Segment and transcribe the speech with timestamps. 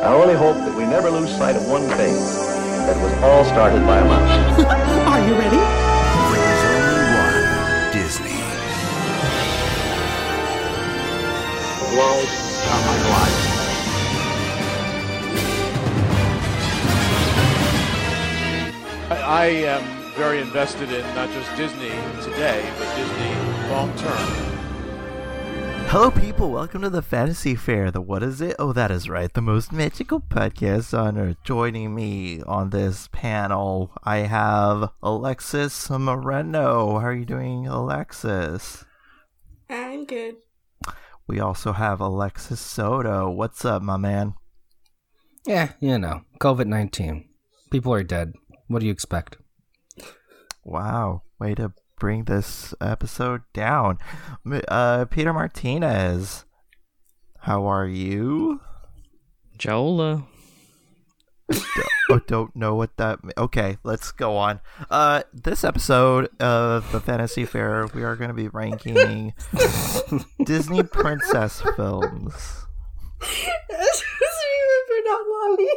[0.00, 3.44] I only hope that we never lose sight of one thing, that it was all
[3.44, 4.64] started by a mouse.
[5.10, 5.58] Are you ready?
[6.38, 7.34] There's only one
[7.90, 8.38] Disney.
[11.98, 12.30] World,
[12.62, 13.38] not my life.
[19.10, 19.82] I, I am
[20.14, 21.90] very invested in not just Disney
[22.22, 23.34] today, but Disney
[23.68, 24.57] long term.
[25.90, 26.50] Hello, people.
[26.50, 27.90] Welcome to the Fantasy Faire.
[27.90, 28.56] The what is it?
[28.58, 29.32] Oh, that is right.
[29.32, 31.38] The most magical podcast on earth.
[31.44, 36.98] Joining me on this panel, I have Alexys Moreno.
[36.98, 38.84] How are you doing, Alexis?
[39.70, 40.36] I'm good.
[41.26, 43.30] We also have Alexis Soto.
[43.30, 44.34] What's up, my man?
[45.46, 47.30] Yeah, you know, COVID 19.
[47.70, 48.34] People are dead.
[48.66, 49.38] What do you expect?
[50.64, 53.98] Wow, way to bring this episode down.
[54.68, 56.44] Uh, Peter Martinez,
[57.40, 58.60] how are you?
[59.58, 60.26] Jola.
[61.50, 61.60] D-
[62.10, 63.18] oh, don't know what that.
[63.36, 64.60] Okay, let's go on.
[64.90, 69.32] Uh, this episode of the Fantasy Faire, we are going to be ranking
[70.44, 72.66] Disney princess films.
[73.20, 75.68] I just remember not Lolly.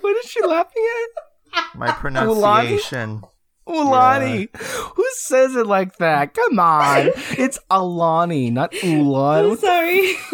[0.00, 1.29] What is she laughing at?
[1.74, 3.22] My pronunciation.
[3.68, 4.48] Ulani.
[4.56, 6.34] Who says it like that?
[6.34, 7.10] Come on.
[7.38, 9.56] it's Alani, not I'm Ulan.
[9.58, 10.14] sorry.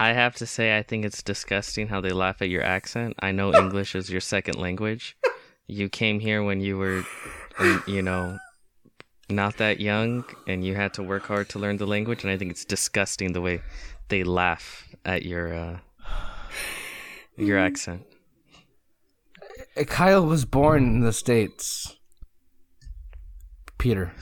[0.00, 3.16] I have to say, I think it's disgusting how they laugh at your accent.
[3.18, 5.16] I know English is your second language.
[5.66, 7.02] You came here when you were,
[7.86, 8.38] you know,
[9.28, 12.22] not that young, and you had to work hard to learn the language.
[12.22, 13.60] And I think it's disgusting the way
[14.08, 15.78] they laugh at your uh,
[17.36, 18.02] your accent.
[19.78, 21.96] Eh, Kyle was born in the States.
[23.78, 24.12] Peter.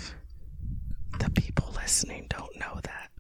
[1.19, 3.11] The people listening don't know that.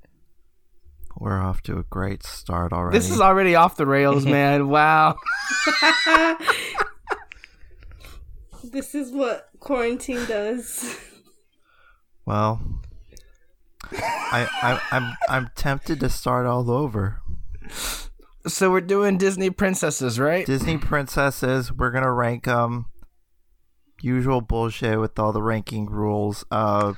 [1.18, 2.98] We're off to a great start already.
[2.98, 4.68] This is already off the rails, man.
[4.68, 5.16] Wow.
[8.62, 10.98] this is what quarantine does.
[12.26, 12.60] well.
[13.92, 17.22] I, I, I'm I'm tempted to start all over.
[18.46, 20.46] So we're doing Disney princesses, right?
[20.46, 21.72] Disney princesses.
[21.72, 22.86] We're gonna rank them.
[24.00, 26.44] Usual bullshit with all the ranking rules.
[26.50, 26.94] Uh,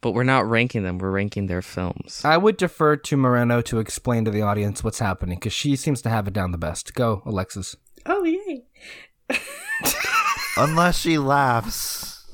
[0.00, 0.98] But we're not ranking them.
[0.98, 2.22] We're ranking their films.
[2.24, 6.00] I would defer to Moreno to explain to the audience what's happening because she seems
[6.02, 6.94] to have it down the best.
[6.94, 7.74] Go, Alexis.
[8.06, 8.64] Oh yay!
[10.56, 12.24] unless she laughs.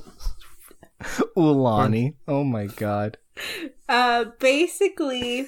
[1.35, 2.13] Ulani.
[2.27, 3.17] Oh my god.
[3.89, 5.47] Uh, basically,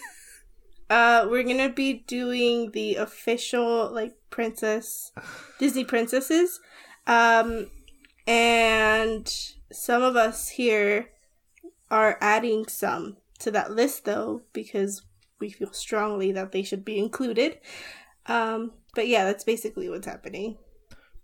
[0.90, 5.12] uh, we're gonna be doing the official like princess
[5.60, 6.60] Disney princesses,
[7.06, 7.70] um,
[8.26, 9.34] and
[9.72, 11.10] some of us here
[11.90, 15.04] are adding some to that list though because
[15.40, 17.60] we feel strongly that they should be included.
[18.26, 20.58] Um, but yeah, that's basically what's happening.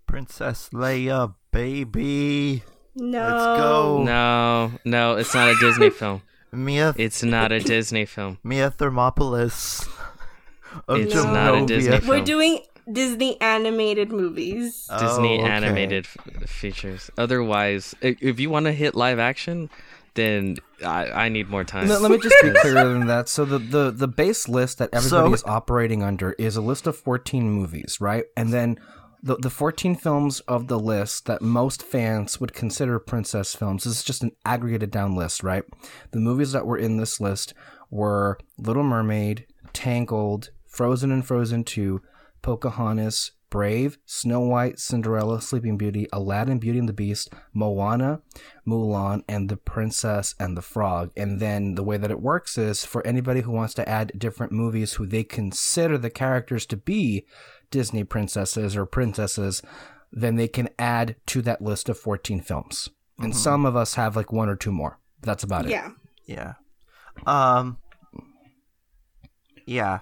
[0.05, 2.63] Princess Leia, baby.
[2.95, 4.03] No, Let's go.
[4.03, 6.21] No, no, it's not a Disney film.
[6.53, 8.37] Mia It's not a Disney film.
[8.43, 9.87] Mia Thermopolis.
[10.87, 11.31] Of It's No.
[11.33, 12.07] not a Disney film.
[12.07, 12.59] We're doing
[12.91, 14.87] Disney animated movies.
[14.99, 15.51] Disney Oh, okay.
[15.51, 17.09] animated f- features.
[17.17, 19.69] Otherwise, if you want to hit live action,
[20.15, 21.87] then I, I need more time.
[21.87, 23.29] No, let me just be clearer than that.
[23.29, 26.87] So the, the, the base list that everybody So- is operating under is a list
[26.87, 28.25] of 14 movies, right?
[28.35, 28.77] And then
[29.23, 33.97] the, the 14 films of the list that most fans would consider princess films this
[33.97, 35.63] is just an aggregated down list, right?
[36.11, 37.53] The movies that were in this list
[37.89, 42.01] were Little Mermaid, Tangled, Frozen and Frozen 2,
[42.41, 48.21] Pocahontas, Brave, Snow White, Cinderella, Sleeping Beauty, Aladdin, Beauty and the Beast, Moana,
[48.67, 51.11] Mulan, and The Princess and the Frog.
[51.15, 54.53] And then the way that it works is for anybody who wants to add different
[54.53, 57.27] movies who they consider the characters to be
[57.73, 59.63] Disney princesses or princesses,
[60.11, 62.87] then they can add to that list of 14 films.
[63.17, 64.99] And some of us have like one or two more.
[65.21, 65.71] That's about it.
[65.71, 65.89] Yeah.
[66.27, 66.53] Yeah.
[67.25, 67.77] Um.
[69.65, 70.01] Yeah.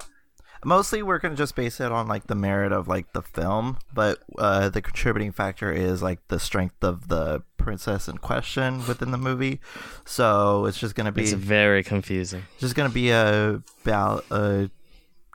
[0.66, 4.20] Mostly, we're gonna just base it on like the merit of like the film, but
[4.38, 9.18] uh, the contributing factor is like the strength of the princess in question within the
[9.18, 9.62] movie.
[10.06, 12.44] So it's just gonna be it's very confusing.
[12.60, 14.70] just gonna be a bal- a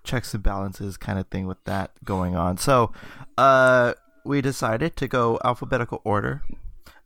[0.06, 2.56] checks and balances kind of thing with that going on.
[2.56, 2.92] So,
[3.36, 3.92] uh,
[4.24, 6.42] we decided to go alphabetical order.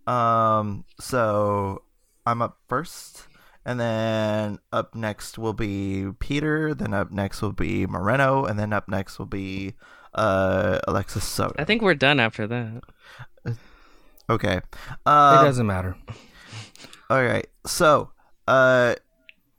[0.07, 1.83] Um, so
[2.25, 3.27] I'm up first,
[3.65, 6.75] and then up next will be Peter.
[6.75, 9.75] Then up next will be Moreno, and then up next will be
[10.15, 11.55] uh Alexis Soto.
[11.59, 12.83] I think we're done after that.
[14.29, 14.57] Okay.
[14.57, 14.65] It
[15.07, 15.97] Um, doesn't matter.
[17.11, 17.47] All right.
[17.67, 18.11] So,
[18.49, 18.95] uh,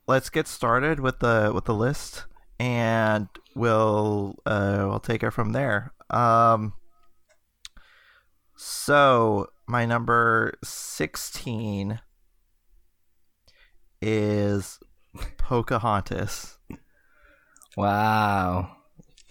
[0.07, 2.25] let's get started with the with the list,
[2.61, 5.93] and we'll uh, we'll take it from there.
[6.11, 6.73] Um,
[8.55, 11.99] so my number sixteen
[13.99, 14.79] is
[15.37, 16.59] Pocahontas.
[17.75, 18.77] Wow.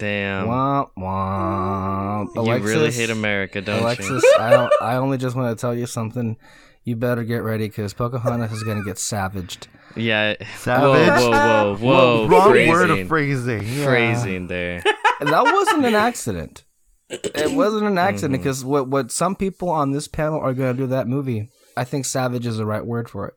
[0.01, 0.49] Damn.
[0.49, 2.35] Womp womp.
[2.35, 4.37] you really hate America, don't Alexis, you?
[4.41, 6.37] I I only just want to tell you something.
[6.85, 9.69] You better get ready because Pocahontas is gonna get savaged.
[9.97, 10.35] Yeah.
[10.59, 11.09] Savage.
[11.09, 12.29] Whoa, whoa, whoa, whoa.
[12.29, 12.71] wrong phrasing.
[12.73, 13.63] word of phrasing.
[13.67, 13.85] Yeah.
[13.85, 14.83] Phrasing there.
[15.21, 16.65] that wasn't an accident.
[17.11, 18.43] It wasn't an accident Mm-hmm.
[18.43, 21.51] because what what some people on this panel are gonna do that movie.
[21.77, 23.35] I think savage is the right word for it.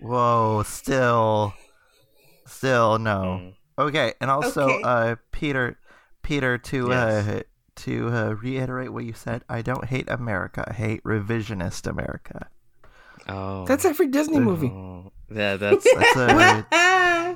[0.00, 1.54] Whoa, still,
[2.46, 3.40] still no.
[3.42, 3.54] Mm.
[3.78, 4.82] Okay, and also, Okay.
[4.84, 5.78] uh, Peter,
[6.22, 7.42] Peter, to uh, Yes.
[7.76, 10.64] To uh, reiterate what you said, I don't hate America.
[10.68, 12.48] I hate revisionist America.
[13.28, 13.64] Oh.
[13.66, 14.68] That's every Disney movie.
[14.68, 15.12] Oh.
[15.32, 17.34] Yeah, that's That's uh, Ah.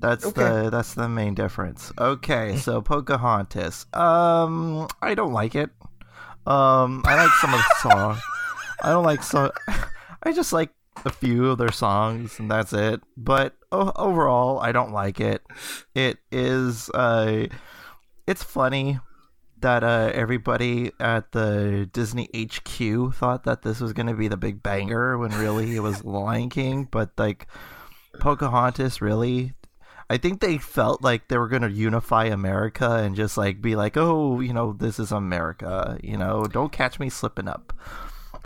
[0.00, 0.42] that's Okay.
[0.64, 1.92] the that's the main difference.
[1.98, 3.86] Okay, so Pocahontas.
[3.94, 5.70] Um, I don't like it.
[6.46, 8.20] Um, I like some of the songs.
[8.82, 9.50] I don't like so.
[10.22, 10.70] I just like
[11.04, 13.00] a few of their songs, and that's it.
[13.16, 15.42] But o- overall, I don't like it.
[15.94, 17.46] It is uh,
[18.26, 18.98] it's funny
[19.60, 24.62] that uh everybody at the Disney HQ thought that this was gonna be the big
[24.62, 27.46] banger when really it was Lion King, but like
[28.20, 29.54] Pocahontas really
[30.08, 33.74] I think they felt like they were going to unify America and just like be
[33.74, 37.72] like, "Oh, you know, this is America, you know, don't catch me slipping up."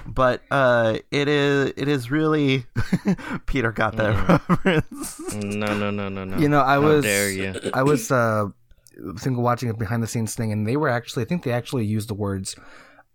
[0.07, 2.65] But uh it is it is really
[3.47, 5.35] Peter got that reference.
[5.35, 6.39] no, no, no, no, no.
[6.39, 7.55] You know, I How was dare you?
[7.75, 8.49] I was uh
[9.17, 11.85] single watching a behind the scenes thing and they were actually I think they actually
[11.87, 12.57] used the words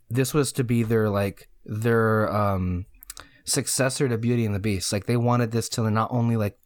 [0.09, 2.85] this was to be their like their um
[3.43, 4.91] successor to Beauty and the Beast.
[4.91, 6.57] Like they wanted this to not only like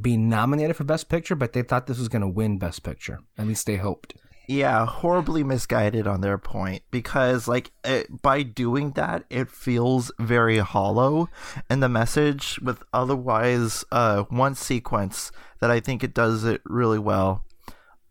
[0.00, 3.20] be nominated for best picture, but they thought this was going to win best picture.
[3.38, 4.14] At least they hoped.
[4.46, 10.58] yeah, horribly misguided on their point because like it, by doing that it feels very
[10.58, 11.30] hollow
[11.70, 16.98] and the message with otherwise uh one sequence that I think it does it really
[16.98, 17.44] well.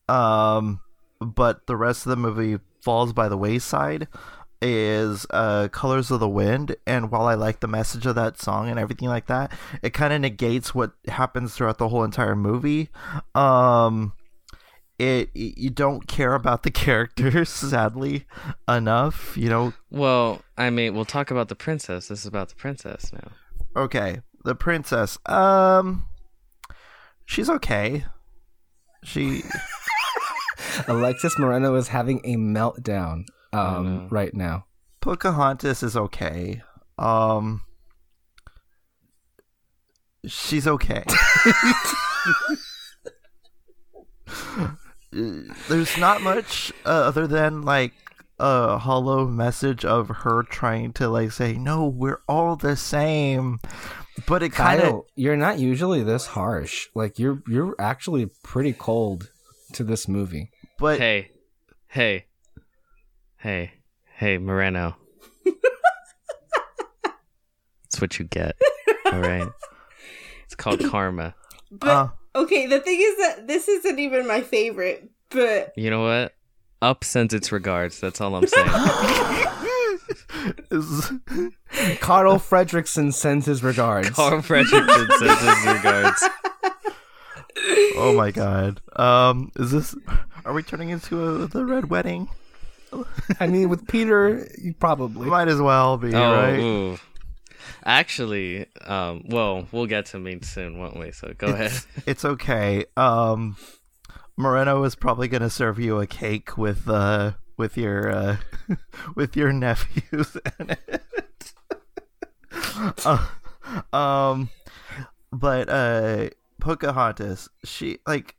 [0.09, 0.81] Um
[1.19, 4.07] but the rest of the movie falls by the wayside
[4.61, 6.75] is uh colors of the wind.
[6.88, 9.51] And while i like the message of that song and everything like that
[9.81, 12.89] it kind of negates what happens throughout the whole entire movie.
[13.35, 14.13] Um
[15.00, 18.25] it you don't care about the characters sadly
[18.67, 19.73] enough you know?
[19.89, 22.07] Well, I mean, we'll talk about the princess.
[22.07, 23.31] This is about the princess now.
[23.75, 25.17] okay the princess.
[25.25, 26.06] Um
[27.25, 28.06] she's okay
[29.03, 29.44] she
[30.88, 34.65] Alexys Moreno is having a meltdown um right now.
[35.01, 36.61] pocahontas is okay.
[36.97, 37.61] Um
[40.25, 41.03] she's okay.
[45.11, 47.94] There's not much uh, other than like
[48.39, 53.59] a hollow message of her trying to like say no we're all the same
[54.27, 56.88] but it kind of you're not usually this harsh.
[56.95, 59.31] Like you're you're actually pretty cold
[59.74, 60.51] to this movie.
[60.77, 61.31] but Hey,
[61.88, 62.25] hey,
[63.38, 63.74] hey,
[64.15, 64.95] hey, Moreno.
[67.04, 68.56] That's what you get.
[69.12, 69.48] All right.
[70.45, 71.35] It's called karma.
[71.71, 75.09] But uh, okay, the thing is that this isn't even my favorite.
[75.30, 76.33] But You know what?
[76.81, 77.99] Up sends its regards.
[77.99, 78.68] That's all I'm saying.
[80.71, 81.11] is-
[81.99, 84.09] Carl Fredricksen sends his regards.
[84.11, 86.23] Carl Fredricksen sends his regards.
[87.95, 89.95] oh my god um is this
[90.44, 92.28] are we turning into a, the red wedding
[93.40, 95.28] I mean, with Peter, you probably.
[95.28, 96.99] might as well be Oh, right ooh.
[97.83, 101.11] Actually, um, well, we'll get to me soon, won't we?
[101.11, 101.71] So go ahead.
[102.06, 102.85] it's okay.
[102.95, 103.57] Um,
[104.37, 108.38] Moreno is probably gonna serve you a cake with uh with your uh
[109.16, 111.04] with your nephews in it.
[113.06, 113.28] Uh,
[113.95, 114.50] um,
[115.31, 116.30] but uh,
[116.60, 118.36] Pocahontas, she like,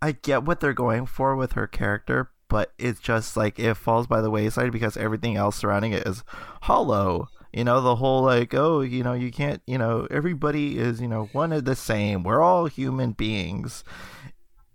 [0.00, 4.06] I get what they're going for with her character, but it's just like it falls
[4.06, 6.24] by the wayside because everything else surrounding it is
[6.62, 7.28] hollow.
[7.52, 11.08] You know, the whole like, oh, you know, you can't, you know, everybody is, you
[11.08, 12.22] know, one of the same.
[12.22, 13.84] We're all human beings.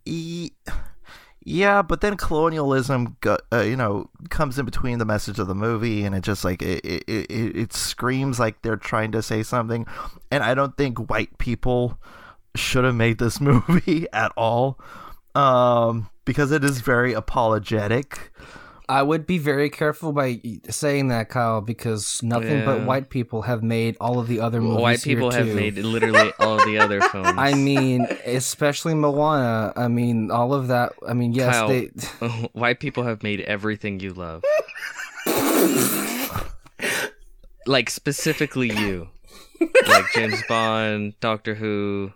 [0.06, 0.52] E-
[1.48, 5.56] yeah, but then colonialism, go, uh, you know, comes in between the message of the
[5.56, 9.44] movie, and it just like it, it, it, it screams like they're trying to say
[9.44, 9.88] something,
[10.30, 11.98] and I don't think white people
[12.54, 14.78] should have made this movie at all,
[15.36, 18.34] um, because it is very apologetic.
[18.90, 20.40] I would be very careful by
[20.70, 24.82] saying that, Kyle, because nothing but white people have made all of the other movies.
[24.82, 25.56] White here, people have too.
[25.56, 27.34] made literally all of the other films.
[27.38, 29.74] I mean, especially Moana.
[29.76, 30.94] I mean, all of that.
[31.06, 31.86] I mean, yes, Kyle, they.
[32.54, 34.44] white people have made everything you love.
[37.66, 39.10] like specifically you,
[39.90, 42.14] like James Bond, Doctor Who,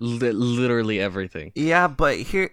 [0.00, 1.52] li- literally everything.
[1.54, 2.50] Yeah, but here,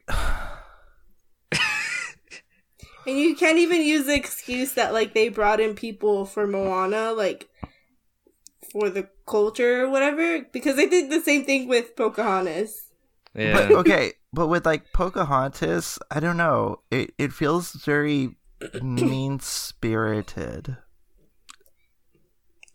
[3.09, 7.11] And you can't even use the excuse that like they brought in people for Moana,
[7.11, 7.49] like
[8.71, 12.91] for the culture or whatever, because they did the same thing with Pocahontas.
[13.33, 13.53] Yeah.
[13.53, 16.81] but okay, but with like Pocahontas, I don't know.
[16.91, 18.37] It it feels very
[18.81, 20.77] mean spirited.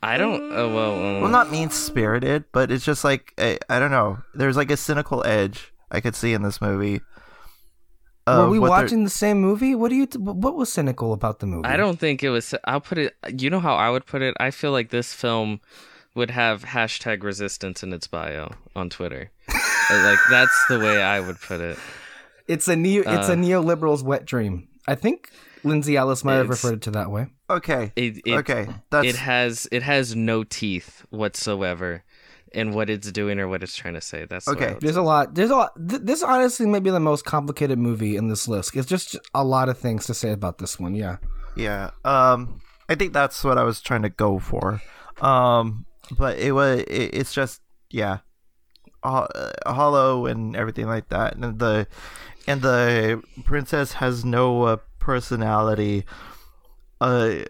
[0.02, 0.52] I don't.
[0.52, 0.94] Oh well.
[0.94, 4.18] um, Well, not mean spirited, but it's just like I, I don't know.
[4.34, 7.00] There's like a cynical edge I could see in this movie.
[8.26, 9.74] Were we what they're- watching the same movie?
[9.74, 10.06] What do you?
[10.18, 11.68] What was cynical about the movie?
[11.68, 12.54] I don't think it was.
[12.64, 13.14] I'll put it.
[13.36, 14.34] You know how I would put it.
[14.40, 15.60] I feel like this film
[16.14, 19.30] would have hashtag resistance in its bio on Twitter.
[19.48, 21.78] Uh, like that's the way I would put it.
[22.46, 23.00] It's a neo.
[23.06, 24.68] it's a Uh, neoliberal's wet dream.
[24.86, 25.30] I think
[25.64, 27.26] Lindsay Ellis might have referred it to that way.
[27.50, 32.04] Okay, It, it okay, that's it has it has no teeth whatsoever
[32.54, 34.24] in what it's doing or what it's trying to say.
[34.24, 34.66] That's Okay.
[34.66, 35.34] I would There's a lot.
[35.34, 35.72] There's a lot.
[35.88, 38.76] Th- this honestly may be the most complicated movie in this list.
[38.76, 40.94] It's just a lot of things to say about this one.
[40.94, 41.16] Yeah.
[41.56, 41.90] yeah.
[42.04, 44.80] Um, I think that's what I was trying to go for.
[45.20, 48.18] Um, but it was it, it's just yeah,
[49.02, 49.26] uh,
[49.66, 51.86] hollow and everything like that, and the
[52.46, 56.04] and the princess has no uh, personality.
[57.04, 57.44] Uh,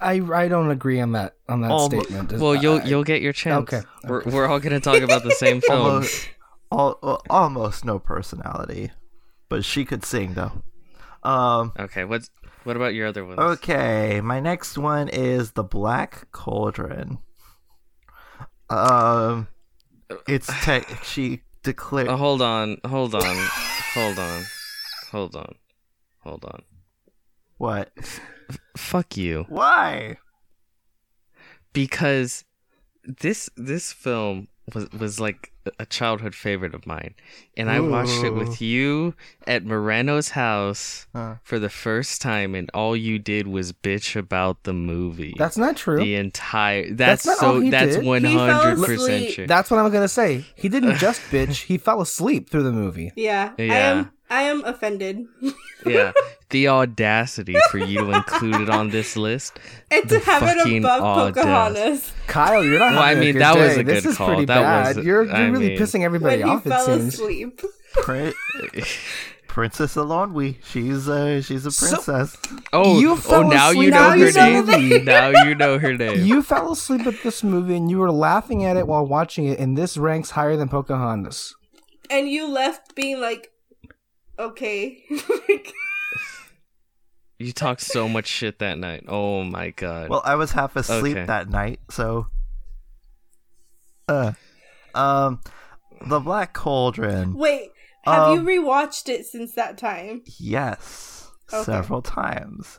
[0.00, 2.32] I I don't agree on that on that Almo- statement.
[2.32, 3.62] Well, you'll I- you'll get your chance.
[3.72, 5.80] Okay, We're we're all gonna talk about the same film.
[5.86, 6.28] almost,
[6.72, 8.90] al- al- almost no personality,
[9.48, 10.62] but she could sing though.
[11.22, 12.30] Um, Okay, what's
[12.64, 13.38] what about your other ones?
[13.38, 17.18] okay, my next one is the Black Cauldron.
[18.68, 19.48] Um,
[20.26, 22.08] it's te- she declared.
[22.08, 23.22] Uh, hold on, hold on,
[23.94, 24.44] hold on,
[25.12, 25.54] hold on,
[26.24, 26.62] hold on.
[27.58, 27.92] what?
[28.76, 29.46] Fuck you.
[29.48, 30.16] Why?
[31.72, 32.44] because
[33.04, 37.14] this this film was was like a childhood favorite of mine
[37.56, 39.14] and i watched it with you
[39.46, 41.36] at moreno's house Huh.
[41.42, 45.76] for the first time and all you did was bitch about the movie That's not
[45.76, 45.98] true.
[45.98, 48.02] the entire that's, not all so he that's did.
[48.02, 50.44] He one fell hundred percent true That's what I'm gonna say.
[50.56, 51.62] He didn't just bitch.
[51.64, 53.12] He fell asleep through the movie.
[53.16, 53.90] Yeah, I Yeah.
[53.90, 54.10] am.
[54.28, 55.26] I am offended,
[55.86, 56.12] yeah
[56.50, 59.58] the audacity for you to include it on this list
[59.90, 61.40] and to have it fucking above audacity.
[61.40, 62.92] Pocahontas Kyle, you're not.
[62.92, 63.80] Well, I having a mean, good that was day.
[63.80, 64.26] a This good is call.
[64.28, 64.96] pretty That bad.
[64.96, 66.66] was- you're you're I really mean- pissing everybody when he off.
[66.66, 67.14] It fell seems.
[67.14, 67.60] asleep.
[69.48, 70.56] Princess Eilonwy.
[70.64, 72.36] She's uh she's a So- princess.
[72.72, 75.04] oh You oh fell now you asleep know Now her you know name the name.
[75.04, 78.64] now you know her name You fell asleep at this movie and you were laughing
[78.64, 81.54] at it while watching it, and this ranks higher than Pocahontas.
[82.08, 83.50] and you left being like,
[84.38, 85.02] okay.
[87.40, 89.04] You talked so much shit that night.
[89.08, 90.10] Oh my god.
[90.10, 91.24] Well, I was half asleep Okay.
[91.24, 92.26] that night, so.
[94.06, 94.32] Uh,
[94.94, 95.40] um,
[96.06, 97.32] the Black Cauldron.
[97.32, 97.70] Wait,
[98.04, 100.22] have Um, you rewatched it since that time?
[100.38, 101.64] Yes, Okay.
[101.64, 102.78] several times,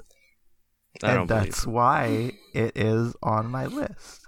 [1.03, 1.67] I don't and believe that's it.
[1.67, 4.27] why it is on my list.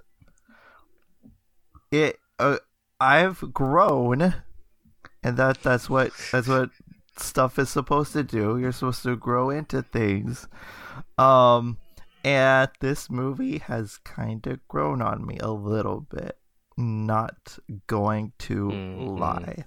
[1.92, 2.18] It.
[2.40, 2.56] Uh,
[2.98, 4.34] I've grown,
[5.22, 6.70] and that that's what that's what
[7.18, 8.58] stuff is supposed to do.
[8.58, 10.48] You're supposed to grow into things.
[11.18, 11.78] Um,
[12.24, 16.38] and this movie has kind of grown on me a little bit.
[16.76, 19.18] Not going to Mhm.
[19.18, 19.64] lie.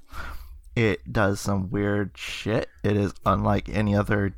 [0.75, 2.70] It does some weird shit.
[2.84, 4.36] It is unlike any other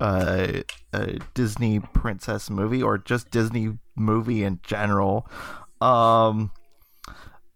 [0.00, 0.62] uh,
[0.94, 5.28] uh, Disney princess movie or just Disney movie in general.
[5.82, 6.52] Um,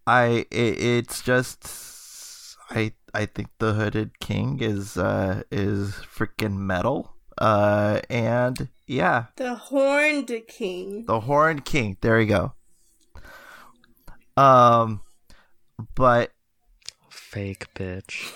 [0.05, 7.13] I it, it's just I I think the Hooded King is uh is freaking metal.
[7.37, 11.05] Uh, and yeah, The Horned King.
[11.05, 11.97] the Horned King.
[12.01, 12.53] There you go.
[14.41, 15.01] Um,
[15.95, 16.31] but
[17.09, 18.31] Fake bitch.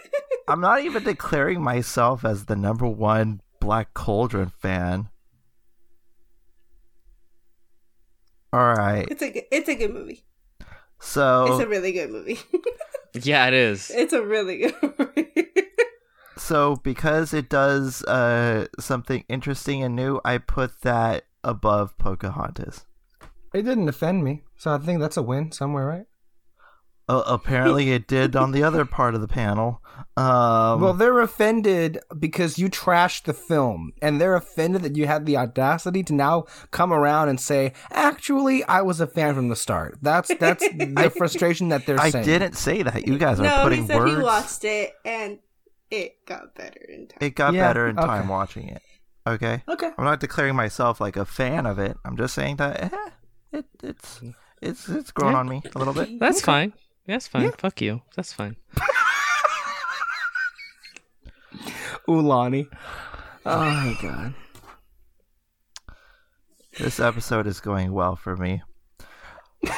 [0.48, 5.08] I'm not even declaring myself as the number one Black Cauldron fan.
[8.52, 10.24] All right, It's a good, it's a good movie.
[10.98, 12.38] so It's a really good movie.
[13.14, 13.90] Yeah, it is.
[13.94, 15.32] it's a really good movie.
[16.36, 22.86] so because it does uh something interesting and new, I put that above Pocahontas.
[23.52, 26.06] It didn't offend me, so I think that's a win somewhere, right?
[27.10, 29.82] Uh, apparently, it did on the other part of the panel.
[30.16, 35.26] Um, well, they're offended because you trashed the film, and they're offended that you had
[35.26, 39.56] the audacity to now come around and say, "Actually, I was a fan from the
[39.56, 42.06] start." That's that's the frustration that they're saying.
[42.06, 42.24] I saying.
[42.26, 43.06] didn't say that.
[43.06, 44.12] You guys are no, putting he said words.
[44.16, 45.38] he watched it and
[45.90, 47.18] it got better in time.
[47.20, 48.82] It got Yeah, better in time watching it.
[49.26, 49.62] Okay.
[49.68, 49.90] Okay.
[49.98, 51.96] I'm not declaring myself like a fan of it.
[52.04, 53.10] I'm just saying that eh,
[53.52, 54.20] it it's
[54.62, 55.38] it's it's grown Yeah.
[55.38, 56.18] on me a little bit.
[56.20, 56.72] That's fine.
[57.10, 57.50] That's fine.
[57.58, 58.02] Fuck you.
[58.14, 58.54] That's fine.
[62.06, 62.68] Ulani.
[63.44, 64.34] Oh my god.
[66.78, 68.62] This episode is going well for me.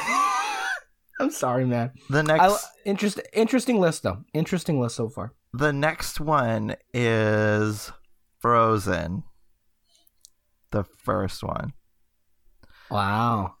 [1.19, 1.93] I'm sorry, man.
[2.07, 4.19] The next I, interest, interesting list though.
[4.35, 5.33] Interesting list so far.
[5.53, 7.91] the next one is
[8.41, 9.23] Frozen.
[10.69, 11.73] The first one.
[12.91, 13.55] Wow.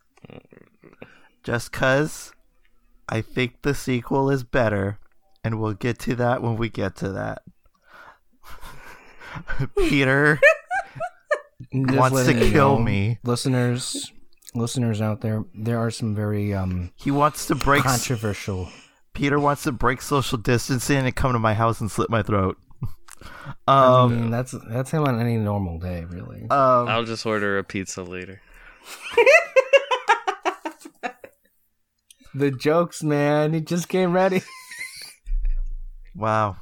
[1.43, 2.33] Just cuz
[3.09, 4.99] I think the sequel is better
[5.43, 7.43] and we'll get to that when we get to that.
[9.77, 10.39] Peter
[11.73, 13.19] wants to kill know, me.
[13.23, 14.11] listeners.
[14.55, 18.69] Listeners out there, there are some very um He wants to break controversial.
[19.13, 22.57] Peter wants to break social distancing and come to my house and slit my throat.
[23.67, 26.43] I um, mean, that's that's him on any normal day, really.
[26.49, 28.41] um, I'll just order a pizza later.
[32.33, 33.53] the jokes, man.
[33.53, 34.41] He just came ready.
[36.15, 36.57] wow.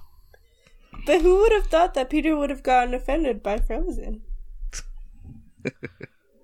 [1.06, 4.22] But who would have thought that Peter would have gotten offended by Frozen?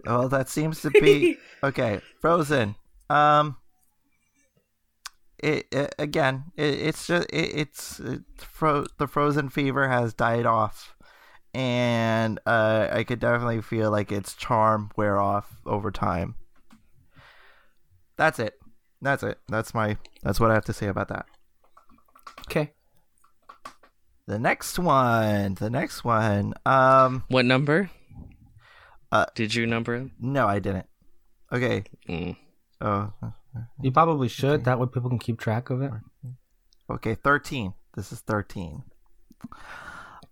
[0.05, 2.01] Well, that seems to be okay.
[2.21, 2.75] Frozen.
[3.09, 3.57] Um.
[5.39, 6.45] It, it again.
[6.55, 10.95] It, it's just it, it's it, fro- the Frozen fever has died off,
[11.53, 16.35] and uh, I could definitely feel like its charm wear off over time.
[18.17, 18.55] That's it.
[19.01, 19.39] That's it.
[19.47, 19.97] That's my.
[20.23, 21.25] That's what I have to say about that.
[22.49, 22.71] Okay.
[24.25, 25.55] The next one.
[25.55, 26.53] The next one.
[26.65, 27.23] Um.
[27.27, 27.89] What number?
[29.11, 30.09] Uh, Did you number it?
[30.19, 30.87] No, I didn't.
[31.51, 31.83] Okay.
[32.09, 32.35] Mm.
[32.81, 33.13] Oh.
[33.81, 34.65] You probably should.
[34.65, 35.91] That way people can keep track of it.
[36.89, 37.73] Okay, 13.
[37.95, 38.83] This is 13.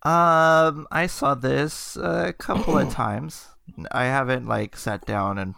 [0.04, 3.48] Um, I saw this a couple of times.
[3.92, 5.56] I haven't like sat down and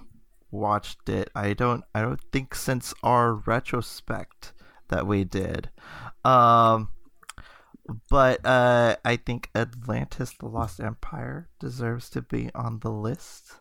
[0.52, 1.30] watched it.
[1.36, 4.54] I don't I don't think since our retrospect
[4.90, 5.70] that we did.
[6.24, 6.90] Um
[8.10, 13.54] but uh I think Atlantis the Lost Empire deserves to be on the list.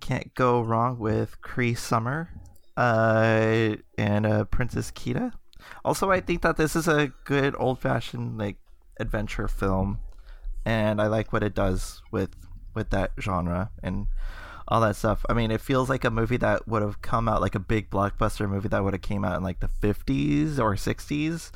[0.00, 2.30] Can't go wrong with Cree Summer
[2.76, 5.32] uh and uh Princess Kida.
[5.84, 8.56] Also, I think that this is a good old fashioned like
[9.00, 9.98] adventure film,
[10.64, 12.30] and I like what it does with
[12.74, 14.06] with that genre and
[14.68, 15.24] all that stuff.
[15.28, 17.90] I mean, it feels like a movie that would have come out like a big
[17.90, 21.50] blockbuster movie that would have came out in like the fifties or sixties.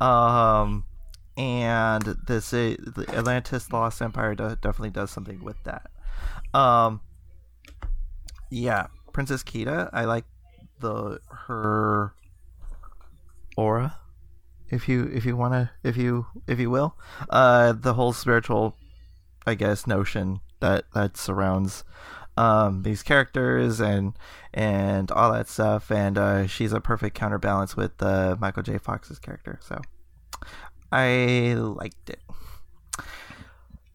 [0.00, 0.84] Um,
[1.36, 5.90] and this uh, the Atlantis: Lost Empire definitely does something with that.
[6.54, 7.00] Um,
[8.50, 9.90] yeah, Princess Kida.
[9.92, 10.24] I like
[10.80, 12.14] the her
[13.56, 13.96] aura
[14.70, 16.96] if you if you want to if you if you will
[17.30, 18.74] uh the whole spiritual
[19.46, 21.84] i guess notion that that surrounds
[22.36, 24.14] um these characters and
[24.54, 29.18] and all that stuff and uh she's a perfect counterbalance with uh michael j fox's
[29.18, 29.80] character so
[30.90, 32.20] i liked it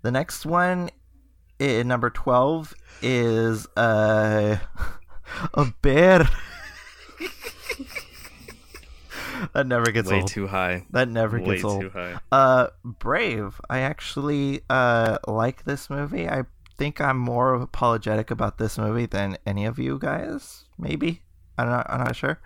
[0.03, 0.89] the next one
[1.59, 4.57] i number 12 is uh
[5.53, 6.29] a bear
[9.53, 10.27] that never gets Way old.
[10.29, 10.85] too high.
[10.91, 11.81] That never Way gets old.
[11.81, 12.19] too high.
[12.31, 13.59] Uh, Brave.
[13.69, 16.27] I actually uh like this movie.
[16.27, 16.43] I
[16.77, 20.65] think I'm more apologetic about this movie than any of you guys.
[20.77, 21.21] Maybe
[21.57, 21.87] I'm not.
[21.89, 22.39] I'm not sure.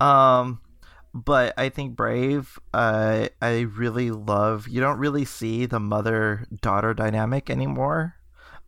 [0.00, 0.60] Um,
[1.14, 2.58] but I think Brave.
[2.72, 4.68] Uh, I really love.
[4.68, 8.16] You don't really see the mother daughter dynamic anymore.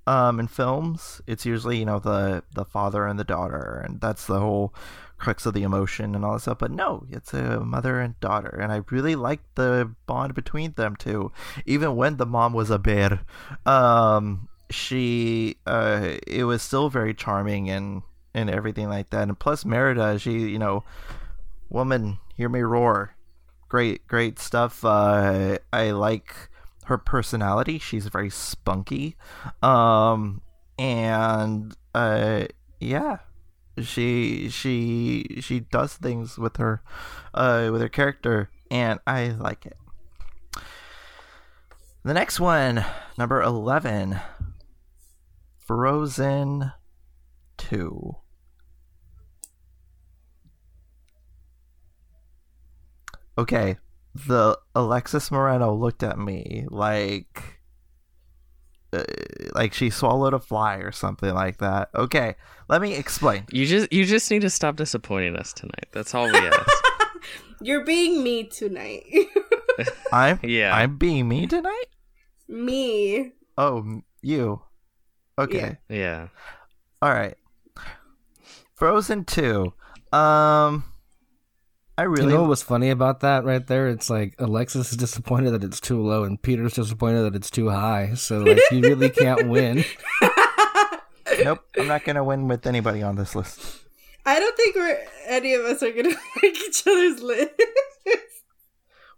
[0.07, 4.27] Um, in films, it's usually you know the the father and the daughter, and that's
[4.27, 4.75] the whole
[5.17, 6.59] crux of the emotion and all that stuff.
[6.59, 10.97] But no, it's a mother and daughter, and I really like the bond between them
[10.97, 11.33] two.
[11.65, 13.21] Even when the mom was a bear,
[13.65, 18.03] um, she uh, it was still very charming and
[18.35, 19.29] and everything like that.
[19.29, 20.85] And plus Merida, she you know,
[21.71, 23.15] woman, hear me roar,
[23.69, 24.85] great great stuff.
[24.85, 26.51] Uh, I like
[26.87, 27.79] her personality.
[27.79, 29.17] She's very spunky,
[29.63, 30.43] um,
[30.79, 32.47] and uh,
[32.81, 33.19] yeah
[33.83, 36.83] she she she does things with her
[37.33, 39.77] uh with her character and i like it
[42.05, 42.85] the next one
[43.19, 44.21] number 11
[45.67, 46.73] frozen
[47.59, 48.17] 2
[53.37, 53.77] okay,
[54.15, 57.61] the Alexys Moreno looked at me like
[58.93, 59.03] uh,
[59.55, 61.89] like she swallowed a fly or something like that.
[61.95, 62.37] Okay,
[62.69, 63.45] let me explain.
[63.51, 65.89] You just you just need to stop disappointing us tonight.
[65.93, 66.71] That's all we ask.
[67.61, 69.05] You're being me tonight.
[70.13, 70.75] I'm Yeah.
[70.75, 71.87] I'm being me tonight.
[72.49, 73.33] me.
[73.57, 74.63] Oh, you.
[75.39, 75.79] Okay.
[75.89, 76.29] yeah.
[77.03, 77.37] All right.
[78.75, 79.73] Frozen 2.
[80.13, 80.85] Um
[81.97, 83.89] I really You really know what was funny about that right there?
[83.89, 87.71] It's like Alexis is disappointed that it's too low, and Peter's disappointed that it's too
[87.71, 88.15] high.
[88.15, 89.85] So like, you really can't win.
[91.45, 93.79] Nope, I'm not going to win with anybody on this list.
[94.27, 96.09] I don't think we're any of us are gonna
[96.43, 97.51] like each other's list.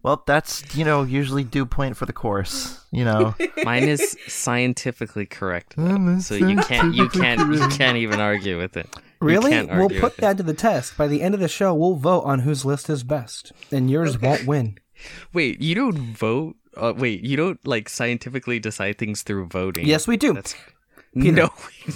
[0.07, 3.35] Well, that's, you know, usually due point for the course, you know.
[3.65, 6.21] Mine is scientifically correct, though.
[6.21, 8.89] So you can't you can't you can't even argue with it.
[9.19, 9.67] Really?
[9.67, 10.21] We'll put with it.
[10.21, 10.97] that to the test.
[10.97, 14.17] By the end of the show, we'll vote on whose list is best, and yours
[14.17, 14.79] won't win.
[15.33, 16.55] Wait, you don't vote?
[16.77, 19.87] Uh, wait, you don't like scientifically decide things through voting?
[19.87, 20.35] Yes, we do.
[20.35, 20.76] That's Peter.
[21.33, 21.49] no,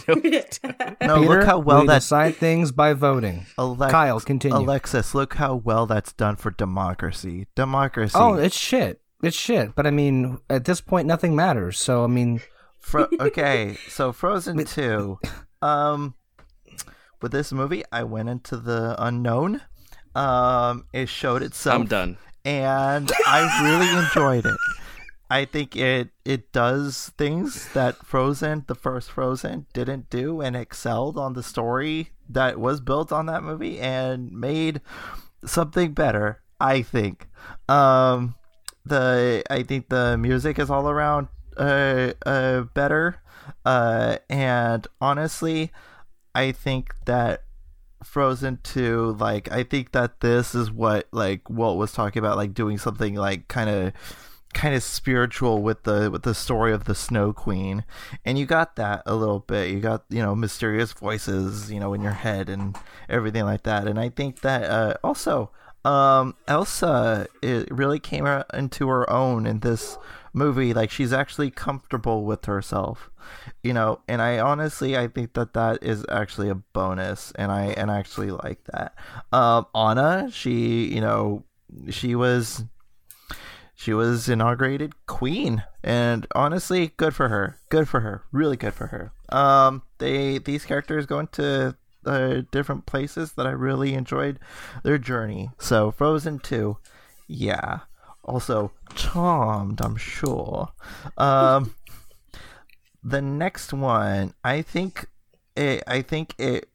[0.09, 0.15] no.
[0.23, 0.99] you don't.
[1.03, 3.45] No, Peter, look how well we that decide things by voting.
[3.59, 4.57] Alex- Kyle, continue.
[4.57, 7.47] Alexis, look how well that's done for democracy.
[7.55, 8.15] Democracy.
[8.19, 9.01] Oh, it's shit.
[9.23, 9.75] It's shit.
[9.75, 11.79] But I mean, at this point, nothing matters.
[11.79, 12.41] So I mean,
[12.79, 15.19] Fro- okay, so Frozen 2.
[15.61, 16.15] Um
[17.21, 19.61] with this movie, I went into the unknown.
[20.15, 22.17] Um it showed itself I'm done.
[22.47, 24.57] and I really enjoyed it.
[25.31, 31.17] I think it it does things that Frozen, the first Frozen, didn't do and excelled
[31.17, 34.81] on the story that was built on that movie and made
[35.45, 37.29] something better, I think.
[37.69, 38.35] Um
[38.85, 43.23] the I think the music is all around uh uh better.
[43.65, 45.71] Uh and honestly,
[46.35, 47.45] I think that
[48.03, 52.53] Frozen 2 like I think that this is what like Walt was talking about like
[52.55, 53.93] doing something like kind of
[54.53, 57.85] kind of spiritual with the with the story of the Snow Queen.
[58.25, 59.71] And you got that a little bit.
[59.71, 62.77] You got, you know, mysterious voices, you know, in your head and
[63.09, 63.87] everything like that.
[63.87, 65.51] And I think that uh also
[65.85, 69.97] um Elsa it really came into her own in this
[70.33, 73.11] movie like she's actually comfortable with herself
[73.63, 77.67] you know and i honestly i think that that is actually a bonus and i
[77.77, 78.95] and I actually like that
[79.33, 81.45] um anna she you know
[81.89, 82.65] she was
[83.81, 87.57] she was inaugurated queen and honestly good for her.
[87.71, 88.23] Good for her.
[88.31, 89.13] Really good for her.
[89.35, 94.39] Um they these characters go into uh, different places that i really enjoyed
[94.85, 95.49] their journey.
[95.59, 96.77] So frozen 2
[97.27, 97.81] yeah.
[98.23, 100.69] Also charmed i'm sure.
[101.17, 101.75] Um
[103.03, 105.07] the next one i think
[105.57, 106.69] it i think it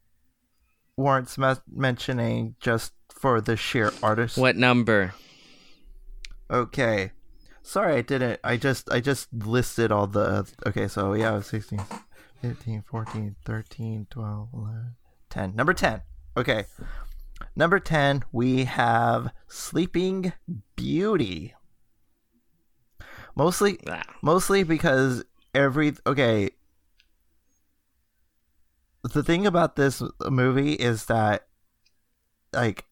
[0.98, 5.14] warrants me- mentioning just for the sheer artist What number?
[6.50, 7.12] Okay.
[7.62, 8.40] Sorry, I didn't.
[8.44, 11.80] I just I just listed all the Okay, so yeah, it was 16,
[12.42, 14.96] 15, 14, 13, 12, 11,
[15.30, 15.56] 10.
[15.56, 16.02] Number 10.
[16.38, 16.66] Okay.
[17.56, 20.34] Number 10, we have Sleeping
[20.76, 21.56] Beauty.
[23.36, 26.50] Mostly Ah, mostly because every okay
[29.04, 31.48] the thing about this movie is that
[32.54, 32.86] like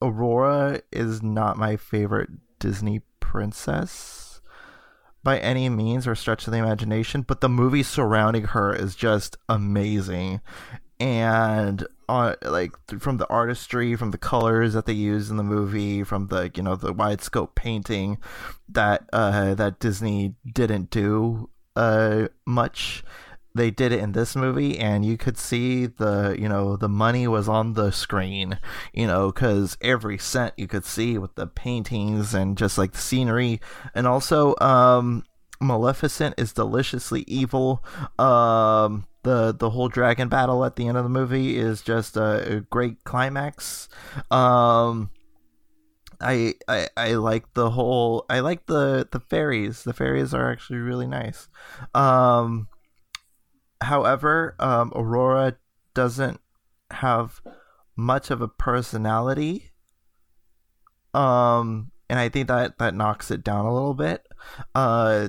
[0.00, 4.40] aurora is not my favorite disney princess
[5.22, 9.36] by any means or stretch of the imagination but the movie surrounding her is just
[9.48, 10.40] amazing.
[11.00, 16.02] And uh, like from the artistry from the colors that they use in the movie
[16.02, 18.18] from the you know the wide scope painting
[18.68, 23.04] that uh that disney didn't do uh much
[23.58, 27.26] they did it in this movie and you could see the you know the money
[27.26, 28.58] was on the screen
[28.92, 32.98] you know because every cent you could see with the paintings and just like the
[32.98, 33.60] scenery
[33.94, 35.24] and also um
[35.60, 37.84] maleficent is deliciously evil
[38.18, 42.56] um the the whole dragon battle at the end of the movie is just a,
[42.56, 43.88] a great climax
[44.30, 45.10] um
[46.20, 49.84] I, I I like the whole I like the the fairies.
[49.84, 51.48] The fairies are actually really nice.
[51.94, 52.66] Um
[53.80, 55.56] however, um Aurora
[55.94, 56.40] doesn't
[56.90, 57.40] have
[57.96, 59.70] much of a personality.
[61.14, 64.26] Um and I think that that knocks it down a little bit.
[64.74, 65.28] Uh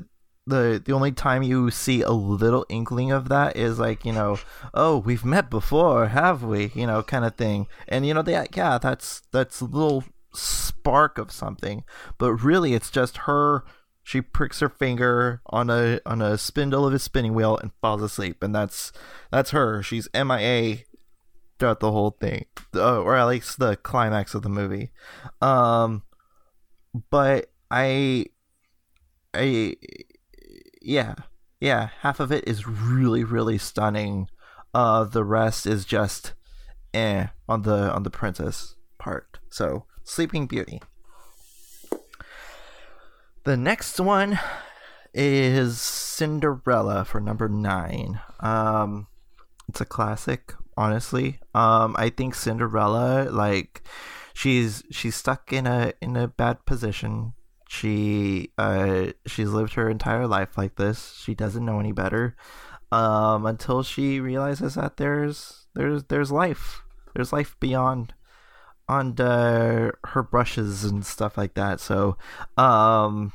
[0.49, 4.37] the the only time you see a little inkling of that is like you know
[4.73, 8.55] oh we've met before have we you know kind of thing and you know that
[8.55, 11.83] yeah that's that's a little spark of something
[12.17, 13.63] but really it's just her
[14.09, 18.01] she pricks her finger on a on a spindle of a spinning wheel and falls
[18.01, 18.91] asleep and that's
[19.31, 20.77] that's her she's mia
[21.57, 24.91] throughout the whole thing or at least the climax of the movie
[25.41, 26.03] um
[27.09, 28.25] but I,
[29.33, 29.75] I,
[30.81, 31.15] yeah,
[31.59, 34.27] yeah, half of it is really, really stunning.
[34.73, 36.33] Uh, the rest is just,
[36.93, 39.39] eh, on the on the princess part.
[39.49, 40.81] So, Sleeping Beauty.
[43.49, 44.37] The next one
[45.11, 48.19] is Cinderella for number nine.
[48.41, 49.07] Um,
[49.67, 51.39] it's a classic, honestly.
[51.55, 53.81] Um, I think Cinderella, like,
[54.35, 57.33] she's she's stuck in a in a bad position.
[57.67, 61.19] She uh she's lived her entire life like this.
[61.19, 62.35] She doesn't know any better.
[62.91, 66.83] Um, until she realizes that there's there's there's life.
[67.15, 68.13] There's life beyond
[68.87, 71.79] on uh, her brushes and stuff like that.
[71.79, 72.15] So,
[72.55, 73.31] um,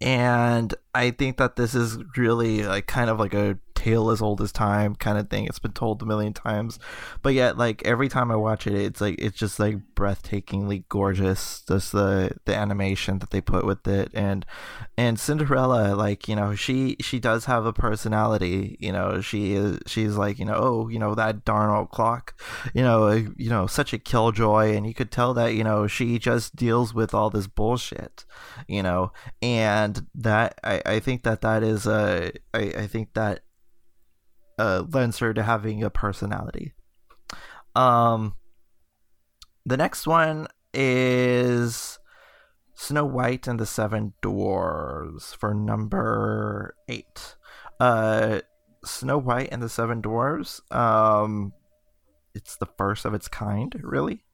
[0.00, 4.40] and I think that this is really like kind of like a tale as old
[4.40, 5.46] as time kind of thing.
[5.46, 6.78] It's been told a million times,
[7.22, 11.62] but yet like every time I watch it, it's like it's just like breathtakingly gorgeous.
[11.66, 14.44] Just the the animation that they put with it, and
[14.96, 18.76] and Cinderella, like you know, she she does have a personality.
[18.80, 22.38] You know, she is she's like you know, oh you know that darn old clock,
[22.74, 25.86] you know, uh, you know such a killjoy, and you could tell that you know
[25.86, 28.24] she just deals with all this bullshit,
[28.66, 33.40] you know, and that I I think that that is a I I think that
[34.58, 36.72] uh, lends her to having a personality.
[37.74, 38.34] Um,
[39.64, 41.98] the next one is
[42.74, 47.36] Snow White and the Seven Dwarves for number eight.
[47.78, 48.40] Uh,
[48.84, 50.60] Snow White and the Seven Dwarves.
[50.74, 51.52] Um,
[52.34, 54.24] it's the first of its kind, really.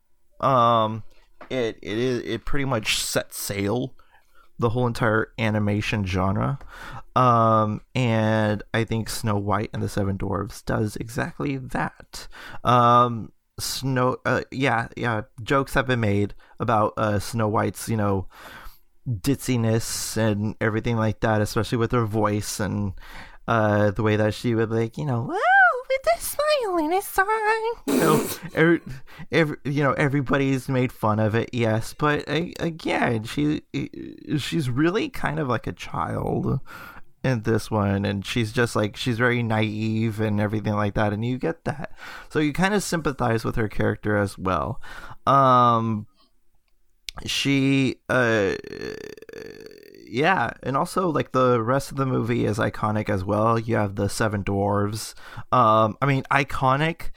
[0.41, 1.05] Um,
[1.51, 3.95] it it is it pretty much set sail
[4.59, 6.59] the whole entire animation genre.
[7.17, 12.29] Um, and I think Snow White and the Seven Dwarfs does exactly that.
[12.65, 18.27] Um, Snow, uh, yeah, yeah, jokes have been made about uh, Snow White's, you know,
[19.09, 22.95] ditziness and everything like that, especially with her voice and
[23.47, 25.37] uh, the way that she would, like, you know,
[25.89, 27.73] with a smile in his eye.
[27.87, 28.81] You know, every,
[29.31, 33.63] every, you know, everybody's made fun of it, yes, but again, she
[34.39, 36.61] she's really kind of like a child
[37.25, 41.25] in this one and she's just like she's very naive and everything like that and
[41.25, 41.91] you get that
[42.29, 44.79] so you kind of sympathize with her character as well
[45.27, 46.07] um
[47.25, 48.53] she uh
[50.15, 53.97] yeah and also like the rest of the movie is iconic as well you have
[53.97, 55.15] the seven dwarves
[55.51, 57.11] um i mean iconic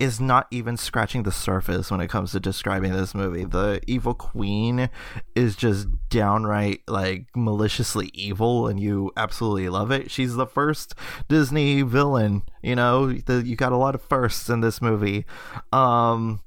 [0.00, 3.44] is not even scratching the surface when it comes to describing this movie.
[3.44, 4.88] The evil queen
[5.34, 10.10] is just downright like maliciously evil, and you absolutely love it.
[10.10, 10.94] She's the first
[11.28, 12.44] Disney villain.
[12.62, 15.26] You know, the, you got a lot of firsts in this movie.
[15.70, 16.40] Um,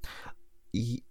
[0.74, 1.04] y-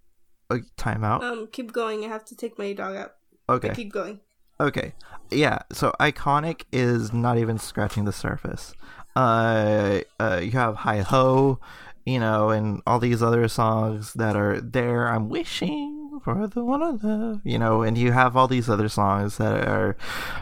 [0.49, 1.23] uh, time out.
[1.23, 2.03] Um, keep going.
[2.03, 3.13] I have to take my dog out.
[3.47, 3.69] Okay.
[3.69, 4.19] But keep going.
[4.63, 4.93] Okay.
[5.29, 5.59] Yeah.
[5.71, 8.73] So iconic is not even scratching the surface.
[9.15, 11.59] Uh, uh you have Hi Ho
[12.05, 15.07] you know, and all these other songs that are there.
[15.07, 18.89] I'm wishing for the one I love, you know, and you have all these other
[18.89, 19.95] songs that are,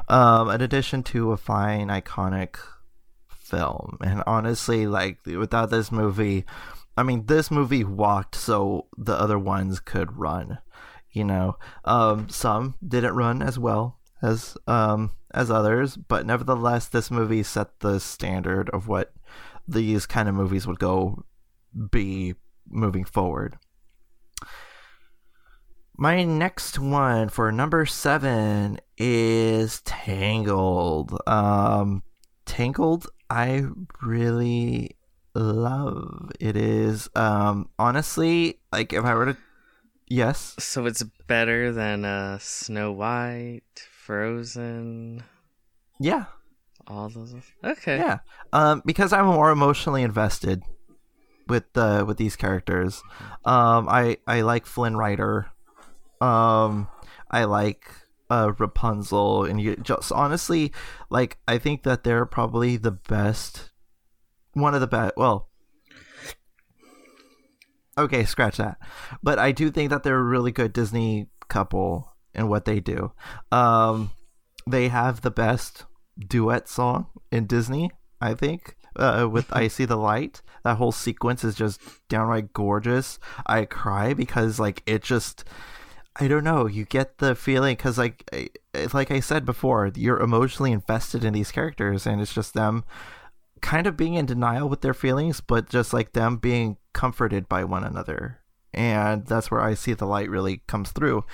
[0.07, 2.57] um, in addition to a fine, iconic
[3.29, 3.97] film.
[4.03, 6.45] And honestly, like, without this movie,
[6.97, 10.59] I mean, this movie walked so the other ones could run,
[11.11, 11.57] you know.
[11.85, 17.79] Um, some didn't run as well as um as others, but nevertheless, this movie set
[17.79, 19.13] the standard of what
[19.67, 21.23] these kind of movies would go
[21.89, 22.35] be
[22.69, 23.57] moving forward.
[25.97, 31.17] My next one for number seven is Tangled.
[31.27, 32.03] Um,
[32.45, 33.65] Tangled, I
[34.01, 34.97] really
[35.33, 36.31] love.
[36.39, 39.37] It is um honestly like if I were to
[40.07, 40.55] yes.
[40.59, 45.23] So it's better than uh Snow White, Frozen.
[45.99, 46.25] Yeah.
[46.87, 47.35] All those.
[47.63, 47.97] Okay.
[47.97, 48.19] Yeah.
[48.51, 50.63] Um, because I'm more emotionally invested
[51.47, 53.03] with uh, with these characters.
[53.45, 55.51] Um, I I like Flynn Rider.
[56.19, 56.87] Um,
[57.29, 57.85] I like
[58.31, 60.71] uh, Rapunzel, and you just honestly
[61.11, 63.69] like I think that they're probably the best,
[64.53, 65.13] one of the best.
[65.15, 65.47] Well,
[67.99, 68.79] okay, scratch that.
[69.21, 73.11] But I do think that they're a really good Disney couple in what they do.
[73.51, 74.11] Um,
[74.67, 75.85] they have the best
[76.17, 80.41] duet song in Disney, I think uh, with I See the Light.
[80.63, 83.19] That whole sequence is just downright gorgeous.
[83.45, 85.43] I cry because like it just
[86.17, 86.67] I don't know.
[86.67, 88.29] You get the feeling because like
[88.93, 92.83] like I said before, you're emotionally invested in these characters, and it's just them
[93.61, 97.63] kind of being in denial with their feelings, but just like them being comforted by
[97.63, 98.40] one another.
[98.73, 101.25] And that's where I see the light really comes through.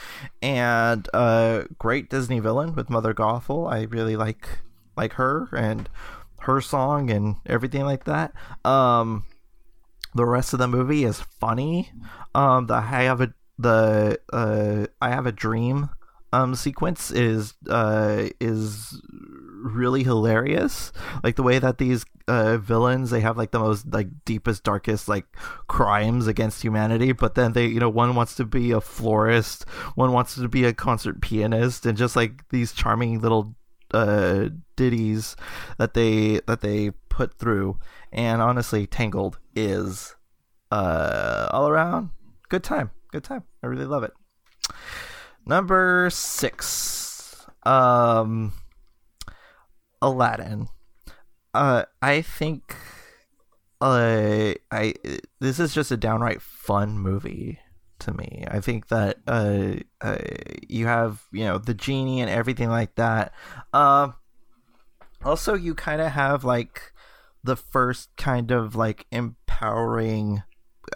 [0.41, 3.71] And uh, great Disney villain with Mother Gothel.
[3.71, 4.59] I really like
[4.95, 5.89] like her and
[6.41, 8.33] her song and everything like that.
[8.65, 9.25] Um,
[10.15, 11.91] the rest of the movie is funny.
[12.33, 15.89] Um, the I have a the uh, I have a dream
[16.33, 19.01] um sequence is uh is
[19.61, 20.91] really hilarious.
[21.23, 25.07] Like the way that these uh villains they have like the most like deepest darkest
[25.07, 25.25] like
[25.67, 29.63] crimes against humanity but then they you know one wants to be a florist
[29.95, 33.55] one wants to be a concert pianist and just like these charming little
[33.93, 35.35] uh ditties
[35.77, 37.79] that they that they put through.
[38.11, 40.15] And honestly tangled is
[40.71, 42.09] uh all around
[42.49, 43.43] good time good time.
[43.63, 44.13] I really love it.
[45.45, 47.45] Number six.
[47.63, 48.53] Um
[50.01, 50.67] aladdin.
[51.53, 52.75] Uh i think
[53.81, 54.93] uh i
[55.39, 57.59] this is just a downright fun movie
[57.99, 58.43] to me.
[58.47, 60.17] I think that uh, uh
[60.67, 63.33] you have you know the genie and everything like that.
[63.73, 64.15] Um
[65.23, 66.93] also you kind of have like
[67.43, 70.43] the first kind of like empowering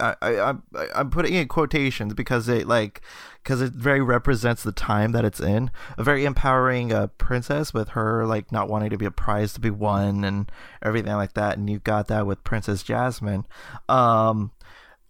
[0.02, 0.54] I, I
[0.94, 3.00] I'm putting in quotations because it like
[3.42, 5.70] because it very represents the time that it's in.
[5.96, 9.60] A very empowering uh, princess with her like not wanting to be a prize to
[9.60, 10.50] be won and
[10.82, 11.58] everything like that.
[11.58, 13.46] And you got that with Princess Jasmine,
[13.88, 14.52] um,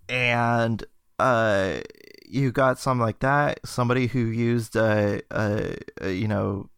[0.09, 0.85] and
[1.19, 1.81] uh,
[2.27, 3.61] you got something like that.
[3.67, 6.69] Somebody who used uh, uh, uh you know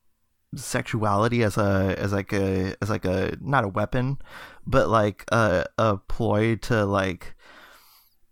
[0.56, 4.18] sexuality as a as like a as like a not a weapon
[4.66, 7.34] but like a a ploy to like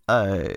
[0.07, 0.49] uh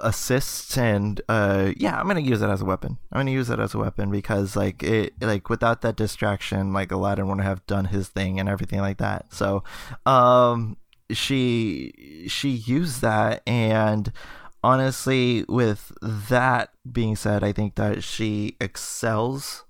[0.00, 2.98] assist and uh yeah i'm gonna use it as a weapon.
[3.12, 6.90] I'm gonna use it as a weapon because like it like without that distraction like
[6.90, 9.32] aladdin wouldn't have done his thing and everything like that.
[9.32, 9.62] So
[10.04, 10.76] um
[11.10, 14.12] she she used that and
[14.64, 19.64] honestly with that being said i think that she excels.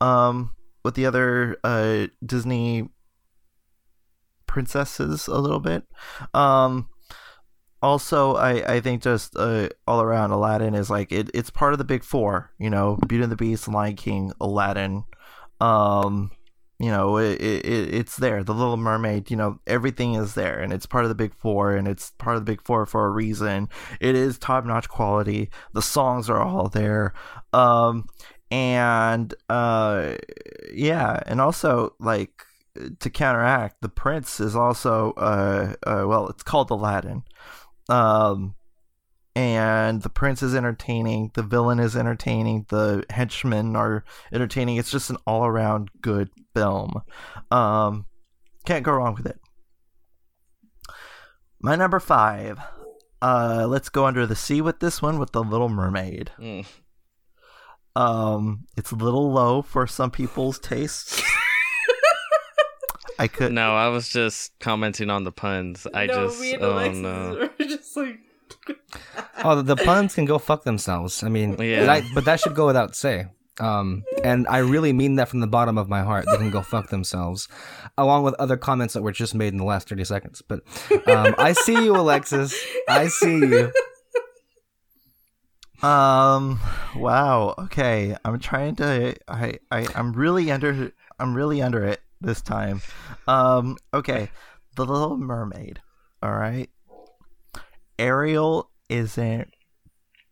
[0.00, 2.88] Um with the other uh disney
[4.46, 5.84] princesses a little bit.
[6.32, 6.88] Um
[7.84, 11.78] also I, I think just uh, all around aladdin is like it, it's part of
[11.78, 15.04] the big four you know beauty and the beast lion king aladdin.
[15.60, 16.30] Um
[16.78, 18.42] you know it, it, it's there.
[18.42, 21.76] The little mermaid you know everything is there and it's part of the big four
[21.76, 23.68] and it's part of the big four for a reason.
[24.00, 25.50] It is top-notch quality.
[25.74, 27.12] The songs are all there.
[27.52, 28.06] Um
[28.50, 30.14] and uh
[30.72, 32.44] yeah and also like
[32.98, 37.22] to counteract the prince is also uh, uh well it's called aladdin
[37.88, 38.54] um,
[39.36, 44.76] and the prince is entertaining, the villain is entertaining, the henchmen are entertaining.
[44.76, 47.02] It's just an all around good film.
[47.50, 48.06] Um,
[48.64, 49.38] can't go wrong with it.
[51.60, 52.58] My number five.
[53.20, 56.30] Uh, let's go under the sea with this one with the Little Mermaid.
[56.38, 56.66] Mm.
[57.96, 61.22] Um, it's a little low for some people's tastes.
[63.18, 65.86] I could No, I was just commenting on the puns.
[65.94, 67.50] I no, just me and oh no.
[67.64, 68.18] Were just like
[69.44, 71.22] Oh, the, the puns can go fuck themselves.
[71.22, 71.84] I mean, Yeah.
[71.84, 73.26] that- but that should go without say.
[73.60, 76.24] Um, and I really mean that from the bottom of my heart.
[76.28, 77.46] They can go fuck themselves,
[77.96, 80.42] along with other comments that were just made in the last thirty seconds.
[80.42, 80.60] But
[81.06, 82.52] um, I see you, Alexis.
[82.88, 83.72] I see you.
[85.82, 86.58] Um.
[86.96, 87.54] Wow.
[87.58, 88.16] Okay.
[88.24, 89.14] I'm trying to.
[89.28, 89.58] I.
[89.70, 89.86] I.
[89.94, 90.92] I'm really under.
[91.20, 92.80] I'm really under it this time.
[93.28, 93.76] Um.
[93.92, 94.30] Okay.
[94.76, 95.80] The Little Mermaid.
[96.22, 96.70] All right.
[97.98, 99.48] Ariel isn't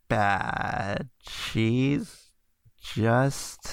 [0.08, 1.08] bad.
[1.28, 2.30] She's
[2.80, 3.68] just.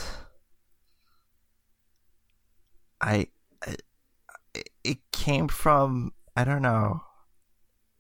[3.02, 3.28] I.
[3.66, 3.76] I-
[4.84, 6.14] It came from.
[6.36, 7.02] I don't know.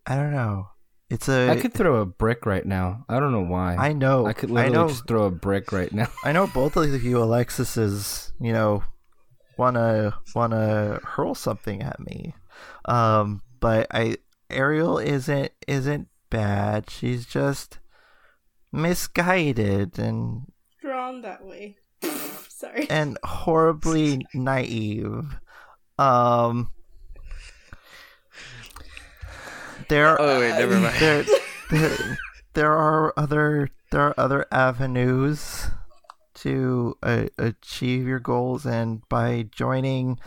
[0.06, 0.68] I don't know.
[1.10, 1.50] It's a.
[1.50, 3.06] I could throw a brick right now.
[3.10, 3.76] I don't know why.
[3.76, 4.26] I know.
[4.26, 4.88] I could I literally know.
[4.90, 6.10] just throw a brick right now.
[6.24, 8.84] I know both of you Alexis's, you know,
[9.58, 12.36] wanna wanna hurl something at me.
[12.86, 14.18] Um, but I
[14.50, 16.90] Ariel isn't isn't bad.
[16.90, 17.80] She's just
[18.72, 21.78] misguided and drawn that way.
[22.50, 22.90] Sorry.
[22.90, 25.38] and horribly naive.
[25.98, 26.72] Um
[29.88, 30.96] there Oh, wait, never mind.
[31.00, 31.26] There,
[31.72, 32.18] there,
[32.54, 35.68] there are other there are other avenues
[36.36, 40.20] to uh, achieve your goals and by joining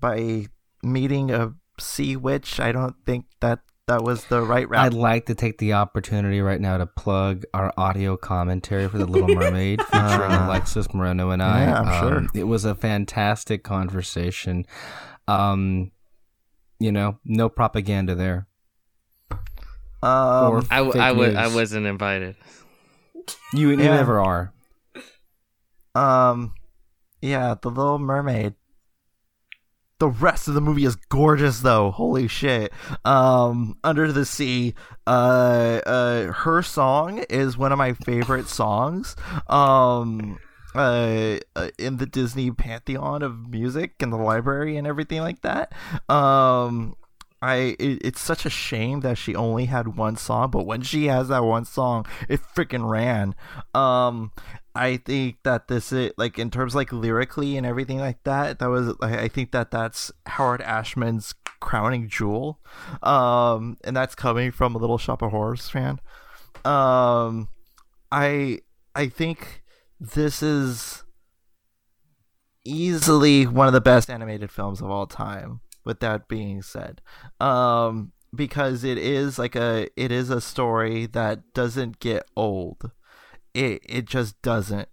[0.00, 0.46] by
[0.82, 5.26] meeting a sea witch i don't think that that was the right route I'd like
[5.26, 9.80] to take the opportunity right now to plug our audio commentary for The Little Mermaid
[9.82, 10.46] featuring Ah.
[10.46, 11.62] Alexis Moreno and I.
[11.64, 14.64] Yeah, I'm Um, It was a fantastic conversation.
[15.26, 15.90] Um,
[16.78, 18.46] you know, no propaganda there.
[19.32, 19.40] Um,
[20.04, 21.54] Or- I, w- Fake I, w- I news.
[21.56, 22.36] wasn't invited.
[23.52, 23.96] You, you Yeah.
[23.96, 24.52] never are.
[25.96, 26.54] Um,
[27.20, 28.54] yeah, The Little Mermaid.
[30.00, 31.90] The rest of the movie is gorgeous, though.
[31.90, 32.72] Holy shit!
[33.04, 34.74] Um, Under the Sea.
[35.06, 39.14] Uh, uh, her song is one of my favorite songs.
[39.46, 40.38] Um,
[40.74, 45.74] uh, uh, in the Disney pantheon of music and the library and everything like that.
[46.08, 46.96] Um,
[47.42, 51.06] I it, it's such a shame that she only had one song, but when she
[51.06, 53.34] has that one song, it freaking ran.
[53.74, 54.32] Um,
[54.74, 58.58] I think that this is like in terms like lyrically and everything like that.
[58.58, 62.60] That was I I think that that's Howard Ashman's crowning jewel.
[63.02, 66.00] Um, and that's coming from a Little Shop of Horrors fan.
[66.64, 67.48] Um,
[68.12, 68.60] I
[68.94, 69.62] I think
[69.98, 71.04] this is
[72.64, 75.60] easily one of the best animated films of all time.
[75.84, 77.00] With that being said,
[77.40, 82.90] um, because it is like a it is a story that doesn't get old.
[83.54, 84.88] It it just doesn't.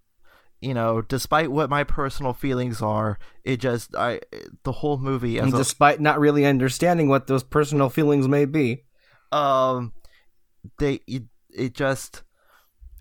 [0.62, 4.22] You know, despite what my personal feelings are, it just I
[4.64, 8.86] the whole movie And a, despite not really understanding what those personal feelings may be.
[9.32, 9.94] um
[10.80, 12.24] they it, it just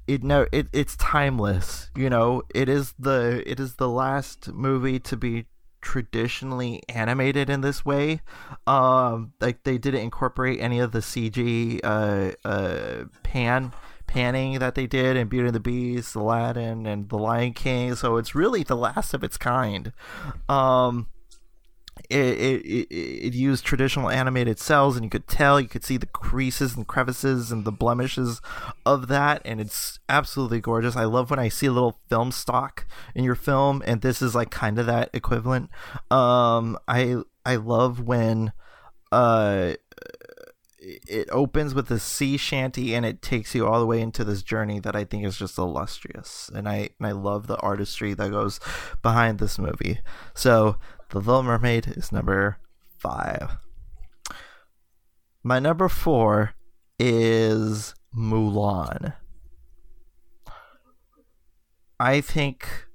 [0.07, 4.99] it no it it's timeless you know it is the it is the last movie
[5.01, 5.47] to be
[5.87, 8.21] traditionally animated in this way.
[8.67, 13.73] Um like they didn't incorporate any of the cg uh uh pan
[14.09, 17.95] panning that they did in beauty and the beast aladdin and the lion king.
[17.95, 19.93] So it's really the last of its kind.
[20.49, 21.07] Um
[22.11, 26.07] it, it, it, used traditional animated cels and you could tell you could see the
[26.07, 28.41] creases and crevices and the blemishes
[28.85, 32.87] of that and it's absolutely gorgeous i love when i see a little film stock
[33.15, 35.71] in your film and this is like kind of that equivalent
[36.11, 38.53] um i i love when
[39.13, 39.75] uh
[40.87, 44.43] it opens with a sea shanty and it takes you all the way into this
[44.43, 46.51] journey that I think is just illustrious.
[46.55, 48.61] And I and I love the artistry that goes
[49.03, 50.01] behind this movie.
[50.35, 50.77] So
[51.11, 52.59] The Little Mermaid is number
[52.99, 53.59] five.
[55.43, 56.55] My number four
[56.99, 59.15] is Mulan.
[62.01, 62.87] I think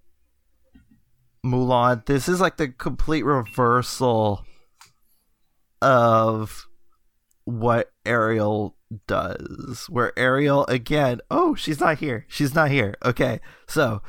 [1.45, 4.45] Mulan, this is like the complete reversal
[5.81, 6.67] of
[7.45, 8.75] what Ariel
[9.07, 9.87] does.
[9.89, 12.25] Where Ariel again, oh, she's not here.
[12.27, 12.95] She's not here.
[13.03, 13.39] Okay.
[13.67, 14.01] So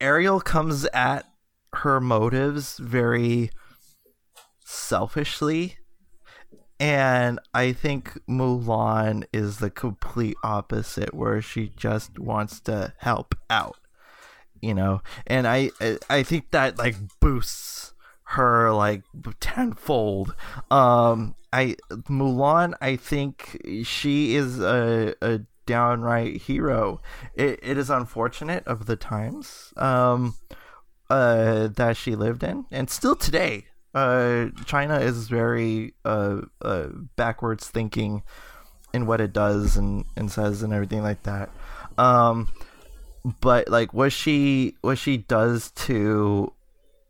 [0.00, 1.26] Ariel comes at
[1.74, 3.50] her motives very
[4.64, 5.76] selfishly.
[6.80, 13.76] And I think Mulan is the complete opposite, where she just wants to help out,
[14.60, 15.00] you know.
[15.26, 15.70] And I,
[16.10, 17.94] I- think that like boosts
[18.24, 19.04] her like
[19.38, 20.34] tenfold.
[20.72, 21.76] Um, I
[22.08, 27.00] Mulan, I think she is a, a downright hero.
[27.36, 30.34] It, it is unfortunate of the times um,
[31.12, 36.86] uh, that she lived in, and still today, uh, China is very uh, uh,
[37.16, 38.22] backwards thinking
[38.94, 41.50] in what it does and, and says and everything like that.
[41.98, 42.48] Um,
[43.42, 46.50] but like what she what she does to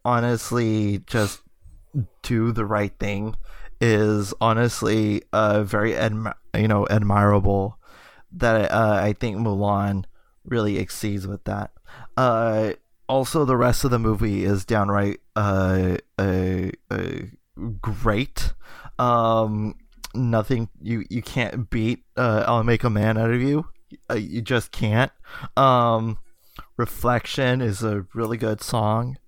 [0.04, 1.40] honestly just
[2.22, 3.36] do the right thing
[3.80, 7.78] is honestly uh very admi- you know admirable
[8.32, 10.04] that uh, I think Mulan
[10.44, 11.70] really exceeds with that.
[12.16, 12.72] Uh,
[13.08, 17.12] also, the rest of the movie is downright uh, uh, uh,
[17.80, 18.54] great.
[18.98, 19.76] Um,
[20.14, 22.04] nothing you you can't beat.
[22.16, 23.66] Uh, I'll make a man out of you.
[24.10, 25.12] Uh, you just can't.
[25.56, 26.18] Um,
[26.76, 29.18] Reflection is a really good song,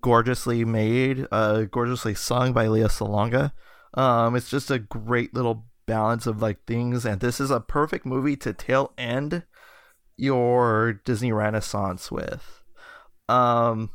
[0.00, 3.52] gorgeously made, uh, gorgeously sung by Lea Salonga.
[3.94, 8.04] Um, it's just a great little balance of like things, and this is a perfect
[8.04, 9.44] movie to tail end
[10.16, 12.62] your Disney Renaissance with.
[13.28, 13.90] Um,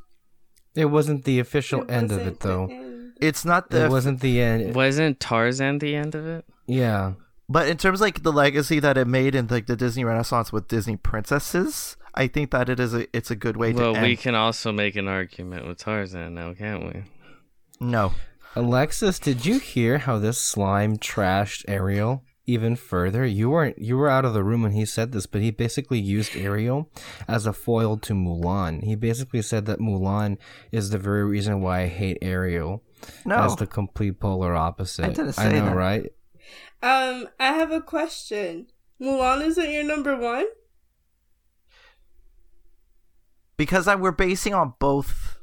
[0.75, 2.67] It wasn't the official It end of it though.
[2.67, 3.13] end.
[3.21, 4.73] it's not the It wasn't the end.
[4.75, 6.45] Wasn't Tarzan the end of it?
[6.67, 7.13] Yeah.
[7.49, 10.53] But in terms of, like the legacy that it made in like the Disney Renaissance
[10.53, 13.99] with Disney princesses, I think that it is a it's a good way Well, to
[13.99, 14.07] end.
[14.07, 17.03] we can also make an argument with Tarzan now, can't we?
[17.81, 18.13] No,
[18.55, 23.25] Alexis, did you hear how this slime trashed Ariel even further?
[23.25, 25.99] You weren't you were out of the room when he said this, but he basically
[25.99, 26.89] used Ariel
[27.27, 28.83] as a foil to Mulan.
[28.83, 30.37] He basically said that Mulan
[30.71, 32.83] is the very reason why I hate Ariel.
[33.25, 33.37] no.
[33.37, 35.05] As the complete polar opposite.
[35.05, 35.75] I didn't say know, that.
[35.75, 36.13] right?
[36.83, 38.67] Um, I have a question.
[38.99, 40.45] Mulan isn't your number one?
[43.61, 45.37] because I we're basing on both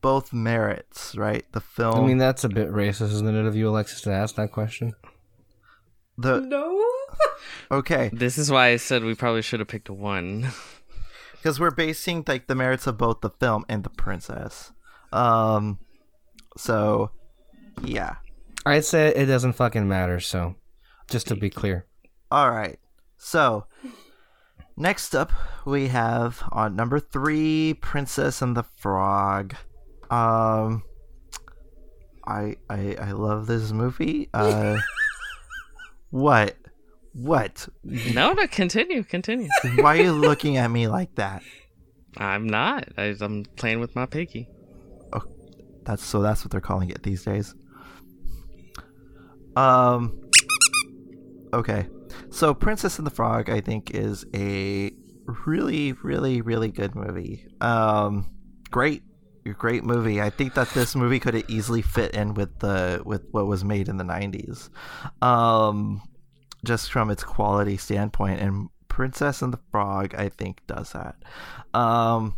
[0.00, 1.44] both merits, right?
[1.52, 1.96] The film.
[1.96, 4.94] I mean, that's a bit racist, isn't it, of you, Alexis, to ask that question?
[6.22, 6.84] The No.
[7.70, 10.48] okay This is why I said we probably should have picked one.
[11.34, 14.72] because we're basing like the merits of both the film and the princess.
[15.12, 15.78] Um,
[16.56, 17.10] so
[17.82, 18.16] yeah.
[18.64, 20.20] I'd say it doesn't fucking matter.
[20.20, 20.54] So,
[21.10, 21.86] just to be clear,
[22.30, 22.78] All right.
[23.18, 23.66] So
[24.76, 25.32] next up
[25.66, 29.54] we have on number three, Princess and the Frog.
[30.10, 30.84] Um,
[32.26, 34.28] I I I love this movie.
[34.32, 34.78] Uh,
[36.12, 36.56] what?
[37.14, 37.68] What?
[37.82, 39.48] No, no, continue, continue.
[39.76, 41.42] Why are you looking at me like that?
[42.18, 42.86] I'm not.
[42.98, 44.46] I, I'm playing with my piggy.
[45.14, 45.22] Oh,
[45.84, 46.20] that's so.
[46.20, 47.54] That's what they're calling it these days.
[49.56, 50.20] Um.
[51.54, 51.88] Okay,
[52.30, 54.90] so Princess and the Frog, I think, is a
[55.46, 57.46] really, really, really good movie.
[57.62, 58.26] Um,
[58.70, 59.02] great,
[59.50, 60.20] great movie.
[60.20, 63.64] I think that this movie could have easily fit in with the with what was
[63.64, 64.70] made in the '90s.
[65.20, 66.02] Um,
[66.64, 71.16] just from its quality standpoint, and Princess and the Frog, I think, does that.
[71.74, 72.36] Um,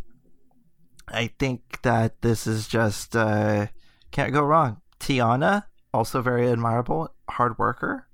[1.07, 3.67] I think that this is just uh,
[4.11, 4.81] can't go wrong.
[4.99, 8.07] Tiana, also very admirable, hard worker.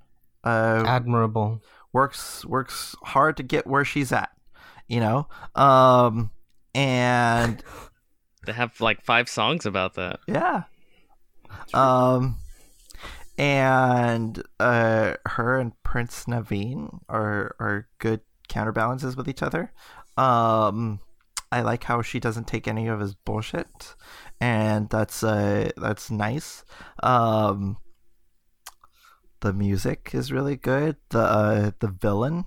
[0.43, 1.61] Uh, admirable.
[1.93, 4.31] works works hard to get where she's at.
[4.87, 6.31] You know, um,
[6.73, 7.63] and
[8.45, 10.19] They have like five songs about that.
[10.27, 10.63] yeah,
[11.73, 12.37] um,
[13.37, 19.71] and uh, her and Prince Naveen are are good counterbalances with each other.
[20.17, 20.99] Um,
[21.51, 23.95] I like how she doesn't take any of his bullshit,
[24.39, 26.63] and that's uh that's nice.
[27.03, 27.77] Um,
[29.41, 30.97] the music is really good.
[31.09, 32.45] The uh, the villain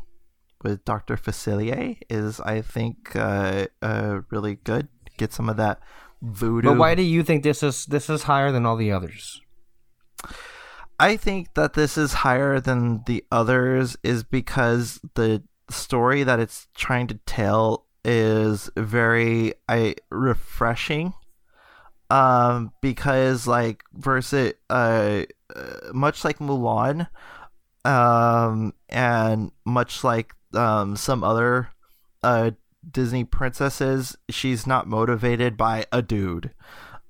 [0.63, 4.89] with Doctor Facilier is, I think, uh, uh, really good.
[5.17, 5.81] Get some of that
[6.23, 6.71] voodoo.
[6.71, 9.41] But why do you think this is this is higher than all the others?
[10.99, 16.69] I think that this is higher than the others is because the story that it's
[16.75, 21.15] trying to tell is very I refreshing.
[22.11, 27.09] Um, because like versus uh, uh, much like Mulan,
[27.85, 31.71] um, and much like um some other
[32.23, 32.53] uh
[32.91, 36.53] Disney princesses, she's not motivated by a dude.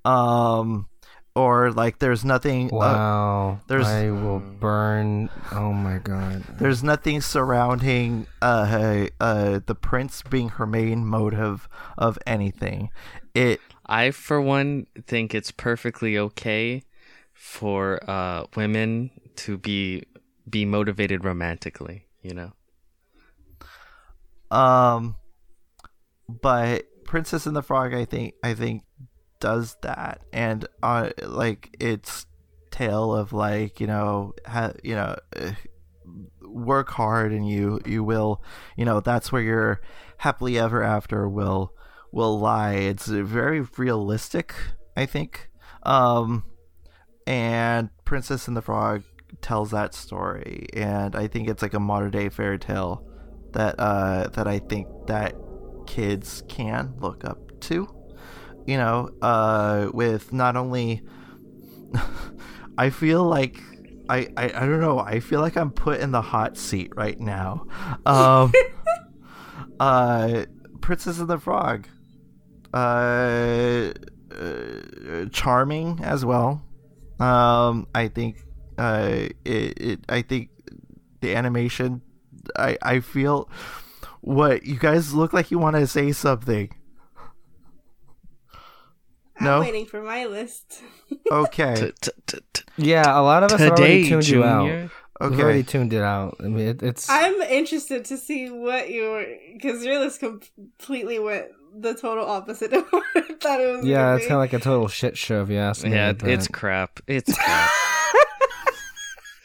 [0.03, 0.87] Um,
[1.35, 2.67] or like there's nothing.
[2.71, 3.59] Uh, Wow.
[3.67, 5.29] there's- I will burn.
[5.51, 6.43] Oh my god.
[6.59, 11.67] there's nothing surrounding uh, uh the prince being her main motive
[11.97, 12.89] of anything.
[13.33, 16.83] It I, for one, think it's perfectly okay
[17.33, 20.03] for uh, women to be
[20.49, 22.07] be motivated romantically.
[22.21, 22.53] You know,
[24.57, 25.15] um,
[26.27, 28.83] but Princess and the Frog, I think, I think
[29.39, 32.25] does that, and uh, like its
[32.71, 35.15] tale of like you know, ha- you know.
[35.35, 35.51] Uh,
[36.47, 38.41] work hard and you you will
[38.77, 39.81] you know that's where your
[40.17, 41.73] happily ever after will
[42.11, 42.73] will lie.
[42.73, 44.55] It's very realistic
[44.95, 45.49] i think.
[45.83, 46.45] Um
[47.27, 49.03] and princess and the frog
[49.41, 50.67] tells that story.
[50.73, 53.05] And i think it's like a modern day fairy tale
[53.53, 55.35] that uh that i think that
[55.85, 57.87] kids can look up to
[58.65, 61.01] you know uh with not only
[62.77, 63.59] i feel like
[64.09, 64.99] I, I I don't know.
[64.99, 67.65] I feel like I'm put in the hot seat right now.
[68.05, 68.51] Um,
[69.79, 70.45] uh,
[70.81, 71.87] Princess and the Frog,
[72.73, 73.91] uh,
[74.31, 76.63] uh, charming as well.
[77.19, 78.43] Um, I think
[78.77, 80.49] uh, it, it I think
[81.21, 82.01] the animation.
[82.55, 83.49] I I feel
[84.25, 86.71] what you guys look like you want to say something.
[89.39, 89.55] No.
[89.55, 90.81] I'm waiting for my list.
[91.31, 91.91] Okay.
[92.77, 94.67] Yeah, a lot of us already tuned you out.
[94.69, 94.89] Okay.
[95.21, 96.37] We've already tuned it out.
[96.39, 101.47] I mean, it, it's I'm interested to see what your because your list completely went
[101.75, 103.85] the total opposite of what I thought it was.
[103.85, 105.91] yeah, it's kind of like a total shit show if you ask me.
[105.91, 106.99] Yeah, it's crap.
[107.07, 107.71] It's crap.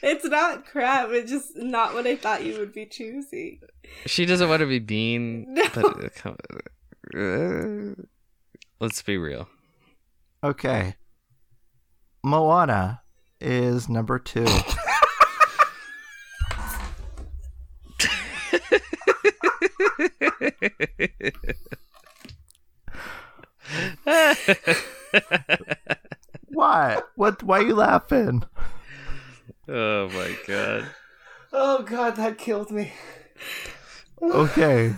[0.02, 1.10] It's not crap.
[1.10, 3.60] It's just not what I thought you would be choosing.
[4.06, 5.46] she doesn't want to be Bean.
[5.54, 5.64] No.
[5.74, 6.26] but
[7.14, 7.94] uh, uh,
[8.80, 9.48] let's be real.
[10.42, 10.94] Okay.
[12.22, 13.02] Moana
[13.40, 14.46] is number two.
[26.48, 27.08] what?
[27.16, 27.42] What?
[27.42, 28.44] Why are you laughing?
[29.72, 30.86] Oh my god.
[31.52, 32.92] Oh god, that killed me.
[34.20, 34.94] Okay.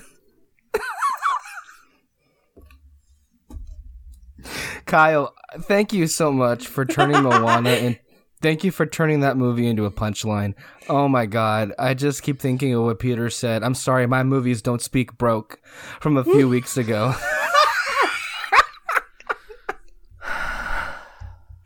[4.87, 7.99] Kyle, thank you so much for turning Moana in,
[8.43, 10.55] Thank you for turning that movie into a punchline.
[10.89, 13.63] Oh my god, I just keep thinking of what Peter said.
[13.63, 15.61] I'm sorry, my movies don't speak broke
[16.01, 17.15] from a few weeks ago.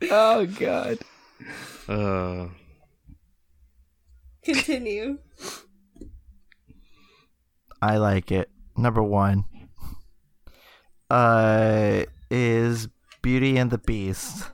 [0.11, 0.99] oh god.
[1.87, 2.47] Uh,
[4.47, 5.17] Continue.
[7.81, 8.49] I like it.
[8.77, 9.43] Number one
[11.09, 12.87] uh, is
[13.21, 14.49] Beauty and the Beast.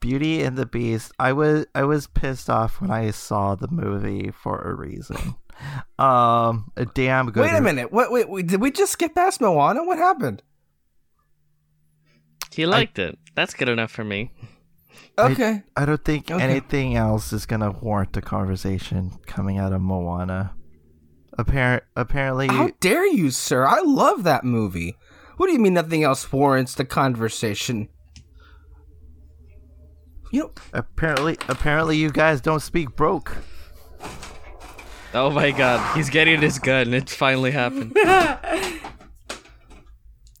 [0.00, 1.12] Beauty and the Beast.
[1.18, 5.36] I was I was pissed off when I saw the movie for a reason.
[5.98, 7.42] Um, a damn good.
[7.42, 7.92] Wait a minute.
[7.92, 9.84] What wait, wait, did we just skip past Moana?
[9.84, 10.42] What happened?
[12.50, 13.18] he liked it.
[13.34, 14.32] That's good enough for me.
[15.26, 15.62] Okay.
[15.76, 16.42] I don't think Okay.
[16.42, 20.54] anything else is gonna warrant a conversation coming out of Moana.
[21.38, 23.64] Appar- apparently, How dare you, sir?
[23.66, 24.96] I love that movie.
[25.36, 27.88] What do you mean nothing else warrants the conversation?
[30.32, 33.36] You know, apparently, apparently, you guys don't speak broke.
[35.12, 36.94] Oh my god, he's getting his gun.
[36.94, 37.96] It finally happened.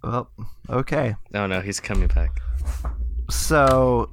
[0.02, 0.30] Well,
[0.70, 1.14] okay.
[1.34, 2.40] Oh no, he's coming back.
[3.28, 4.10] So,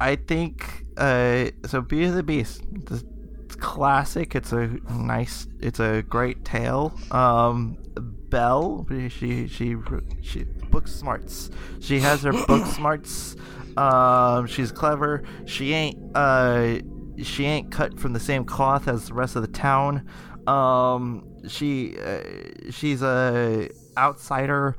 [0.00, 1.80] I think uh, so.
[1.80, 3.04] Beauty and the Beast, it's
[3.44, 4.34] it's classic.
[4.34, 5.46] It's a nice.
[5.60, 6.98] It's a great tale.
[7.10, 7.78] Um,
[8.28, 9.76] Belle, she she
[10.20, 11.50] she book smarts.
[11.80, 13.36] She has her book smarts.
[13.76, 15.24] Um, she's clever.
[15.46, 16.78] She ain't uh,
[17.22, 20.08] she ain't cut from the same cloth as the rest of the town.
[20.46, 22.22] Um, she uh,
[22.70, 24.76] she's a outsider.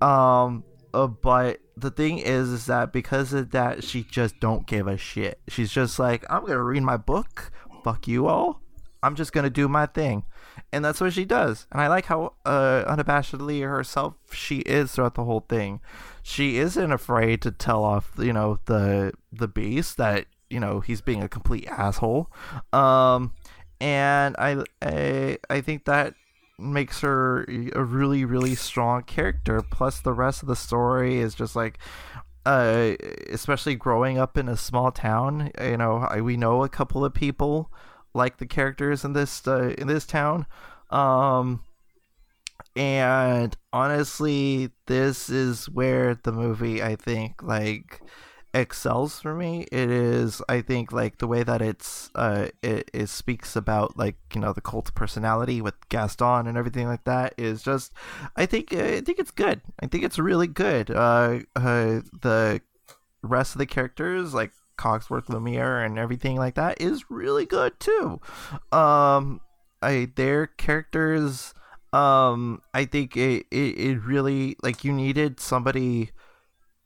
[0.00, 0.64] Um,
[0.94, 4.96] uh, but the thing is, is that because of that, she just don't give a
[4.96, 5.40] shit.
[5.48, 7.50] She's just like, I'm gonna read my book.
[7.82, 8.60] Fuck you all.
[9.02, 10.24] I'm just gonna do my thing,
[10.72, 11.66] and that's what she does.
[11.72, 15.80] And I like how uh, unabashedly herself she is throughout the whole thing.
[16.22, 21.00] She isn't afraid to tell off, you know, the the beast that you know he's
[21.00, 22.30] being a complete asshole.
[22.72, 23.32] Um,
[23.80, 26.14] and I I, I think that
[26.58, 27.44] makes her
[27.74, 29.62] a really really strong character.
[29.62, 31.78] Plus the rest of the story is just like
[32.44, 32.92] uh
[33.30, 37.14] especially growing up in a small town you know I, we know a couple of
[37.14, 37.70] people
[38.14, 40.46] like the characters in this uh, in this town.
[40.90, 41.62] Um
[42.74, 48.00] and honestly this is where the movie i think like
[48.54, 53.08] excels for me it is i think like the way that it's uh it, it
[53.08, 57.62] speaks about like you know the cult personality with gaston and everything like that is
[57.62, 57.92] just
[58.36, 59.60] i think i think it's good.
[59.80, 60.90] I think it's really good.
[60.90, 62.60] Uh, uh the
[63.22, 68.20] rest of the characters like cogsworth lumiere and everything like that is really good too.
[68.70, 69.40] Um
[69.80, 71.54] i their characters
[71.92, 76.10] um i think it, it, it really like you needed somebody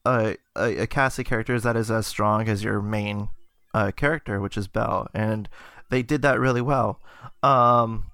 [0.05, 3.29] a, a, a cast of characters that is as strong as your main
[3.75, 5.49] uh, character, which is Belle, and
[5.91, 7.01] they did that really well.
[7.43, 8.11] Um,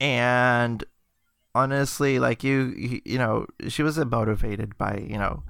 [0.00, 0.82] and
[1.54, 5.42] honestly, like you, you, know, she wasn't motivated by you know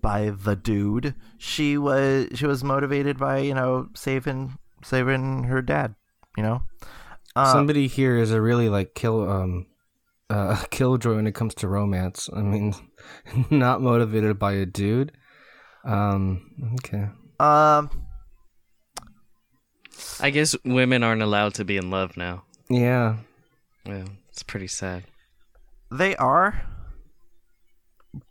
[0.00, 1.14] by the dude.
[1.38, 5.94] She was she was motivated by you know saving saving her dad.
[6.36, 6.62] You know,
[7.36, 9.66] uh, somebody here is a really like kill um
[10.30, 12.28] uh killjoy when it comes to romance.
[12.34, 12.74] I mean,
[13.50, 15.12] not motivated by a dude.
[15.84, 16.72] Um.
[16.78, 17.08] Okay.
[17.40, 17.90] um,
[20.20, 22.44] I guess women aren't allowed to be in love now.
[22.70, 23.16] Yeah.
[23.84, 25.04] Yeah, it's pretty sad.
[25.90, 26.62] they are,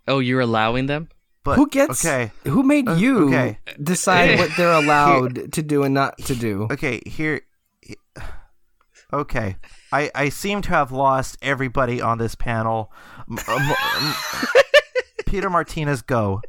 [0.07, 1.09] Oh, you're allowing them?
[1.43, 2.05] but who gets?
[2.05, 2.31] okay.
[2.45, 3.59] Who made Uh, you okay.
[3.81, 6.67] decide what they're allowed to do and not to do?
[6.71, 7.41] Okay, here.
[9.13, 9.57] Okay,
[9.91, 12.93] I I seem to have lost everybody on this panel.
[13.29, 13.37] M-
[15.25, 16.41] Peter Martinez, go.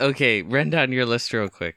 [0.00, 1.76] Okay, run down your list real quick.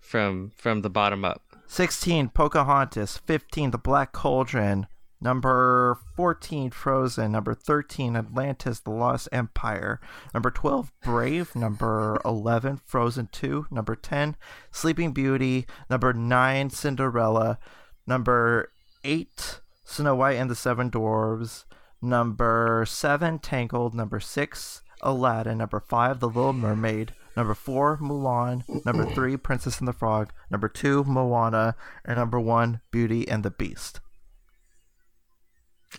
[0.00, 1.42] From from the bottom up.
[1.66, 3.18] Sixteen, Pocahontas.
[3.18, 4.86] Fifteen, The Black Cauldron.
[5.20, 7.32] Number fourteen, Frozen.
[7.32, 10.00] Number thirteen, Atlantis: The Lost Empire.
[10.32, 11.54] Number twelve, Brave.
[11.54, 13.66] Number eleven, Frozen Two.
[13.70, 14.34] Number ten,
[14.72, 15.66] Sleeping Beauty.
[15.88, 17.58] Number nine, Cinderella.
[18.06, 18.72] Number
[19.04, 21.66] eight, Snow White and the Seven Dwarves.
[22.02, 23.94] Number seven, Tangled.
[23.94, 25.58] Number six, Aladdin.
[25.58, 27.14] Number five, The Little Mermaid.
[27.36, 28.64] Number four, Mulan.
[28.84, 30.32] Number three, Princess and the Frog.
[30.50, 31.76] Number two, Moana.
[32.04, 34.00] And number one, Beauty and the Beast.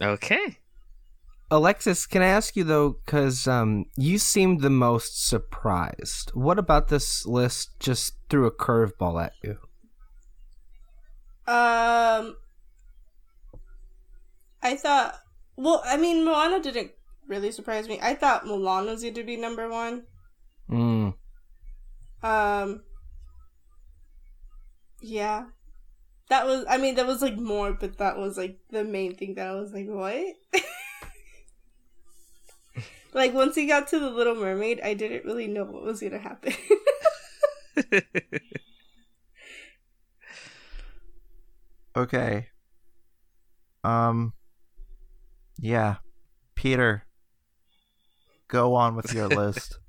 [0.02, 0.58] Okay.
[1.50, 6.30] Alexis, can I ask you though, because um, you seemed the most surprised.
[6.34, 9.58] What about this list just threw a curveball at you?
[11.48, 12.38] Um,
[14.64, 15.16] I thought.
[15.62, 16.92] Well, I mean, Moana didn't
[17.28, 18.00] really surprise me.
[18.02, 20.06] I thought Mulan was going to be number one.
[20.68, 21.14] Mm.
[22.24, 22.82] Um,
[25.02, 25.46] yeah,
[26.30, 26.66] that was.
[26.68, 29.54] I mean, that was like more, but that was like the main thing that I
[29.54, 30.34] was like, what?
[33.14, 36.18] like once he got to the Little Mermaid, I didn't really know what was gonna
[36.18, 36.54] happen.
[41.96, 42.48] Okay.
[43.84, 44.34] Um.
[45.62, 45.98] Yeah,
[46.56, 47.04] Peter.
[48.48, 49.78] Go on with your list.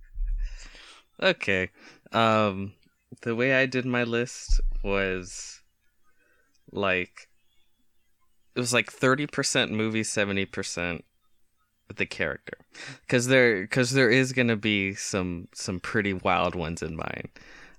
[1.22, 1.70] Okay.
[2.10, 2.72] Um
[3.20, 5.60] the way I did my list was
[6.72, 7.28] like
[8.56, 11.04] it was like 30% movie, 70%
[11.94, 12.58] the character.
[13.08, 17.28] Cuz there cuz there is going to be some some pretty wild ones in mine.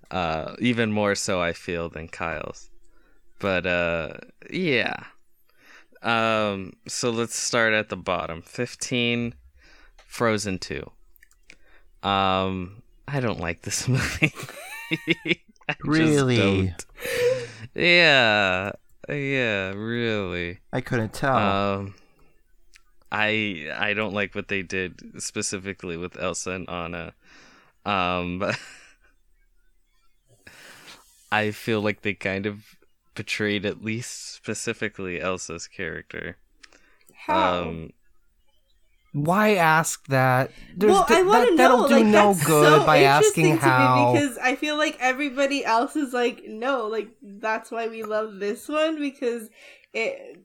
[0.10, 2.70] Uh even more so I feel than Kyle's.
[3.40, 4.14] But uh
[4.50, 4.96] yeah.
[6.04, 8.42] Um so let's start at the bottom.
[8.42, 9.34] 15
[10.06, 10.90] Frozen 2.
[12.08, 14.34] Um I don't like this movie.
[15.84, 16.74] Really?
[17.74, 18.72] Yeah.
[19.10, 20.60] Yeah, really.
[20.72, 21.36] I couldn't tell.
[21.38, 21.96] Um
[23.12, 27.14] I I don't like what they did specifically with Elsa and Anna.
[27.86, 28.44] Um
[31.32, 32.64] I feel like they kind of
[33.16, 36.38] betrayed at least specifically Elsa's character.
[37.14, 37.64] How?
[37.64, 37.90] Um
[39.14, 40.52] Why ask that?
[40.76, 41.84] There's well, th- I want to that, know.
[41.84, 44.14] That'll do like, no that's good so by asking to how.
[44.14, 48.40] me because I feel like everybody else is like, no, like that's why we love
[48.40, 49.50] this one because
[49.94, 50.40] it,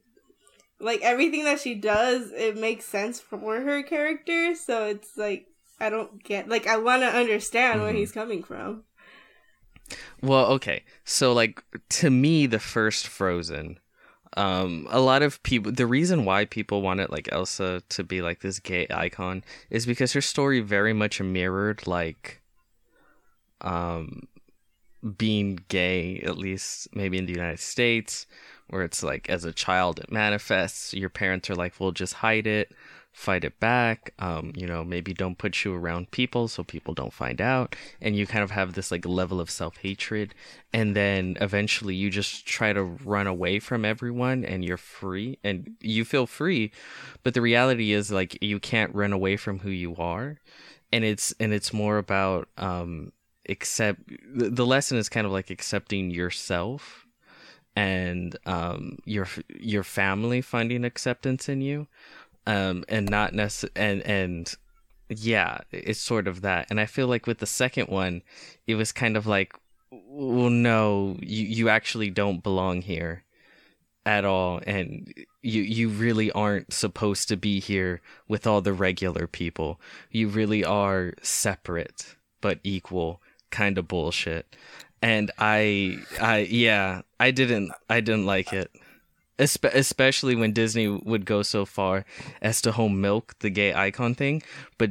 [0.81, 4.55] like everything that she does, it makes sense for her character.
[4.55, 5.47] So it's like
[5.81, 7.97] I don't get, like I want to understand where Mhm.
[7.99, 8.85] he's coming from.
[10.23, 10.85] Well, okay.
[11.05, 13.79] So like to me the first Frozen
[14.37, 18.41] um a lot of people the reason why people wanted like Elsa to be like
[18.41, 22.43] this gay icon is because her story very much mirrored like
[23.63, 24.23] um
[25.17, 28.27] being gay at least maybe in the United States
[28.69, 32.47] where it's like as a child it manifests your parents are like we'll just hide
[32.47, 32.73] it
[33.13, 37.13] fight it back um you know maybe don't put you around people so people don't
[37.13, 40.33] find out and you kind of have this like level of self-hatred
[40.73, 45.77] and then eventually you just try to run away from everyone and you're free and
[45.81, 46.71] you feel free
[47.25, 50.39] but the reality is like you can't run away from who you are
[50.93, 53.11] and it's and it's more about um
[53.49, 54.01] accept
[54.33, 57.07] the lesson is kind of like accepting yourself
[57.75, 59.27] and um your
[59.59, 61.87] your family finding acceptance in you
[62.49, 64.55] um and not necess- and and
[65.09, 66.67] yeah it's sort of that.
[66.71, 68.23] And i feel like with the second one
[68.67, 69.55] it was kind of like
[69.91, 73.25] well no you you actually don't belong here
[74.09, 74.61] at all.
[74.67, 79.81] And you you really aren't supposed to be here with all the regular people.
[80.11, 83.21] You really are separate but equal
[83.51, 84.57] kind of bullshit.
[85.03, 88.71] And i i yeah i didn't i didn't like it
[89.39, 92.05] especially when disney would go so far
[92.43, 94.43] as to home milk the gay icon thing
[94.79, 94.91] but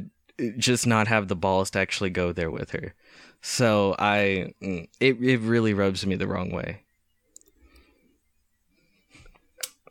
[0.56, 2.94] just not have the balls to actually go there with her
[3.42, 6.80] so i mm, it, it really rubs me the wrong way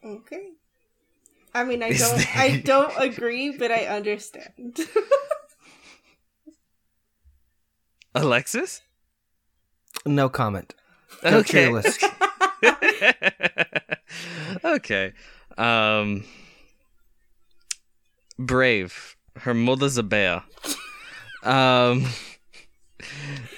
[0.05, 0.51] Okay.
[1.53, 4.79] I mean, I don't, there- I don't agree, but I understand.
[8.15, 8.81] alexis
[10.05, 10.73] no comment.
[11.23, 12.03] Go to your list.
[14.63, 15.13] okay.
[15.57, 16.23] Um
[18.37, 19.15] Brave.
[19.37, 20.43] Her mother's a bear.
[21.43, 22.05] Um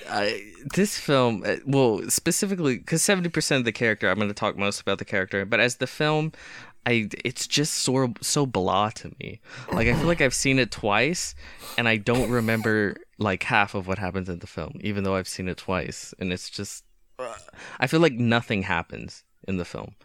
[0.10, 4.34] I, this film, uh, well, specifically because seventy percent of the character, I'm going to
[4.34, 6.34] talk most about the character, but as the film,
[6.86, 9.40] I it's just so so blah to me.
[9.72, 11.36] Like I feel like I've seen it twice,
[11.78, 15.28] and I don't remember like half of what happens in the film, even though I've
[15.28, 16.84] seen it twice, and it's just
[17.80, 19.96] I feel like nothing happens in the film.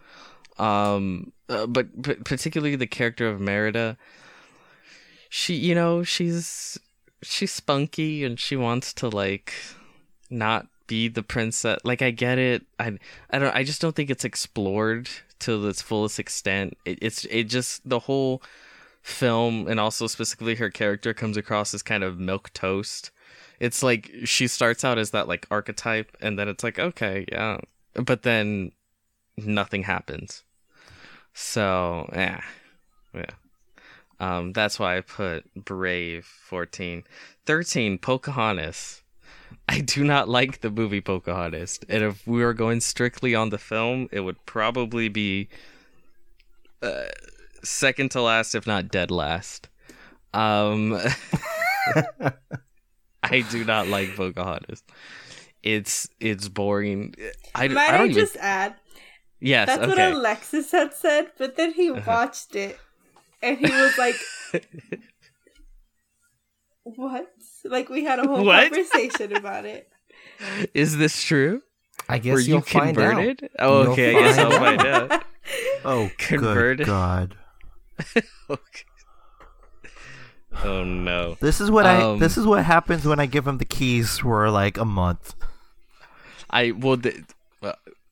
[0.59, 3.97] Um, uh, but, but particularly the character of Merida,
[5.29, 6.79] she, you know, she's
[7.23, 9.53] she's spunky and she wants to like
[10.31, 11.81] not be the princess.
[11.85, 12.63] Like I get it.
[12.79, 12.99] I
[13.31, 13.55] I don't.
[13.55, 15.09] I just don't think it's explored
[15.41, 16.77] to its fullest extent.
[16.85, 18.43] It, it's it just the whole
[19.03, 23.11] film and also specifically her character comes across as kind of milk toast
[23.61, 27.59] it's like she starts out as that like archetype and then it's like okay yeah
[27.97, 28.73] but then
[29.37, 30.45] nothing happens
[31.33, 32.41] so yeah
[33.15, 33.25] yeah
[34.21, 37.05] um that's why i put brave 14
[37.47, 39.03] 13 pocahontas
[39.69, 43.59] i do not like the movie pocahontas and if we were going strictly on the
[43.59, 45.49] film it would probably be
[46.83, 47.05] uh,
[47.63, 49.69] second to last if not dead last
[50.35, 50.93] Um,
[53.23, 54.83] I do not like Pocahontas.
[55.63, 57.15] It's it's boring.
[57.55, 58.23] I, Might I I, don't even.
[58.23, 58.75] just add?
[59.45, 59.67] Yes.
[59.69, 59.99] That's what.
[59.99, 62.03] Alexis had said, but then he Uh-huh.
[62.07, 62.79] watched it
[63.43, 64.17] and he was like,
[66.83, 67.29] "What?"
[67.65, 68.71] Like we had a whole What?
[68.73, 69.89] conversation about it.
[70.75, 71.63] Is this true?
[72.09, 73.15] I guess Were you'll you find out.
[73.15, 73.51] converted?
[73.59, 74.17] Oh, You'll okay.
[74.17, 75.25] I guess I'll find out.
[75.87, 76.79] Oh, Converted.
[76.79, 77.37] good God!
[78.49, 78.85] Okay.
[80.65, 81.37] Oh no.
[81.41, 82.19] This is what Um, I.
[82.19, 85.35] This is what happens when I give him the keys for like a month.
[86.49, 87.25] I well, th- well,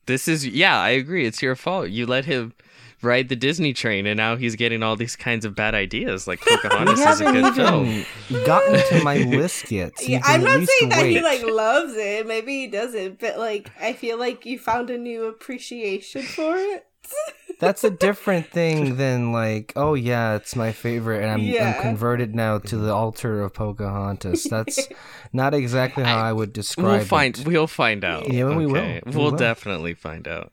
[0.05, 0.79] this is yeah.
[0.79, 1.25] I agree.
[1.25, 1.89] It's your fault.
[1.89, 2.53] You let him
[3.01, 6.27] ride the Disney train, and now he's getting all these kinds of bad ideas.
[6.27, 8.05] Like We Pocahontas is a haven't good film.
[8.29, 9.97] even gotten to my list yet.
[9.99, 12.25] So Yeah, I'm not least saying that he like loves it.
[12.27, 16.85] Maybe he doesn't, but like I feel like you found a new appreciation for it.
[17.59, 21.73] That's a different thing than like, oh yeah, it's my favorite, and I'm, Yeah.
[21.77, 24.43] I'm converted now to the altar of Pocahontas.
[24.45, 24.87] That's
[25.33, 27.37] not exactly how I, would describe We'll find.
[27.39, 27.47] it.
[27.47, 28.31] We'll find out.
[28.31, 28.77] Yeah, we will.
[28.77, 29.01] okay?
[29.05, 29.37] We We'll will.
[29.37, 30.51] definitely find out.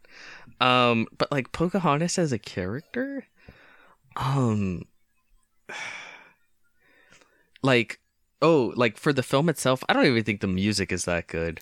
[0.60, 3.24] Um, but like Pocahontas as a character,
[4.16, 4.82] um,
[7.62, 7.98] like
[8.42, 11.60] oh, like for the film itself, I don't even think the music is that good.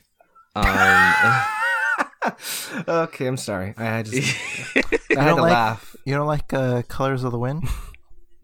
[0.54, 1.42] Um.
[2.88, 3.74] okay, I'm sorry.
[3.76, 4.36] I just
[4.76, 4.80] I
[5.10, 5.96] had don't to like- laugh.
[6.04, 7.68] You don't like uh, Colors of the Wind,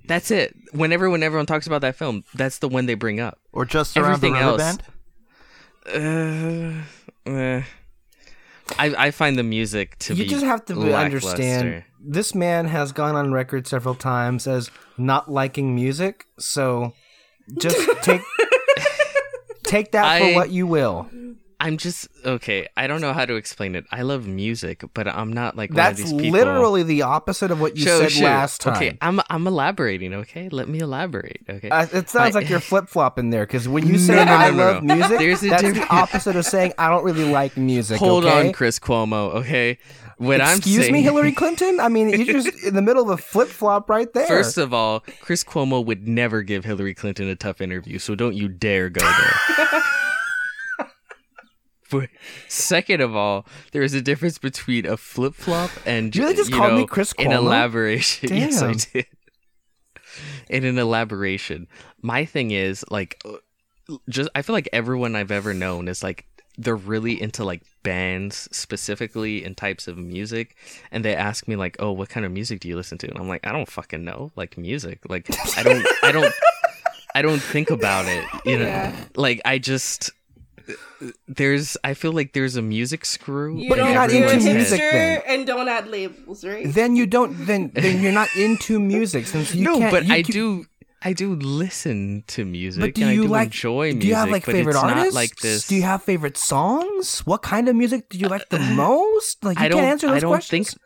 [0.07, 0.55] That's it.
[0.73, 3.39] Whenever when everyone talks about that film, that's the one they bring up.
[3.53, 4.59] or just around the Everything else-
[5.87, 6.85] bend?
[7.27, 7.63] Uh, eh.
[8.79, 11.29] I I find the music to be You just have to lackluster.
[11.29, 16.93] understand this man has gone on record several times as not liking music, so
[17.59, 18.23] just take
[19.65, 21.09] take that I- for what you will.
[21.65, 22.69] I'm just okay.
[22.77, 23.87] I don't know how to explain it.
[23.91, 26.31] I love music, but I'm not like That's of these people.
[26.39, 28.25] literally the opposite of what you Show, said shoot.
[28.25, 28.77] last time.
[28.77, 30.13] Okay, I'm I'm elaborating.
[30.13, 31.41] Okay, let me elaborate.
[31.49, 34.33] Okay, Uh, it sounds I- like you're flip flopping there because when you say No,
[34.35, 34.95] I no, love no.
[34.95, 37.97] music, There's a that's the opposite of saying I don't really like music.
[37.99, 38.49] hold okay?
[38.49, 39.35] on, Chris Cuomo.
[39.37, 39.79] Okay,
[40.19, 41.81] what I'm Excuse me, Hillary Clinton.
[41.81, 44.27] I mean, you're just in the middle of a flip flop right there.
[44.27, 48.35] First of all, Chris Cuomo would never give Hillary Clinton a tough interview, so don't
[48.35, 49.83] you dare go there.
[52.01, 52.11] But
[52.49, 56.51] second of all, there is a difference between a flip flop and You really just
[56.51, 57.37] you called me know, Chris an Cuomo?
[57.37, 58.31] elaboration.
[58.37, 58.77] Yes, I Damn.
[58.93, 59.07] did.
[60.49, 61.67] In an elaboration,
[62.03, 66.27] my thing is like, uh, just I feel like everyone I've ever known is like
[66.57, 70.57] they're really into like bands specifically and types of music
[70.93, 73.19] and they ask me like oh what kind of music do you listen to and
[73.19, 75.29] i'm like i don't fucking know like music like
[75.59, 76.33] i don't i don't
[77.17, 79.05] i don't think about it you know Yeah.
[79.17, 80.13] like i just
[81.29, 84.81] there's i feel like there's a music screw You But don't you're not into music
[84.81, 85.23] then.
[85.27, 86.65] and don't add labels, right?
[86.67, 87.47] then you don't.
[87.47, 89.91] Then then you're not into music since you no can't.
[89.93, 90.47] but you i can- do
[91.03, 93.47] i do listen to music But do and you i do like?
[93.49, 95.15] enjoy music do you have like favorite it's artists?
[95.15, 97.21] like this Do you have favorite songs?
[97.27, 99.45] What kind of music do you like the uh, most?
[99.45, 100.71] Like you I don't can't answer those I don't questions.
[100.73, 100.81] think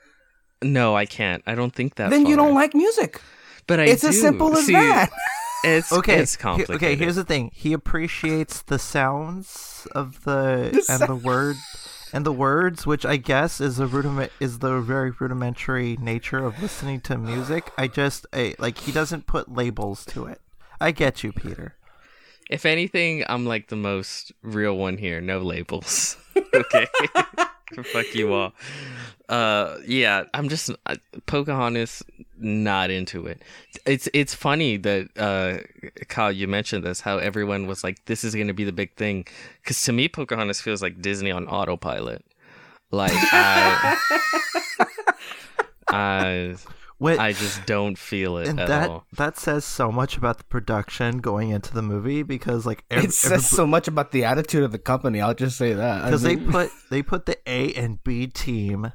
[0.74, 3.20] no I can't I don't think that then you don't like music.
[3.68, 5.10] but I it's as simple as See, that.
[5.64, 6.20] It's Okay.
[6.20, 6.76] It's complicated.
[6.76, 6.96] okay.
[6.96, 7.50] Here's the thing.
[7.54, 11.56] He appreciates the sounds of the, The and the word
[12.12, 16.60] and the words, which I guess is a rudiment is the very rudimentary nature of
[16.62, 17.70] listening to music.
[17.76, 20.40] I just I, like he doesn't put labels to it.
[20.80, 21.74] I get you, Peter.
[22.48, 25.20] If anything, I'm like the most real one here.
[25.20, 26.16] No labels.
[26.54, 26.86] okay.
[27.92, 28.52] Fuck you all.
[29.28, 30.96] Uh, yeah, I'm just uh,
[31.26, 32.02] Pocahontas.
[32.40, 33.42] Not into it.
[33.84, 35.58] It's it's funny that uh,
[36.06, 37.00] Kyle, you mentioned this.
[37.00, 39.26] How everyone was like, "This is going to be the big thing,"
[39.60, 42.24] because to me, Pocahontas feels like Disney on autopilot.
[42.90, 43.98] Like I,
[45.88, 46.56] I,
[46.98, 49.06] What I just don't feel it and at that all.
[49.16, 53.12] that says so much about the production going into the movie because like ev- It
[53.12, 55.20] says so much about the attitude of the company.
[55.20, 56.02] I'll just say that.
[56.02, 58.92] I because they put they put the A and B team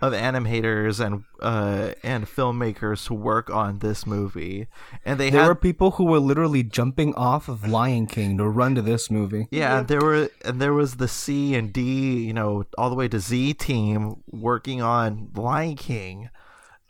[0.00, 4.68] of animators and uh and filmmakers to work on this movie,
[5.04, 8.48] and they there had were people who were literally jumping off of Lion King to
[8.48, 9.48] run to this movie.
[9.50, 13.08] yeah there were and there was the C and D you know all the way
[13.08, 16.30] to Z team working on Lion King,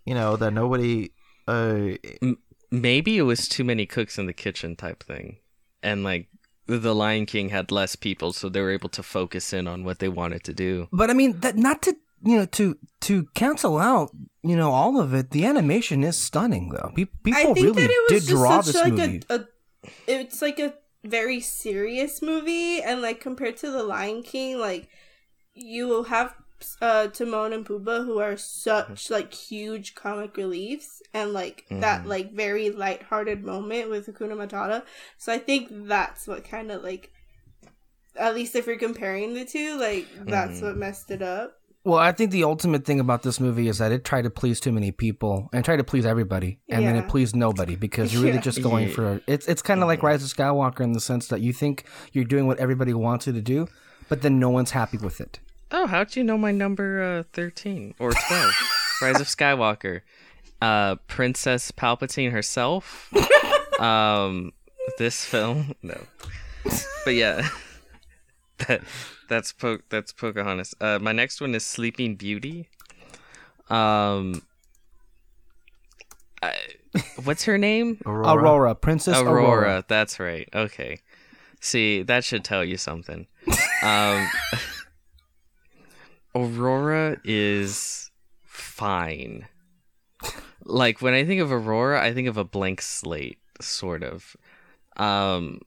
[0.09, 1.11] you know that nobody
[1.47, 1.81] uh
[2.71, 5.37] maybe it was too many cooks in the kitchen type thing
[5.83, 6.25] and like
[6.67, 9.99] the lion king had less people so they were able to focus in on what
[10.01, 11.97] they wanted to do But I mean, that not to
[12.31, 14.11] you know to to cancel out
[14.43, 15.31] you know all of it.
[15.31, 16.91] The animation is stunning though.
[16.97, 19.21] Pe- I People think really that it was did draw just this like movie.
[19.31, 19.41] a, a
[20.07, 24.89] it's like a very serious movie and like compared to the Lion King, like
[25.55, 26.35] you will have
[26.81, 29.15] uh Timon and Pumbaa who are such mm-hmm.
[29.15, 32.09] like huge comic reliefs and like that mm-hmm.
[32.09, 34.83] like very light-hearted moment with Hakuna Matata.
[35.19, 37.11] So I think that's what kind of like
[38.17, 40.67] at least if you're comparing the two, like that's mm-hmm.
[40.67, 41.55] what messed it up.
[41.85, 44.61] Well, I think the ultimate thing about this movie is that it tried to please
[44.61, 48.23] too many people and tried to please everybody, and then it pleased nobody because you're
[48.23, 48.43] really Yeah.
[48.43, 48.95] just going Yeah.
[48.95, 49.47] for it's.
[49.47, 52.47] It's kind of like Rise of Skywalker in the sense that you think you're doing
[52.47, 53.69] what everybody wants you to do,
[54.09, 55.39] but then no one's happy with it.
[55.71, 58.53] Oh, how'd you know my number uh, 13 or 12?
[59.03, 60.01] Rise of Skywalker.
[60.61, 63.13] Uh, Princess Palpatine herself.
[63.81, 64.53] um,
[64.97, 66.01] this film, no.
[67.05, 67.49] But yeah,
[68.67, 68.83] that
[69.29, 70.75] that's po- that's Pocahontas.
[70.81, 72.69] Uh, my next one is Sleeping Beauty.
[73.71, 74.43] Um,
[76.43, 76.55] I,
[77.23, 77.99] what's her name?
[78.05, 78.75] Aurora, Aurora.
[78.75, 79.43] Princess Aurora.
[79.43, 79.85] Aurora.
[79.87, 80.49] That's right.
[80.53, 80.99] Okay.
[81.61, 83.27] See, that should tell you something.
[83.83, 84.29] Um,
[86.35, 88.11] Aurora is
[88.45, 89.47] fine.
[90.65, 94.37] Like when I think of Aurora, I think of a blank slate, sort of.
[94.97, 95.61] Um,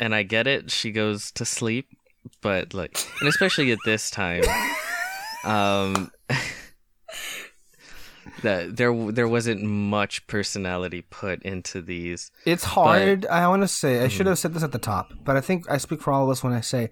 [0.00, 0.70] and I get it.
[0.70, 1.88] She goes to sleep,
[2.40, 4.42] but like, and especially at this time,
[5.44, 6.10] um,
[8.42, 12.30] that there there wasn't much personality put into these.
[12.44, 13.26] It's hard.
[13.26, 15.70] I want to say I should have said this at the top, but I think
[15.70, 16.90] I speak for all of us when I say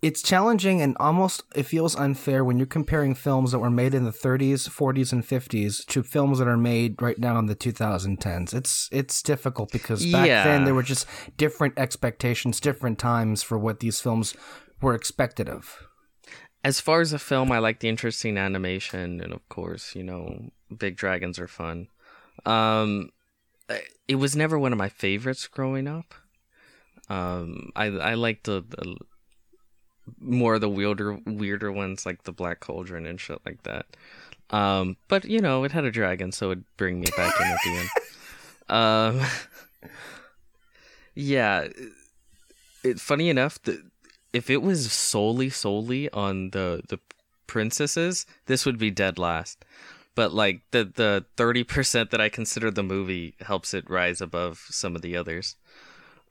[0.00, 4.04] it's challenging and almost it feels unfair when you're comparing films that were made in
[4.04, 8.54] the 30s, 40s, and 50s to films that are made right now in the 2010s.
[8.54, 10.44] It's it's difficult because back Yeah.
[10.44, 14.34] then there were just different expectations, different times for what these films
[14.80, 15.88] were expected of.
[16.64, 20.50] As far as a film, I like the interesting animation, and of course, you know,
[20.76, 21.88] big dragons are fun.
[22.44, 23.10] Um,
[24.06, 26.14] it was never one of my favorites growing up.
[27.08, 28.96] Um, I I like the, the
[30.20, 33.86] more of the weirder weirder ones, like the Black Cauldron and shit like that.
[34.50, 37.58] Um, but you know, it had a dragon, so it'd bring me back in at
[37.64, 37.88] the end.
[38.70, 39.22] Um,
[41.14, 41.68] yeah,
[42.84, 43.82] it, funny enough, the,
[44.34, 46.98] if it was solely solely on the the
[47.46, 49.64] princesses, this would be dead last.
[50.14, 54.66] But like the the thirty percent that I consider the movie helps it rise above
[54.68, 55.56] some of the others.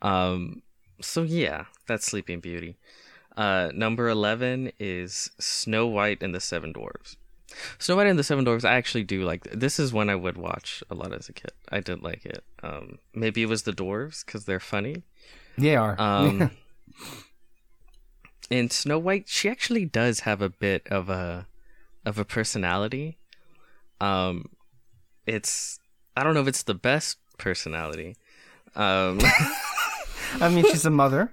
[0.02, 0.62] Um,
[1.02, 2.78] so yeah, that's Sleeping Beauty.
[3.38, 7.16] Uh, number eleven is Snow White and the Seven Dwarfs.
[7.80, 9.44] Snow White and the Seven Dwarfs, I actually do like.
[9.52, 11.52] This is one I would watch a lot as a kid.
[11.72, 12.44] I did like it.
[12.64, 15.04] Um, maybe it was the dwarves because they're funny.
[15.58, 15.96] They are.
[16.00, 16.52] Um,
[18.52, 21.48] and Snow White, she actually does have a bit of a
[22.06, 23.18] of a personality.
[24.02, 24.50] Um,
[25.28, 25.80] it's
[26.16, 28.16] I don't know if it's the best personality.
[28.76, 29.20] Um,
[30.42, 31.32] I mean, she's a mother.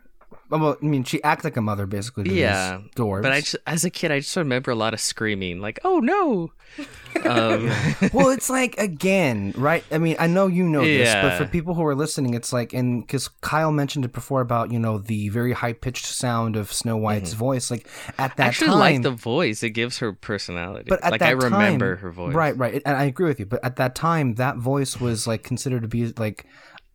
[0.51, 2.25] Well, I mean, she acts like a mother basically.
[2.25, 3.23] To yeah, these dwarves.
[3.23, 6.01] but I just, as a kid, I just remember a lot of screaming, like "Oh
[6.01, 6.53] no!"
[7.25, 7.71] Um,
[8.13, 9.85] well, it's like again, right?
[9.93, 12.73] I mean, I know you know this, but for people who are listening, it's like,
[12.73, 16.73] and because Kyle mentioned it before about you know the very high pitched sound of
[16.73, 17.89] Snow White's voice, like
[18.19, 20.87] at that I actually time, like the voice; it gives her personality.
[20.89, 22.35] but at like that I remember time- her voice.
[22.35, 22.57] right?
[22.57, 23.47] Right, and I agree with you.
[23.47, 26.45] But at that time, that voice was like considered to be like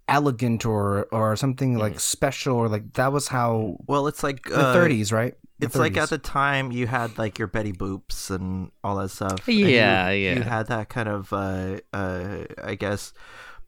[0.09, 1.81] elegant or or something Mm-hmm.
[1.81, 5.35] like special or like that was how Well, it's like the uh, 30s, right?
[5.59, 9.09] The It's like at the time you had like your Betty Boops and all that
[9.11, 9.47] stuff.
[9.47, 13.13] yeah you- Yeah, You had that kind of, uh, uh, I guess,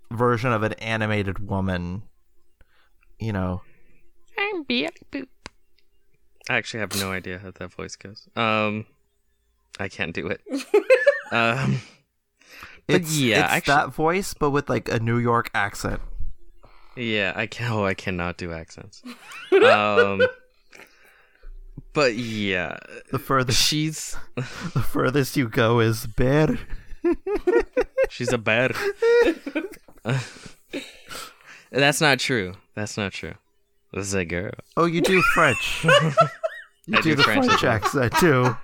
[0.09, 2.03] version of an animated woman.
[3.19, 3.61] You know,
[4.37, 5.27] I'm Betty Boop.
[6.49, 8.27] I actually have no idea how that voice goes.
[8.35, 8.85] Um,
[9.79, 10.41] I can't do it.
[11.31, 11.79] um,
[12.87, 16.01] but it's yeah, it's actually, that voice, but with like a New York accent.
[16.95, 17.71] Yeah, I can.
[17.71, 19.01] Oh, I cannot do accents.
[19.51, 20.21] um,
[21.93, 22.77] but yeah,
[23.11, 26.57] The furthest, she's the furthest you go is bear.
[28.09, 28.71] she's a bear.
[31.71, 32.53] That's not true.
[32.75, 33.33] That's not true.
[33.93, 34.51] This is a girl.
[34.77, 35.83] Oh, you do French.
[35.83, 35.91] you
[36.97, 38.55] do, do the French French, as accent too.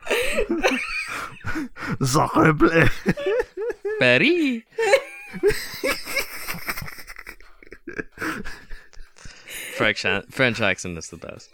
[2.06, 2.88] Sacre bleu.
[4.00, 4.64] Betty.
[9.76, 11.50] French French accent is the best.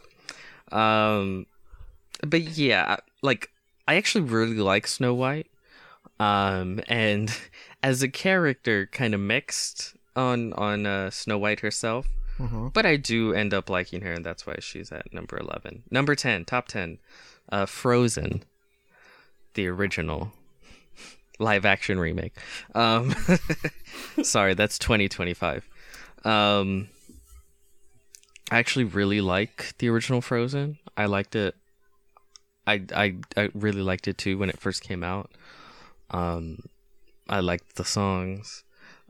[0.71, 1.45] Um,
[2.25, 3.49] but yeah, like
[3.87, 5.47] I actually really like Snow White.
[6.19, 7.35] Um, and
[7.83, 12.07] as a character, kind of mixed on on uh, Snow White herself.
[12.39, 12.73] Mhm.
[12.73, 15.83] But I do end up liking her, and that's why she's at number eleven.
[15.91, 16.97] Number ten, top ten,
[17.49, 18.43] uh, Frozen,
[19.53, 20.31] the original
[21.39, 22.33] live action remake.
[22.73, 23.13] Um,
[24.23, 25.69] sorry, that's 2025.
[26.25, 26.89] Um,
[28.51, 30.77] I actually really like the original Frozen.
[30.95, 31.55] I liked it
[32.65, 35.31] I, I I really liked it too when it first came out.
[36.11, 36.59] Um,
[37.27, 38.63] I liked the songs.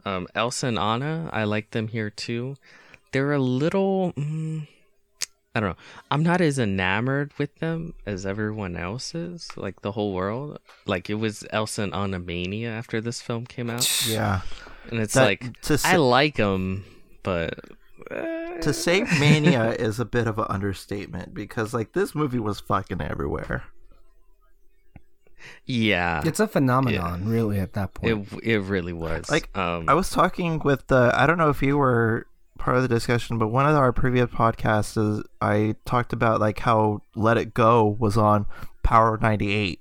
[0.05, 2.55] Um, Elsa and Anna, I like them here too.
[3.11, 4.13] They're a little.
[4.13, 4.67] Mm,
[5.53, 5.75] I don't know.
[6.09, 10.57] I'm not as enamored with them as everyone else is, like the whole world.
[10.87, 14.41] Like it was Elsa and Anna mania after this film came out, Yeah.
[14.89, 16.85] and it's That- like to I like them,
[17.23, 17.57] but
[18.61, 23.01] To say mania is a bit of an understatement because like this movie was fucking
[23.01, 23.63] everywhere.
[25.65, 28.27] yeah, It's a phenomenon, really, at that point.
[28.33, 29.29] it it really was.
[29.29, 32.81] Like, um, I was talking with the I don't know if you were part of
[32.83, 37.37] the discussion, but one of our previous podcasts is I talked about like how Let
[37.37, 38.45] It Go was on
[38.83, 39.79] Power 98.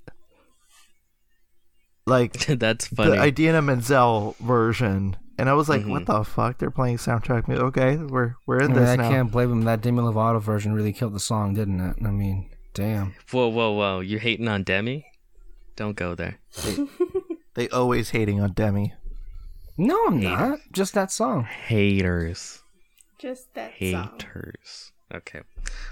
[2.06, 3.12] Like that's funny.
[3.16, 5.16] the Idina Menzel version.
[5.42, 5.88] And I was like, Mhm.
[5.90, 6.58] what the fuck?
[6.58, 7.64] They're playing soundtrack music.
[7.64, 9.08] Okay, we're we're in I, mean, this I now.
[9.10, 9.62] can't blame them.
[9.62, 11.96] That Demi Lovato version really killed the song, didn't it?
[12.00, 13.16] I mean, damn.
[13.32, 13.98] Whoa, whoa, whoa!
[13.98, 15.04] You hating on Demi?
[15.74, 16.38] Don't go there.
[17.54, 18.94] They always hating on Demi.
[19.76, 20.60] No, I'm not.
[20.70, 21.42] Just that song.
[21.42, 22.62] Haters.
[23.18, 24.12] Just that song.
[24.20, 24.92] Haters.
[25.12, 25.40] Okay.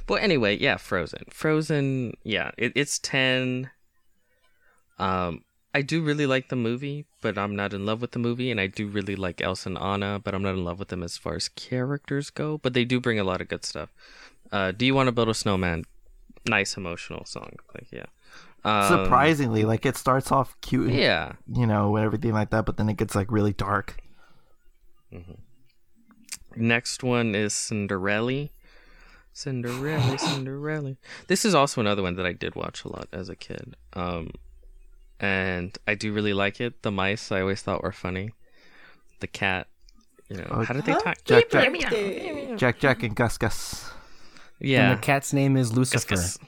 [0.07, 1.25] But anyway, yeah, Frozen.
[1.31, 3.69] Frozen, yeah, it, it's 10.
[5.01, 5.43] Um,
[5.73, 8.51] I do really like the movie, but I'm not in love with the movie.
[8.51, 11.03] And I do really like Elsa and Anna, but I'm not in love with them
[11.03, 12.59] as far as characters go.
[12.59, 13.91] But they do bring a lot of good stuff.
[14.51, 15.85] Uh, do you want to build a snowman?
[16.47, 17.53] Nice emotional song.
[17.75, 18.07] Like, yeah.
[18.65, 21.33] Um, Surprisingly, like it starts off cute, and, Yeah.
[21.55, 23.97] you know, and everything like that, but then it gets like really dark.
[26.57, 28.49] Next one is Cinderella.
[29.33, 30.97] Cinderella, Cinderella.
[31.29, 33.77] This is also another one that I did watch a lot as a kid.
[33.95, 34.33] Um,
[35.21, 36.83] and I do really like it.
[36.83, 38.33] The mice I always thought were funny.
[39.21, 39.69] The cat,
[40.29, 41.19] you know, Oh, how did they talk?
[41.25, 42.57] Jack Jack Birthday.
[42.57, 43.91] Jack Jack and Gus Gus.
[44.59, 44.91] Yeah.
[44.91, 46.15] And the cat's name is Gus, Lucifer.
[46.15, 46.39] Gus.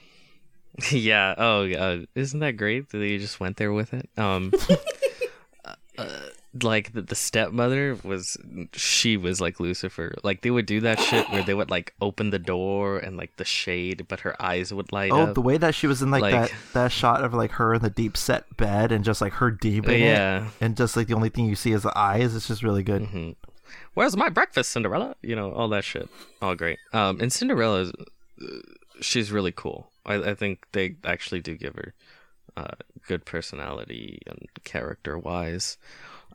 [0.91, 1.35] yeah.
[1.37, 1.97] Oh, yeah.
[2.15, 4.09] Isn't that great that you just went there with it?
[4.17, 4.51] Um,
[5.97, 6.05] uh,
[6.61, 8.37] like the, the stepmother was,
[8.73, 10.13] she was like Lucifer.
[10.23, 13.35] Like they would do that shit where they would like open the door and like
[13.37, 15.29] the shade, but her eyes would light Oh, up.
[15.29, 17.73] Oh the way that she was in like, Like- that that shot of like her
[17.73, 20.49] in the deep set bed and just like her deep in it, yeah.
[20.61, 22.35] and just like the only thing you see is the eyes.
[22.35, 23.03] It's just really good.
[23.07, 23.31] hmm
[23.95, 25.15] Where's my breakfast, Cinderella?
[25.23, 26.07] You know, all that shit.
[26.41, 26.77] All great.
[26.93, 27.91] Um, and Cinderella
[28.41, 28.45] uh,
[29.01, 29.89] she's really cool.
[30.05, 31.93] I, I think they actually do give her
[32.55, 32.75] uh,
[33.07, 35.77] good personality and character wise.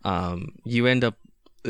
[0.04, 1.16] Um, you end up,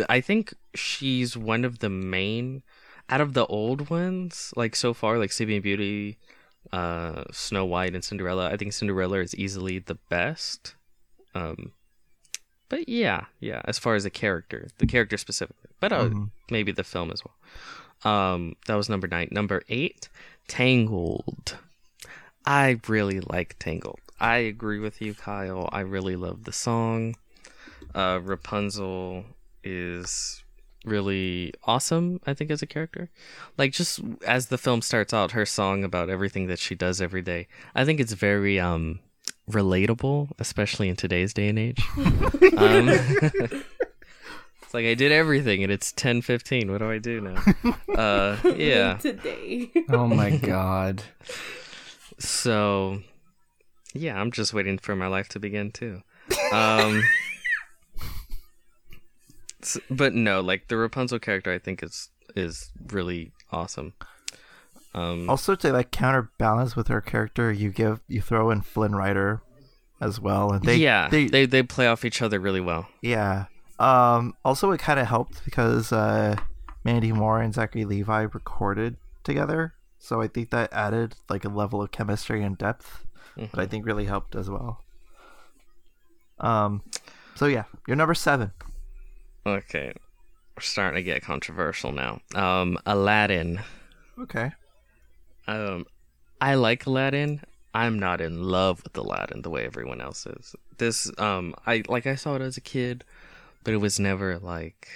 [0.08, 2.62] I think she's one of the main
[3.08, 6.18] out of the old ones, like so far, like Sleeping Beauty,
[6.72, 8.50] uh, Snow White, and Cinderella.
[8.50, 10.74] I think Cinderella is easily the best.
[11.34, 11.72] Um,
[12.68, 16.30] but yeah, yeah, as far as the character, the character specifically, but uh, Mhm.
[16.50, 17.34] maybe the film as well.
[18.04, 19.28] Um, that was number nine.
[19.30, 20.08] Number eight,
[20.46, 21.56] Tangled.
[22.44, 24.00] I really like Tangled.
[24.20, 25.68] I agree with you, Kyle.
[25.72, 27.16] I really love the song.
[27.98, 29.24] Uh, Rapunzel
[29.64, 30.44] is
[30.84, 33.10] really awesome, I think, as a character.
[33.58, 37.22] Like, just as the film starts out, her song about everything that she does every
[37.22, 39.00] day, I think it's very um,
[39.50, 41.82] relatable, especially in today's day and age.
[42.56, 42.88] um,
[44.62, 46.70] it's like I did everything and it's 10 15.
[46.70, 47.42] What do I do now?
[47.98, 48.96] Uh, yeah.
[48.98, 49.72] Today.
[49.90, 51.02] Oh my god.
[52.20, 53.02] So,
[53.92, 56.02] yeah, I'm just waiting for my life to begin too.
[56.52, 57.04] Um, s-
[59.90, 63.94] but no, like the Rapunzel character, I think is is really awesome.
[64.94, 69.42] Um, Also, to like counterbalance with her character, you give you throw in Flynn Rider
[70.00, 72.88] as well, and they yeah, they, they they play off each other really well.
[73.02, 73.46] yeah.
[73.78, 74.34] Um.
[74.44, 76.34] Also, it kind of helped because uh,
[76.84, 81.80] Mandy Moore and Zachary Levi recorded together, so I think that added like a level
[81.82, 83.04] of chemistry and depth
[83.36, 84.82] that I think really helped as well.
[86.40, 86.82] Um.
[87.36, 88.50] So yeah, you're number seven.
[89.48, 89.92] Okay,
[90.56, 92.20] we're starting to get controversial now.
[92.34, 93.60] Um, Aladdin.
[94.18, 94.52] Okay.
[95.46, 95.86] Um,
[96.40, 97.40] I like Aladdin.
[97.72, 100.54] I'm not in love with Aladdin the way everyone else is.
[100.76, 103.04] This, um, I like I saw it as a kid,
[103.64, 104.88] but it was never like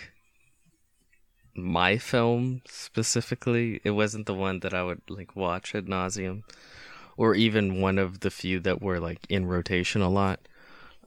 [1.54, 3.80] my film specifically.
[3.84, 6.42] It wasn't the one that I would like watch at nauseum,
[7.16, 10.40] or even one of the few that were like in rotation a lot.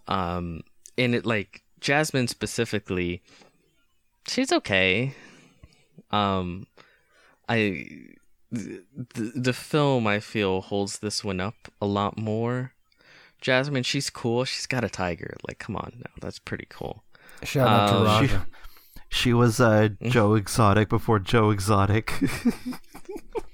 [0.08, 0.62] Um,
[0.98, 3.22] and it like Jasmine specifically,
[4.28, 5.14] she's okay.
[6.10, 6.66] Um,
[7.48, 7.86] I
[8.52, 8.82] the,
[9.36, 12.72] the film I feel holds this one up a lot more.
[13.40, 14.46] Jasmine, she's cool.
[14.46, 15.36] She's got a tiger.
[15.48, 17.04] Like, come on, now that's pretty cool.
[17.44, 18.48] Shout out to Um, Rajah.
[19.10, 19.90] She was uh.
[20.02, 22.12] Joe Exotic before Joe Exotic.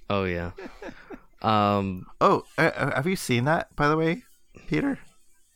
[0.10, 0.52] Oh yeah.
[1.42, 4.24] Um, Oh, uh, uh, have you seen that by the way,
[4.68, 5.00] Peter?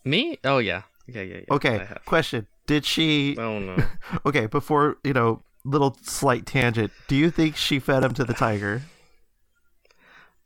[0.05, 0.39] me?
[0.45, 1.35] Oh yeah, yeah, yeah.
[1.37, 1.87] yeah Okay.
[2.05, 3.35] Question: Did she?
[3.37, 3.77] Oh no.
[4.25, 6.91] Okay, before you know, little slight tangent.
[7.07, 8.81] Do you think she fed him to the tiger?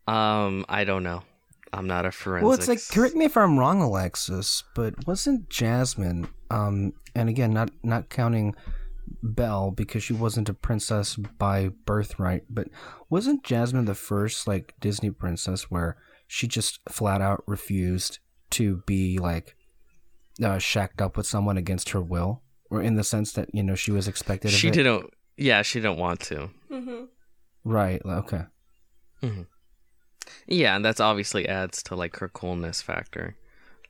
[0.07, 1.23] um, I don't know.
[1.71, 2.45] I'm not a forensic.
[2.45, 7.51] Well, it's like correct me if I'm wrong, Alexis, but wasn't Jasmine, um, and again,
[7.51, 8.55] not not counting
[9.21, 12.69] Belle because she wasn't a princess by birthright, but
[13.09, 15.97] wasn't Jasmine the first like Disney princess where
[16.27, 18.17] she just flat out refused
[18.51, 19.55] to be like
[20.44, 23.76] uh, shacked up with someone against her will, or in the sense that you know
[23.76, 24.52] she was expected.
[24.52, 24.78] She of it?
[24.78, 25.14] didn't.
[25.38, 26.49] Yeah, she didn't want to.
[26.70, 27.06] hmm
[27.64, 28.02] right.
[28.06, 28.44] Okay.
[30.48, 33.36] Yeah, and that's obviously adds to like her coolness factor.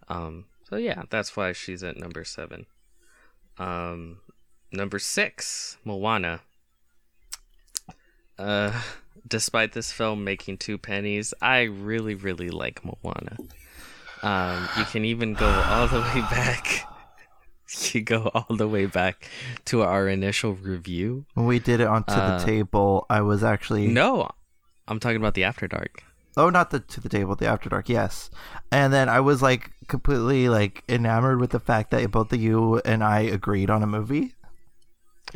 [0.07, 2.65] Um, so yeah, that's why she's at number seven.
[3.57, 4.19] Um,
[4.71, 6.41] number six, Moana.
[8.37, 8.81] Uh,
[9.27, 13.37] despite this film making two pennies, I really, really like Moana.
[14.23, 16.85] Um, you can even go all the way back.
[17.93, 19.29] You go all the way back
[19.65, 21.25] to our initial review.
[21.35, 24.27] When we did it onto Uh, the table, I was actually No,
[24.87, 26.03] I'm talking about the After Dark.
[26.35, 28.31] Oh, not the to the table, the after dark, yes.
[28.71, 32.79] And then I was like completely like enamored with the fact that both of you
[32.85, 34.33] and I agreed on a movie.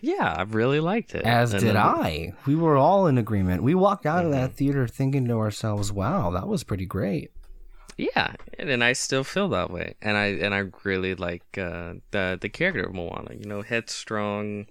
[0.02, 1.24] Yeah, I really liked it.
[1.26, 2.34] As And did I.
[2.48, 3.62] We were all in agreement.
[3.62, 4.42] We walked out of Mm-hmm.
[4.42, 7.30] that theater thinking to ourselves, "Wow, that was pretty great."
[7.98, 11.96] Yeah, and, and I still feel that way, and I and I really like uh,
[12.12, 13.36] the the character of Moana.
[13.36, 14.68] You know, headstrong.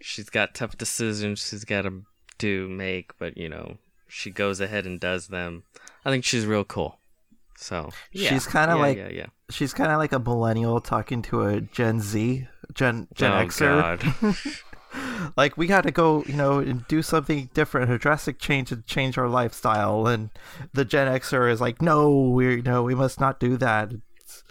[0.00, 2.02] She's got tough decisions she's got to
[2.38, 3.78] do make, but you know
[4.08, 5.64] she goes ahead and does them.
[6.04, 6.98] I think she's real cool.
[7.56, 9.26] So yeah, She's kinda yeah, like- yeah, yeah.
[9.50, 14.62] She's kind of like a millennial talking to a Gen Z, Gen Gen oh Xer.
[15.24, 15.32] God.
[15.36, 18.76] like we got to go, you know, and do something different, a drastic change to
[18.82, 20.06] change our lifestyle.
[20.06, 20.30] And
[20.72, 23.92] the Gen Xer is like, no, we, you know, we must not do that.
[24.20, 24.44] It's,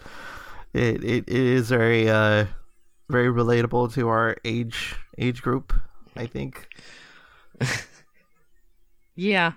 [0.72, 2.46] it, it it is very uh
[3.08, 5.72] very relatable to our age age group.
[6.16, 6.68] I think.
[9.16, 9.52] Yeah.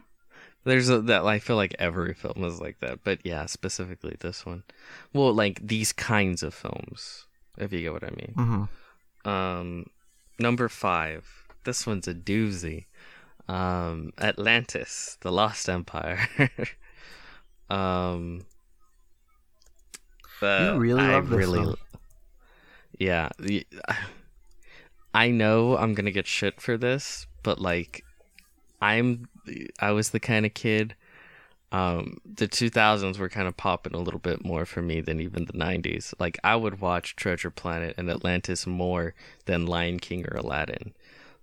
[0.64, 4.45] There's a, that I feel like every film is like that, but yeah, specifically this
[4.45, 4.64] one.
[5.14, 7.26] Well, like these kinds of films,
[7.57, 8.34] if you get what I mean.
[8.35, 9.85] hmm Um,
[10.39, 11.47] number five.
[11.64, 12.85] This one's a doozy.
[13.47, 16.27] Um, Atlantis, the Lost Empire.
[17.69, 18.45] um,
[20.41, 21.76] You really I love this really, one.
[22.99, 23.30] yeah.
[25.14, 28.03] I know I'm gonna get shit for this, but like,
[28.81, 29.27] I'm
[29.80, 30.95] I was the kind of kid.
[31.72, 35.45] Um, the 2000s were kind of popping a little bit more for me than even
[35.45, 36.14] the 90s.
[36.18, 39.14] Like I would watch Treasure Planet and Atlantis more
[39.45, 40.94] than Lion King or Aladdin.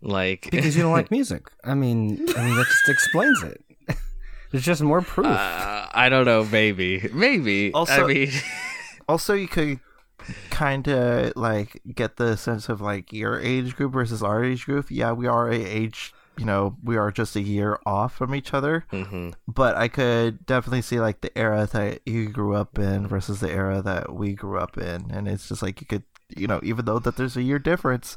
[0.00, 1.48] Like Because you don't like music.
[1.62, 3.62] I mean, I mean that just explains it.
[4.50, 5.26] There's just more proof.
[5.26, 7.72] uh, I don't know, maybe, maybe.
[7.74, 8.30] Also- I mean,
[9.08, 9.80] Also, you could
[10.48, 14.90] kind of like get the sense of like your age group versus our age group.
[14.90, 16.13] Yeah, we are a age.
[16.36, 18.86] You know, we are just a year off from each other.
[18.90, 19.34] mhm.
[19.46, 23.50] but I could definitely see like the era that you grew up in versus the
[23.50, 26.02] era that we grew up in, and it's just like you could,
[26.36, 28.16] you know, even though that there's a year difference,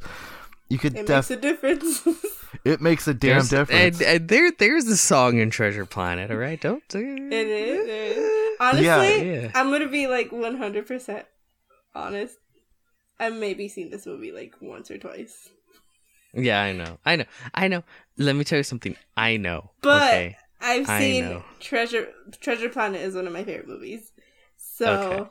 [0.70, 2.08] you could It def- makes a difference.
[2.66, 4.02] it makes a damn There's- difference.
[4.02, 6.32] And, and there, there's a song in Treasure Planet.
[6.32, 6.84] All right, don't.
[6.90, 7.88] do It is.
[7.88, 8.58] It is.
[8.60, 9.52] Honestly, Yeah.
[9.54, 11.24] I'm gonna be like 100%
[11.94, 12.36] honest.
[13.20, 15.50] I've maybe seen this movie like once or twice.
[16.34, 17.84] Yeah, I know, I know, I know.
[18.18, 18.96] Let me tell you something.
[19.16, 19.72] I know.
[19.82, 20.38] But okay.
[20.60, 21.44] I've I seen know.
[21.60, 22.08] Treasure
[22.42, 24.12] Treasure Planet is one of my favorite movies.
[24.58, 25.30] So Okay.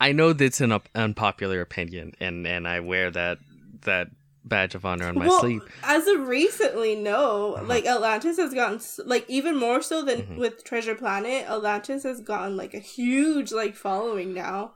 [0.00, 3.38] I know that's an up- unpopular opinion, and and I wear that
[3.82, 4.08] that
[4.44, 5.62] badge of honor on my well, sleeve.
[5.82, 7.58] as of recently, no.
[7.64, 10.36] Like Atlantis has gotten like even more so than Mhm.
[10.36, 11.48] with Treasure Planet.
[11.48, 14.74] Atlantis has gotten like a huge like following now.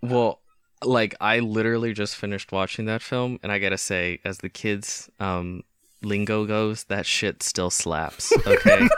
[0.00, 0.40] Well,
[0.82, 5.10] like I literally just finished watching that film, and I gotta say, as the kids'
[5.20, 5.64] um,
[6.04, 8.32] lingo goes, that shit still slaps.
[8.46, 8.88] Okay,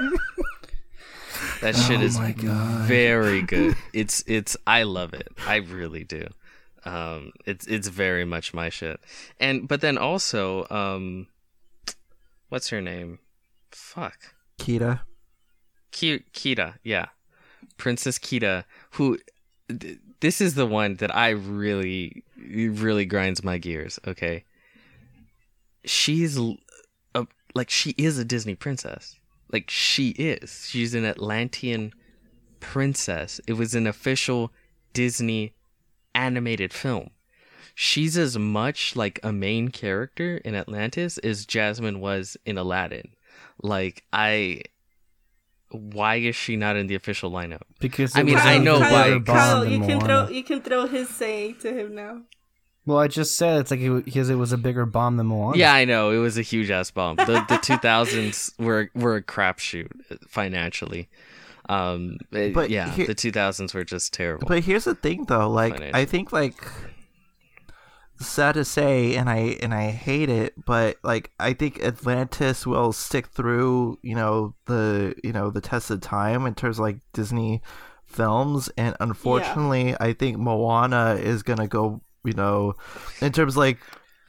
[1.61, 3.77] that shit Oh is very good.
[3.93, 5.29] It's it's I love it.
[5.47, 6.27] I really do.
[6.85, 9.01] Um, it's it's very much my shit.
[9.41, 11.27] And but then also, um,
[12.49, 13.19] what's her name?
[13.71, 14.19] Fuck.
[14.59, 15.01] Kida,
[15.91, 17.07] Ki- Kida, yeah,
[17.77, 19.19] Princess Kida, who
[19.69, 23.99] th- this is the one that I really, really grinds my gears.
[24.07, 24.45] Okay,
[25.85, 26.39] she's
[27.55, 29.17] like she is a Disney princess.
[29.53, 30.67] Like she is.
[30.69, 31.93] She's an Atlantean
[32.61, 33.41] princess.
[33.47, 34.53] It was an official
[34.93, 35.55] Disney
[36.15, 37.11] animated film.
[37.75, 43.11] She's as much like a main character in Atlantis as Jasmine was in Aladdin.
[43.63, 44.63] Like I
[45.71, 47.63] why is she not in the official lineup?
[47.81, 49.89] Because I mean, was I a know bigger why- Kyle, bomb Kyle, than you can
[49.99, 50.05] Moana.
[50.27, 52.23] throw you can throw his saying to him now.
[52.87, 55.57] Well, I just said it's like it, because it was a bigger bomb than Moana.
[55.57, 57.17] Yeah, I know it was a huge ass bomb.
[57.17, 59.89] The the 2000s were were a crapshoot
[60.29, 61.09] financially.
[61.69, 64.47] Um, it- But yeah, here- the 2000s were just terrible.
[64.47, 65.49] But here's the thing, though.
[65.49, 66.57] Like, I think like
[68.21, 72.93] sad to say, and I and I hate it, but like I think Atlantis will
[72.93, 76.99] stick through, you know, the you know the test of time in terms of like
[77.13, 77.63] Disney
[78.07, 82.77] films, and unfortunately, I think Moana is gonna go, you know,
[83.21, 83.79] in terms of, like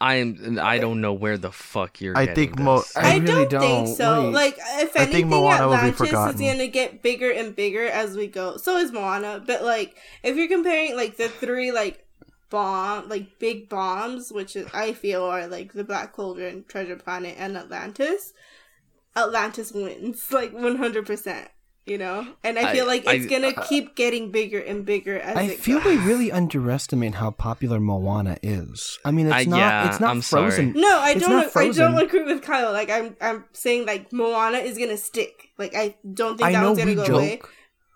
[0.01, 2.17] I'm I don't know where the fuck you're.
[2.17, 2.97] I think mo- this.
[2.97, 3.95] I I, really don't, think don't.
[3.95, 4.25] so.
[4.25, 4.33] Wait.
[4.33, 8.57] Like, if I anything, Moana Atlantis is gonna get bigger and bigger as we go.
[8.57, 9.41] So is Moana.
[9.45, 12.05] But like, if you're comparing like the three like
[12.49, 17.35] bomb, like big bombs, which is, I feel are like the Black Cauldron, Treasure Planet,
[17.37, 18.33] and Atlantis,
[19.15, 21.05] Atlantis wins like 100.
[21.05, 21.47] percent
[21.87, 24.83] You know, and I I- feel like it's I- gonna uh, keep getting bigger and
[24.83, 25.99] bigger as I it feel goes.
[25.99, 28.97] we really underestimate how popular Moana is.
[29.05, 29.57] I mean, it's I- not.
[29.57, 30.49] yeah, it's not I'm sorry.
[30.49, 30.73] frozen.
[30.75, 31.55] No, I It's don't.
[31.55, 32.71] I don't agree with Kyle.
[32.71, 35.49] Like I'm, I'm saying like Moana is gonna stick.
[35.59, 37.15] Like I don't think I that know one's gonna we go joke.
[37.17, 37.41] away.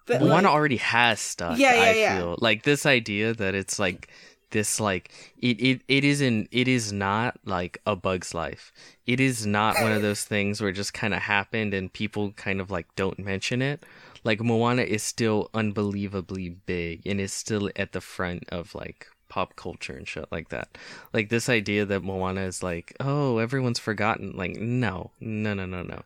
[0.06, 1.58] But Moana like, already has stuff.
[1.58, 2.18] Yeah, yeah, I yeah.
[2.20, 4.10] feel like this idea that it's like
[4.52, 8.72] this like it, it it isn't it is not like a bug's life.
[9.06, 12.32] It is not one of those things where it just kind of happened and people
[12.34, 13.84] kind of like don't mention it.
[14.24, 19.56] Like moana is still unbelievably big and is still at the front of like pop
[19.56, 20.78] culture and shit like that.
[21.14, 25.84] Like this idea that moana is like oh everyone's forgotten like no no no no
[25.84, 26.02] no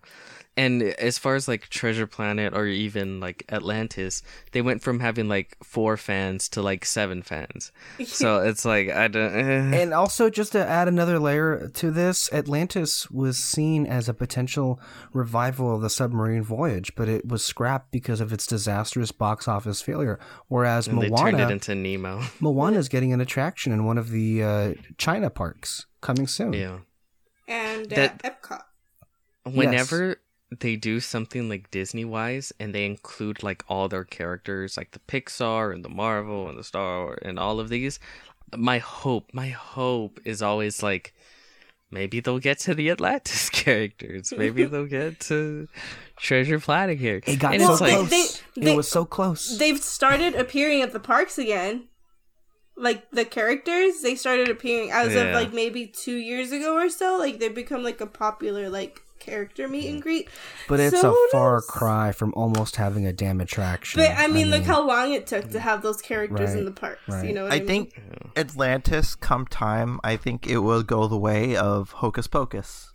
[0.55, 4.21] and as far as like treasure planet or even like atlantis
[4.51, 7.71] they went from having like four fans to like seven fans
[8.05, 9.81] so it's like i don't eh.
[9.81, 14.79] And also, just to add another layer to this, Atlantis was seen as a potential
[15.13, 19.81] revival of the submarine voyage, but it was scrapped because of its disastrous box office
[19.81, 20.19] failure.
[20.47, 23.97] Whereas and they turned it Moana, into nemo Moana is getting an attraction in one
[23.97, 26.53] of the uh, China parks coming soon.
[26.53, 26.77] yeah
[27.47, 28.61] and uh, That- Epcot.
[29.45, 30.17] whenever
[30.59, 34.99] they do something like Disney wise and they include like all their characters like the
[34.99, 37.99] Pixar and the Marvel and the Star Wars and all of these
[38.55, 41.13] my hope my hope is always like
[41.91, 45.67] maybe they'll get to the Atlantis characters maybe they'll get to
[46.17, 47.21] Treasure Planet here.
[47.25, 48.09] It got and so it's like close.
[48.55, 49.57] they- they- it was so close.
[49.57, 51.87] They've started appearing at the parks again.
[52.75, 57.17] Like the characters, they started appearing as of like maybe two years ago or so.
[57.19, 60.29] Like they've become like a popular like character meet and greet.
[60.67, 61.65] but it's So a far knows?
[61.65, 64.01] cry from almost having a damn attraction.
[64.01, 67.01] But I mean, look how long it took to have those characters in the parks.
[67.07, 67.25] right.
[67.27, 67.67] You know what I, I mean?
[67.67, 68.01] think
[68.35, 72.89] Atlantis, come time, I think it will go the way of Hocus Pocus.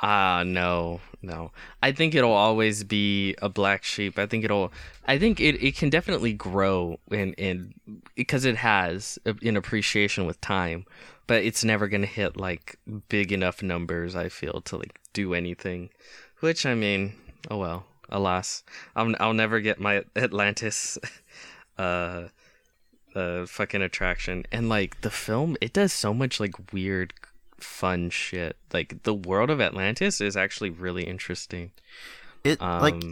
[0.00, 1.50] Ah, no, no.
[1.82, 4.16] I think it'll always be a black sheep.
[4.16, 4.72] I think it'll.
[5.08, 7.74] I think it, it can definitely grow in in
[8.14, 10.84] because it has in appreciation with time,
[11.28, 12.76] but it's never gonna hit like
[13.08, 14.16] big enough numbers.
[14.16, 15.90] I feel to like do anything.
[16.40, 17.14] Which I mean,
[17.48, 17.86] oh well.
[18.10, 18.64] Alas,
[18.96, 20.98] I'll I'll never get my Atlantis,
[21.78, 22.28] uh,
[23.14, 24.46] uh, fucking attraction.
[24.50, 27.12] And like the film, it does so much like weird
[27.58, 28.56] fun shit.
[28.72, 31.72] Like the world of Atlantis is actually really interesting.
[32.44, 33.04] It Um, like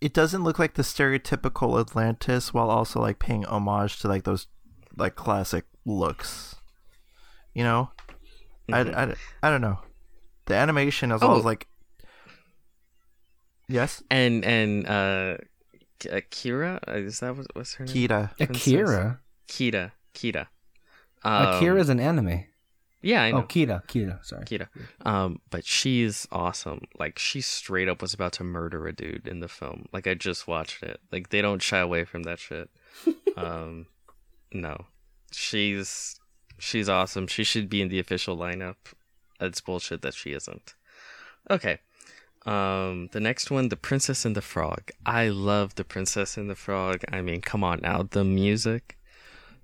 [0.00, 4.46] it doesn't look like the stereotypical Atlantis, while also like paying homage to like those
[4.96, 6.56] like classic looks.
[7.58, 7.90] You know,
[8.68, 8.94] Mhm.
[8.94, 9.78] I, I, I don't know.
[10.46, 11.28] The animation is Oh.
[11.28, 11.66] always like
[13.68, 15.38] yes, and and uh,
[16.10, 17.94] Akira is that what, what's her name?
[17.94, 18.30] Kida.
[18.40, 19.20] Akira.
[19.48, 19.92] Kida.
[20.14, 20.46] Kida.
[21.24, 22.44] Um, Akira's an anime.
[23.02, 23.38] Yeah, I know.
[23.38, 23.84] Oh, Kida.
[23.86, 24.24] Kida.
[24.24, 24.44] Sorry.
[24.44, 24.68] Kida.
[25.04, 26.82] Um, but she's awesome.
[26.98, 29.86] Like she straight up was about to murder a dude in the film.
[29.92, 31.00] Like I just watched it.
[31.12, 32.70] Like they don't shy away from that shit.
[33.36, 33.86] um,
[34.52, 34.86] no,
[35.32, 36.18] she's
[36.58, 37.26] she's awesome.
[37.26, 38.76] She should be in the official lineup.
[39.40, 40.74] It's bullshit that she isn't.
[41.50, 41.78] Okay.
[42.46, 44.90] Um, the next one, The Princess and the Frog.
[45.04, 47.02] I love The Princess and the Frog.
[47.12, 48.98] I mean, come on now, the music.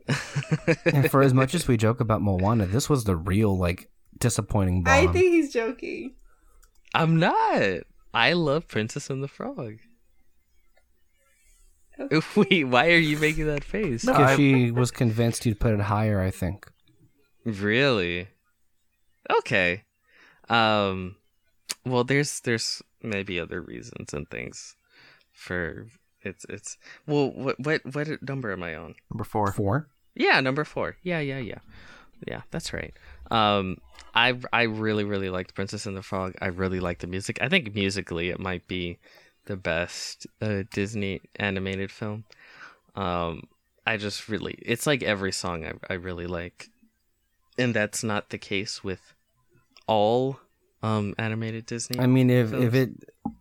[0.84, 3.88] and for as much as we joke about Moana, this was the real like
[4.18, 4.92] disappointing bomb.
[4.92, 6.14] I think he's joking.
[6.94, 7.80] I'm not.
[8.12, 9.78] I love Princess and the Frog.
[12.36, 14.04] Wait, why are you making that face?
[14.04, 16.20] because I- she was convinced you'd put it higher.
[16.20, 16.66] I think.
[17.44, 18.28] Really?
[19.38, 19.84] Okay.
[20.48, 21.16] Um
[21.84, 24.76] well there's there's maybe other reasons and things
[25.32, 25.86] for
[26.22, 26.76] it's it's
[27.06, 28.94] well what what what number am I on?
[29.10, 29.52] Number four.
[29.52, 29.88] Four.
[30.14, 30.96] Yeah, number 4.
[31.02, 31.58] Yeah, yeah, yeah.
[32.26, 32.94] Yeah, that's right.
[33.30, 33.78] Um,
[34.14, 36.34] I I really really liked Princess and the Frog.
[36.40, 37.38] I really like the music.
[37.42, 38.98] I think musically it might be
[39.46, 42.24] the best uh, Disney animated film.
[42.94, 43.42] Um,
[43.86, 46.70] I just really it's like every song I I really like,
[47.58, 49.14] and that's not the case with
[49.86, 50.40] all
[50.82, 51.98] um animated Disney.
[51.98, 52.64] I mean, if films.
[52.64, 52.90] if it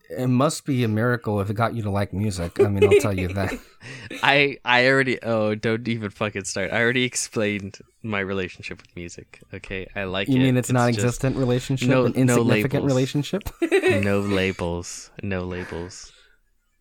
[0.10, 2.60] it must be a miracle if it got you to like music.
[2.60, 3.53] I mean, I'll tell you that.
[4.23, 6.72] I I already oh don't even fucking start.
[6.72, 9.41] I already explained my relationship with music.
[9.53, 10.40] Okay, I like You it.
[10.40, 12.91] mean it's, just non-existent relationship, no- an no insignificant labels.
[12.91, 13.44] relationship?
[14.03, 16.11] no labels, no labels.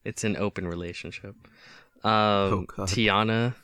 [0.04, 1.34] It's an open relationship.
[2.04, 2.88] Um, God.
[2.88, 3.54] Tiana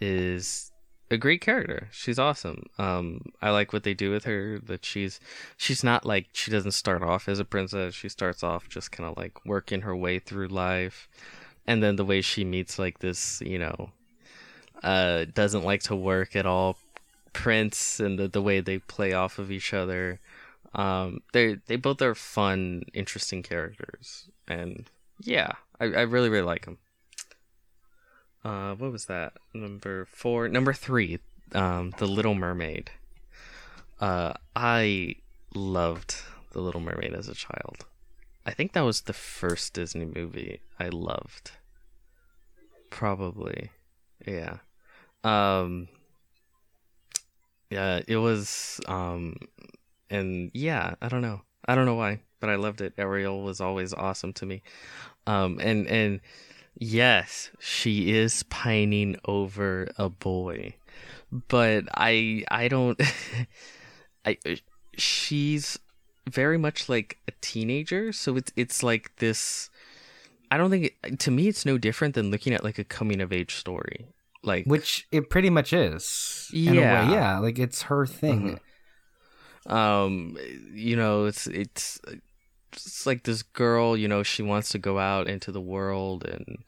[0.00, 0.70] is
[1.10, 1.88] a great character.
[1.92, 2.64] She's awesome.
[2.78, 4.58] Um, I like what they do with her.
[4.58, 5.20] That she's
[5.56, 7.94] she's not like she doesn't start off as a princess.
[7.94, 11.08] She starts off just kind of like working her way through life,
[11.66, 13.90] and then the way she meets like this, you know,
[14.82, 16.76] uh, doesn't like to work at all
[17.36, 20.18] prince and the, the way they play off of each other
[20.74, 24.86] um they they both are fun interesting characters and
[25.20, 26.78] yeah i, I really really like them
[28.46, 29.32] uh what was that?
[29.52, 31.18] Number four number three
[31.52, 32.90] um the little mermaid.
[34.00, 35.16] Uh i
[35.54, 37.86] loved the little mermaid as a child.
[38.44, 41.52] I think that was the first disney movie i loved.
[42.90, 43.70] Probably.
[44.24, 44.58] Yeah.
[45.24, 45.88] Um
[47.68, 49.34] yeah it was um
[50.08, 51.40] and yeah i don't know.
[51.66, 52.92] I don't know why but i loved it.
[52.96, 54.62] Ariel was always awesome to me.
[55.26, 56.20] Um and and
[56.78, 60.74] yes she is pining over a boy
[61.48, 63.00] but i i don't
[64.24, 64.36] i
[64.96, 65.78] she's
[66.28, 69.70] very much like a teenager so it's it's like this
[70.50, 73.20] i don't think it, to me it's no different than looking at like a coming
[73.20, 74.06] of age story
[74.46, 76.48] like Which it pretty much is.
[76.54, 76.80] In a way.
[76.80, 77.10] Yeah.
[77.10, 77.38] yeah.
[77.38, 78.60] Like it's her thing.
[79.66, 80.36] um
[80.72, 82.00] you know it's it's
[82.76, 86.58] it's like this girl you know she wants to go out into the world and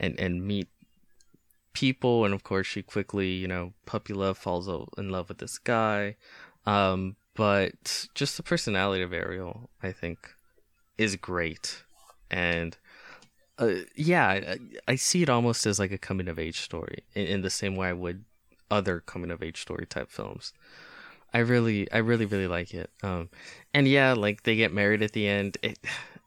[0.00, 0.68] and and meet
[1.72, 2.24] people.
[2.24, 4.68] And of course she quickly you know puppy love falls
[4.98, 6.16] in love with this guy.
[6.66, 10.34] Um but just the personality of ariel i think
[10.98, 11.84] is great.
[12.30, 12.76] And
[13.58, 14.58] uh, yeah I,
[14.88, 17.76] I see it almost as like a coming of age story in, in the same
[17.76, 18.24] way i would
[18.70, 20.52] other coming of age story type films
[21.34, 22.90] I really, I really, really like it.
[23.02, 23.30] Um,
[23.72, 25.56] and yeah, like they get married at the end.
[25.62, 25.78] It,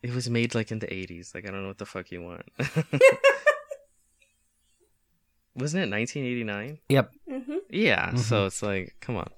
[0.02, 1.34] it was made like in the eighties.
[1.36, 2.44] Like I don't know what the fuck you want.
[5.56, 6.80] Wasn't it nineteen eighty nine?
[6.90, 7.12] Yep.
[7.30, 8.16] hmm Yeah.
[8.16, 9.30] So it's like, come on.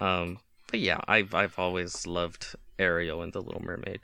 [0.00, 0.38] Um,
[0.70, 4.00] but yeah, I've I've always loved Ariel and the Little Mermaid.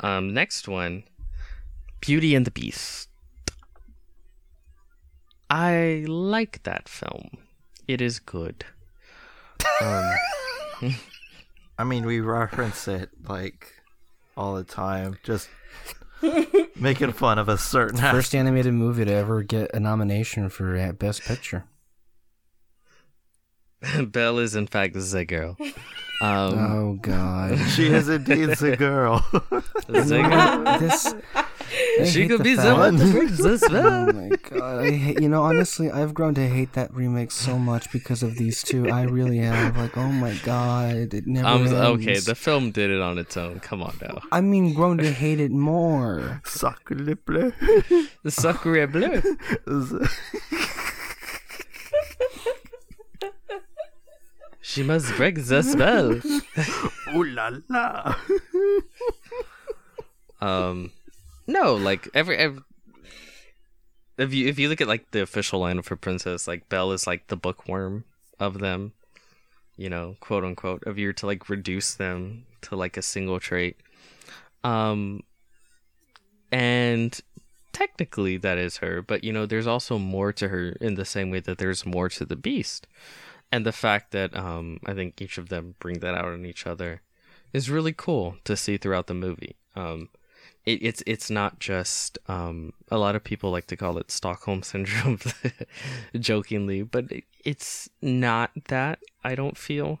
[0.00, 1.04] Um, next one,
[2.00, 3.08] Beauty and the Beast.
[5.48, 7.30] I like that film.
[7.88, 8.64] It is good.
[9.82, 10.14] Um,
[11.78, 13.72] I mean, we reference it like
[14.36, 15.48] all the time, just
[16.76, 17.98] making fun of a certain.
[17.98, 21.64] First animated movie to ever get a nomination for Best Picture.
[24.06, 25.56] Belle is in fact the girl.
[26.22, 27.58] Um, Oh God.
[27.70, 29.20] She is indeed the girl.
[29.88, 30.80] Zigger.
[30.80, 31.14] this.
[31.98, 34.84] I She hate could the be fact- someone that brings this Oh my god!
[34.84, 34.88] I
[35.20, 38.90] you know, honestly, I've grown to hate that remake so much because of these two.
[38.90, 39.76] I really have.
[39.76, 41.72] Like, oh my god, it never Um, ends.
[41.72, 43.60] okay, the film did it on its own.
[43.60, 44.20] Come on now.
[44.32, 46.42] I mean, grown to hate it more.
[46.44, 47.52] Sacre bleu.
[48.24, 49.22] The Sacre Bleu.
[54.60, 56.20] She must break the spell.
[57.14, 58.16] Ooh la la.
[60.40, 60.90] Um,
[61.46, 62.62] no, like every, every
[64.18, 67.06] if you if you look at like the official line for Princess, like Belle is
[67.06, 68.04] like the bookworm
[68.38, 68.92] of them,
[69.76, 70.82] you know, quote unquote.
[70.86, 73.76] If you're to like reduce them to like a single trait,
[74.64, 75.22] um,
[76.50, 77.18] and
[77.72, 81.30] technically that is her, but you know, there's also more to her in the same
[81.30, 82.86] way that there's more to the Beast,
[83.52, 86.66] and the fact that um, I think each of them bring that out in each
[86.66, 87.02] other
[87.52, 89.56] is really cool to see throughout the movie.
[89.74, 90.08] Um,
[90.66, 94.62] it, it's it's not just um, a lot of people like to call it Stockholm
[94.62, 95.18] syndrome,
[96.18, 98.98] jokingly, but it, it's not that.
[99.24, 100.00] I don't feel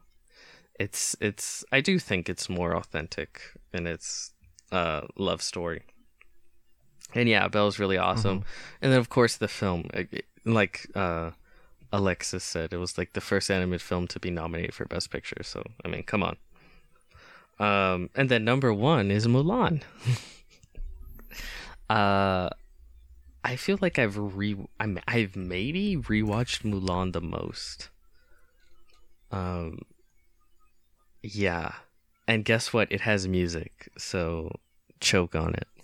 [0.78, 1.64] it's it's.
[1.72, 3.40] I do think it's more authentic
[3.72, 4.32] in its
[4.72, 5.82] uh, love story.
[7.14, 8.44] And yeah, Belle's really awesome.
[8.82, 11.30] And then of course the film, like- like uh,
[11.92, 15.42] Alexis said, it was like the first animated film to be nominated for Best Picture.
[15.42, 16.36] So I mean, come on.
[17.58, 19.82] Um, and then number one is Mulan.
[21.90, 22.48] uh,
[23.44, 27.90] I feel like I've re I'm, I've maybe rewatched Mulan the most.
[29.30, 29.78] Um,
[31.22, 31.72] yeah,
[32.28, 32.90] and guess what?
[32.90, 34.50] It has music, so
[35.00, 35.68] choke on it.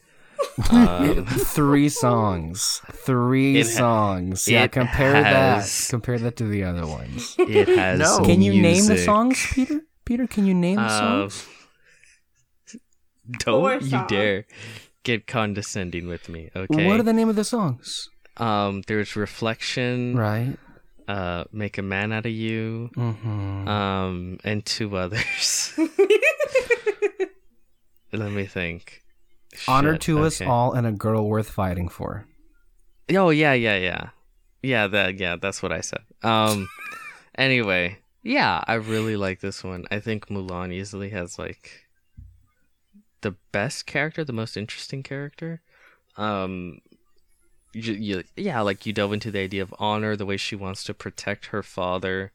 [0.70, 2.82] Um, Three songs.
[2.90, 4.46] Three It ha- songs.
[4.48, 5.90] Yeah, compare has- that.
[5.90, 7.36] Compare that to the other ones.
[7.38, 7.98] it has.
[8.00, 8.24] No.
[8.24, 9.80] Can you name the songs, Peter?
[10.04, 11.46] Peter, can you name the Uh, songs?
[13.38, 14.08] don't Four you songs.
[14.10, 14.46] dare
[15.02, 16.86] get condescending with me, okay?
[16.86, 18.08] What are the name of the songs?
[18.36, 20.16] Um, there's reflection.
[20.16, 20.56] Right.
[21.06, 22.90] Uh, make a man out of you.
[22.96, 23.68] Mm-hmm.
[23.68, 25.74] Um, and two others.
[28.12, 29.02] Let me think.
[29.68, 32.26] Honor Shit, to us all and a girl worth fighting for.
[33.10, 34.10] Oh yeah, yeah, yeah,
[34.62, 34.86] yeah.
[34.86, 36.00] That yeah, that's what I said.
[36.22, 36.68] Um,
[37.36, 39.84] anyway, yeah, I really like this one.
[39.90, 41.81] I think Mulan easily has like
[43.22, 45.62] the best character, the most interesting character.
[46.16, 46.78] Um,
[47.72, 50.84] you, you, yeah, like you delve into the idea of honor, the way she wants
[50.84, 52.32] to protect her father,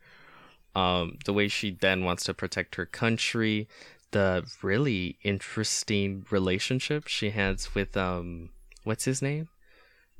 [0.75, 3.67] um, the way she then wants to protect her country,
[4.11, 8.49] the really interesting relationship she has with um,
[8.83, 9.49] what's his name,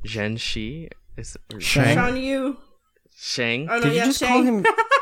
[0.05, 2.17] Zhen Shi is or Shang?
[2.17, 2.57] Yu.
[3.15, 3.67] Shang.
[3.69, 4.29] Oh no, Did you just Shang.
[4.29, 4.65] call him?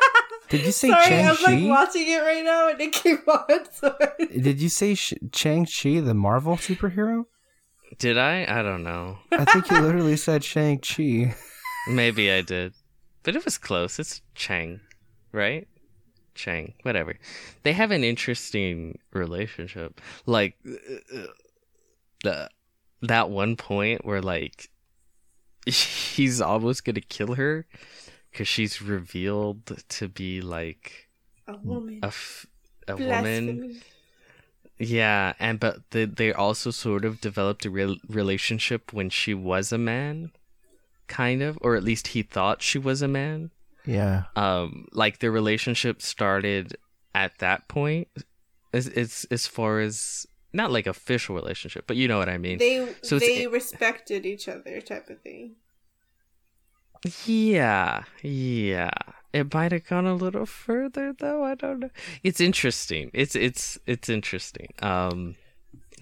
[0.58, 3.72] Did you say Sorry, Chang I'm like watching it right now and it came on.
[3.72, 4.28] Sorry.
[4.40, 7.26] Did you say Sh- Shang Chi, the Marvel superhero?
[7.98, 8.46] Did I?
[8.48, 9.20] I don't know.
[9.32, 11.36] I think you literally said Shang Chi.
[11.88, 12.74] Maybe I did,
[13.24, 14.00] but it was close.
[14.00, 14.80] It's Chang,
[15.32, 15.68] right?
[16.34, 17.16] Chang, whatever.
[17.64, 20.02] They have an interesting relationship.
[20.26, 21.28] Like uh,
[22.24, 22.50] the
[23.02, 24.70] that one point where like
[25.66, 27.66] he's almost gonna kill her
[28.36, 31.08] because she's revealed to be like
[31.48, 32.00] A woman.
[32.04, 32.46] a f-
[32.86, 33.80] a woman.
[34.78, 39.72] Yeah, and but they they also sort of developed a real relationship when she was
[39.72, 40.32] a man,
[41.08, 43.52] kind of, or at least he thought she was a man.
[43.86, 44.24] Yeah.
[44.36, 46.76] Um, like their relationship started
[47.14, 48.10] at that point.
[48.74, 52.58] As it's as far as not like official relationship, but you know what I mean.
[52.58, 55.56] They So it's- they respected each other, type of thing.
[57.26, 58.92] Yeah, yeah.
[59.34, 61.44] It might have gone a little further though.
[61.44, 61.90] I don't know.
[62.24, 63.12] It's interesting.
[63.14, 64.74] It's it's it's interesting.
[64.82, 65.36] Um,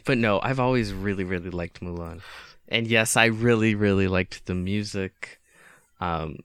[0.05, 2.21] but no, I've always really really liked Mulan,
[2.69, 5.41] and yes, I really really liked the music.
[5.99, 6.39] Um,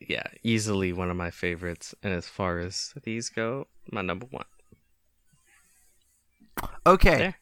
[0.00, 1.94] yeah, easily one of my favorites.
[2.02, 4.44] And as far as these go, my number one.
[6.86, 7.18] Okay.
[7.18, 7.36] There.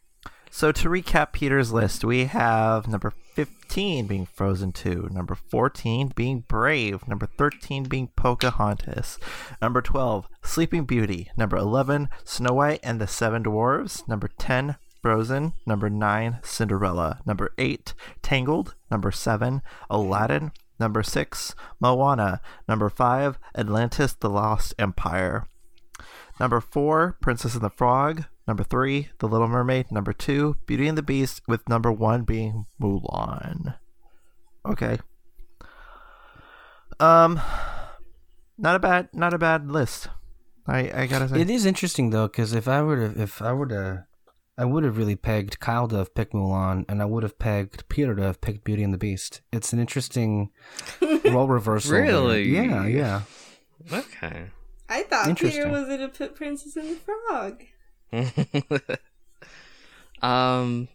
[0.51, 6.41] So to recap Peter's list, we have number 15 being Frozen 2, number 14 being
[6.49, 9.19] Brave, number 13 being Pocahontas,
[9.61, 15.53] number 12 Sleeping Beauty, number 11 Snow White and the Seven Dwarves, number 10 Frozen,
[15.67, 17.93] number 9 Cinderella, number 8
[18.23, 19.61] Tangled, number 7
[19.91, 25.47] Aladdin, number 6 Moana, number 5 Atlantis the Lost Empire.
[26.39, 28.25] Number four, Princess and the Frog.
[28.47, 29.91] Number three, The Little Mermaid.
[29.91, 33.77] Number two, Beauty and the Beast, with number one being Mulan.
[34.65, 34.99] Okay.
[37.01, 37.41] Um,
[38.59, 40.09] not a bad, not a bad list.
[40.67, 41.41] I I gotta say.
[41.41, 44.07] It is interesting though, because if I were to, if I were to,
[44.59, 47.89] I would have really pegged Kyle to have picked Mulan, and I would have pegged
[47.89, 49.43] Peter to have picked Beauty and the Beast.
[49.53, 50.51] It's an interesting
[51.27, 51.93] role reversal.
[51.93, 52.03] there.
[52.03, 52.45] Really?
[52.49, 53.23] Yeah, yeah.
[53.93, 54.47] Okay.
[54.89, 57.65] I thought Peter was gonna put Princess and the Frog.
[60.23, 60.89] um,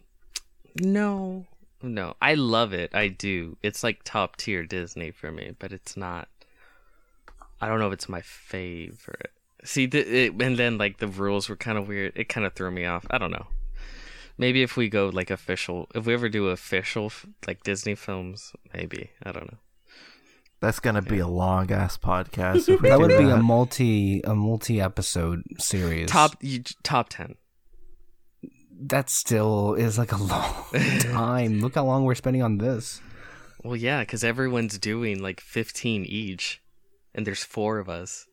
[0.80, 1.46] no,
[1.82, 2.16] no.
[2.20, 2.94] I love it.
[2.94, 3.56] I do.
[3.62, 6.28] It's like top tier Disney for me, but it's not.
[7.60, 9.30] I don't know if it's my favorite.
[9.64, 12.12] See, the, it, and then like the rules were kind of weird.
[12.16, 13.06] It kind of threw me off.
[13.10, 13.46] I don't know.
[14.38, 17.12] Maybe if we go like official, if we ever do official
[17.46, 19.58] like Disney films, maybe I don't know.
[20.62, 22.68] That's gonna be a long ass podcast.
[22.68, 26.08] If we That do would be a multi a multi episode series.
[26.08, 27.34] Top you, top ten.
[28.80, 30.64] That still is like a long
[31.00, 31.58] time.
[31.60, 33.00] Look how long we're spending on this.
[33.64, 36.62] Well, yeah, because everyone's doing like fifteen each,
[37.12, 38.26] and there's four of us.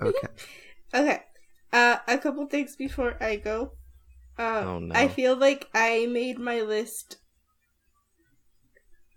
[0.00, 0.28] okay.
[0.94, 1.20] Okay.
[1.72, 3.72] Uh, a couple things before I go.
[4.38, 4.94] Uh, Oh, no.
[4.94, 7.16] I feel like I made my list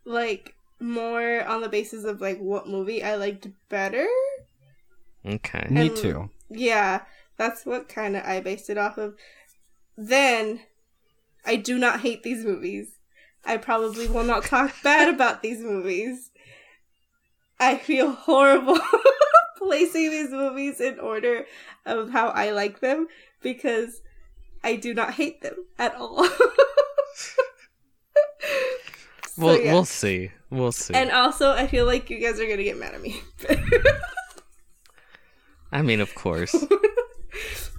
[0.06, 4.08] like more on the basis of like what movie I liked better.
[5.26, 5.68] Okay.
[5.70, 6.30] Me too.
[6.49, 7.02] Yeah,
[7.38, 9.16] that's what kind of I based it off of.
[9.98, 10.62] Then,
[11.45, 12.99] I do not hate these movies.
[13.45, 16.32] I probably will not talk bad about these movies.
[17.60, 18.78] I feel horrible
[19.58, 21.45] placing these movies in order
[21.86, 23.08] of how I like them
[23.41, 24.02] because
[24.64, 26.28] I do not hate them at all.
[29.40, 29.74] So, Well, yeah.
[29.74, 30.32] we'll see.
[30.49, 30.94] We'll see.
[30.94, 33.22] And also, I feel like you guys are gonna get mad at me.
[35.72, 36.56] I mean, of course.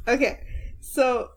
[0.06, 0.40] Okay,
[0.80, 1.32] so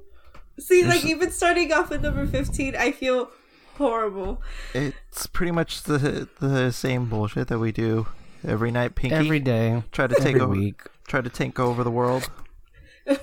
[0.58, 3.30] see, like even starting off with number fifteen, I feel
[3.78, 4.42] horrible.
[4.74, 8.08] It's pretty much the the same bullshit that we do
[8.46, 8.94] every night.
[8.94, 10.82] Pinky Every day, try to take every over, week.
[11.08, 12.30] try to take over the world.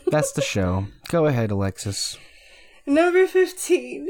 [0.07, 0.87] That's the show.
[1.09, 2.17] Go ahead, Alexis.
[2.87, 4.09] Number fifteen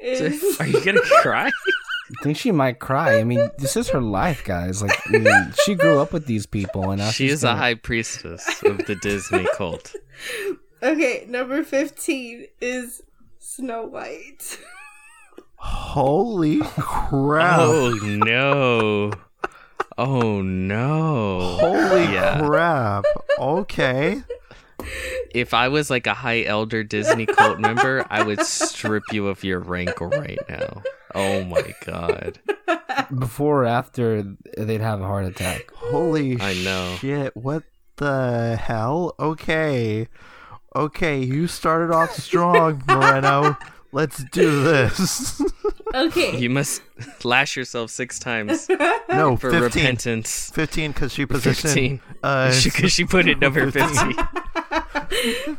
[0.00, 1.48] is Are you gonna cry?
[2.10, 3.18] I think she might cry.
[3.18, 4.82] I mean, this is her life, guys.
[4.82, 7.48] Like, I mean, she grew up with these people, and now She she's is a
[7.48, 9.94] gonna- high priestess of the Disney cult.
[10.82, 11.26] okay.
[11.28, 13.02] Number fifteen is
[13.38, 14.58] Snow White.
[15.56, 17.58] Holy crap!
[17.60, 19.12] Oh no!
[19.98, 21.56] Oh no!
[21.60, 22.38] Holy yeah.
[22.38, 23.04] crap!
[23.38, 24.22] Okay.
[25.34, 29.42] If I was like a high elder Disney cult member, I would strip you of
[29.44, 30.82] your rank right now.
[31.14, 32.38] Oh my god!
[33.18, 34.22] before or after
[34.56, 35.70] they'd have a heart attack.
[35.74, 36.96] Holy I know.
[36.98, 37.36] shit!
[37.36, 37.64] What
[37.96, 39.14] the hell?
[39.18, 40.08] Okay,
[40.76, 41.20] okay.
[41.22, 43.56] You started off strong, Moreno.
[43.90, 45.40] Let's do this.
[45.94, 46.36] Okay.
[46.36, 46.82] You must
[47.24, 48.68] lash yourself six times
[49.08, 49.62] No, for 15.
[49.62, 50.50] repentance.
[50.50, 51.72] 15 because she positioned.
[51.72, 52.00] Fifteen.
[52.22, 54.12] Uh, Because she put it number 15.
[55.08, 55.56] fifty.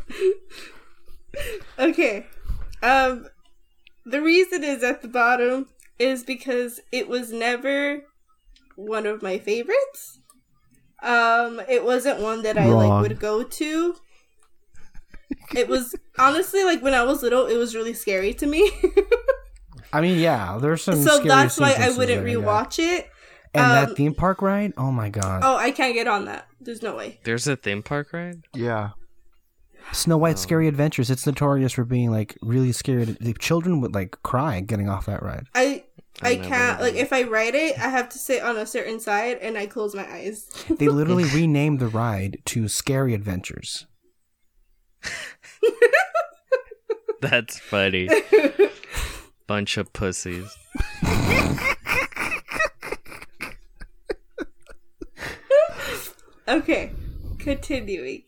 [1.80, 2.26] Okay.
[2.84, 3.28] Um
[4.10, 5.68] the reason is at the bottom
[5.98, 8.04] is because it was never
[8.76, 10.20] one of my favorites.
[11.02, 12.88] Um it wasn't one that I Wrong.
[12.90, 13.96] like would go to.
[15.56, 18.70] It was honestly like when I was little it was really scary to me.
[19.94, 21.02] I mean, yeah, there's some.
[21.02, 22.36] so scary that's why I wouldn't there, yeah.
[22.36, 23.10] rewatch it.
[23.56, 24.74] And um, that theme park ride?
[24.78, 25.42] Oh my god!
[25.44, 26.48] Oh, I can't get on that.
[26.62, 27.20] There's no way.
[27.24, 28.44] There's a theme park ride.
[28.54, 28.92] yeah.
[29.92, 31.10] Snow White's Scary Adventures.
[31.10, 33.06] It's notorious for being like really scary.
[33.06, 35.48] The children would like cry getting off that ride.
[35.56, 35.84] I
[36.22, 39.00] I never can't like if I ride it, I have to sit on a certain
[39.00, 40.46] side and I close my eyes.
[40.70, 43.86] They literally renamed the ride to Scary Adventures.
[47.22, 48.10] That's funny.
[49.48, 50.56] Bunch of pussies.
[56.50, 56.92] Okay,
[57.38, 58.24] continuing.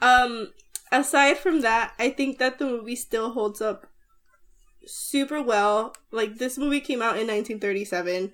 [0.00, 0.50] Um,
[0.92, 3.86] aside from that, I think that the movie still holds up
[4.86, 5.94] super well.
[6.10, 8.32] Like this movie came out in 1937,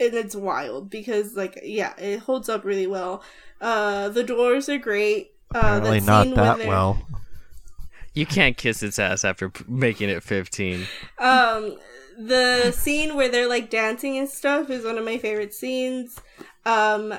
[0.00, 3.22] and it's wild because, like, yeah, it holds up really well.
[3.60, 5.32] Uh, the doors are great.
[5.54, 7.02] Uh, Apparently that not scene that well.
[8.14, 10.86] You can't kiss its ass after p- making it 15.
[11.18, 11.76] Um,
[12.18, 16.20] the scene where they're like dancing and stuff is one of my favorite scenes.
[16.66, 17.14] Um,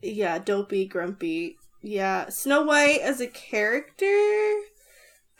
[0.00, 1.58] yeah, dopey, grumpy.
[1.82, 4.06] Yeah, Snow White as a character,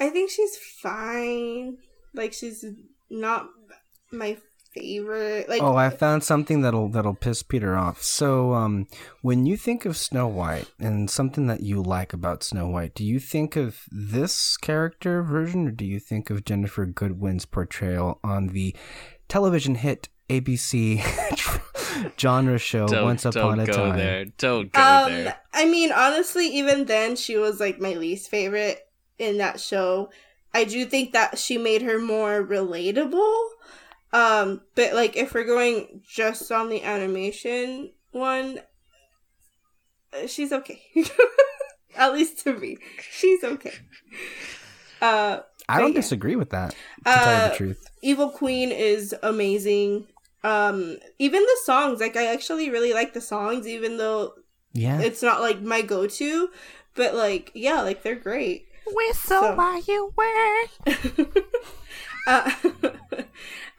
[0.01, 1.79] I think she's fine.
[2.15, 2.65] Like she's
[3.11, 3.49] not
[4.11, 4.37] my
[4.73, 5.49] favorite.
[5.49, 8.03] Like Oh, I found something that'll that'll piss Peter off.
[8.03, 8.87] So, um,
[9.21, 13.05] when you think of Snow White and something that you like about Snow White, do
[13.05, 18.49] you think of this character version, or do you think of Ginnifer Goodwin's portrayal on
[18.49, 18.75] the
[19.29, 20.09] television hit
[20.41, 21.03] ABC
[22.19, 23.97] genre show Don't, Once don't Upon a go Time?
[23.97, 24.25] there.
[24.39, 25.37] Don't go um, there.
[25.53, 28.81] I mean, honestly, even then, she was like my least favorite
[29.19, 30.11] in that show.
[30.55, 33.45] I do think that she made her more relatable.
[34.13, 38.61] Um, but like if we're going just on the animation one,
[40.13, 40.83] uh, she's okay.
[41.97, 42.79] At least to me,
[43.11, 43.73] she's okay.
[45.01, 46.01] Uh, I don't yeah.
[46.01, 46.71] disagree with that.
[46.71, 50.07] To tell you Uh, the truth, Evil Queen is amazing.
[50.45, 54.35] Um, even the songs, like I actually really like the songs, even though
[54.73, 55.01] yeah.
[55.01, 56.49] it's not like my go-to,
[56.95, 58.67] but like yeah, like they're great.
[58.87, 61.37] Whistle So- while you work.
[62.27, 62.51] uh,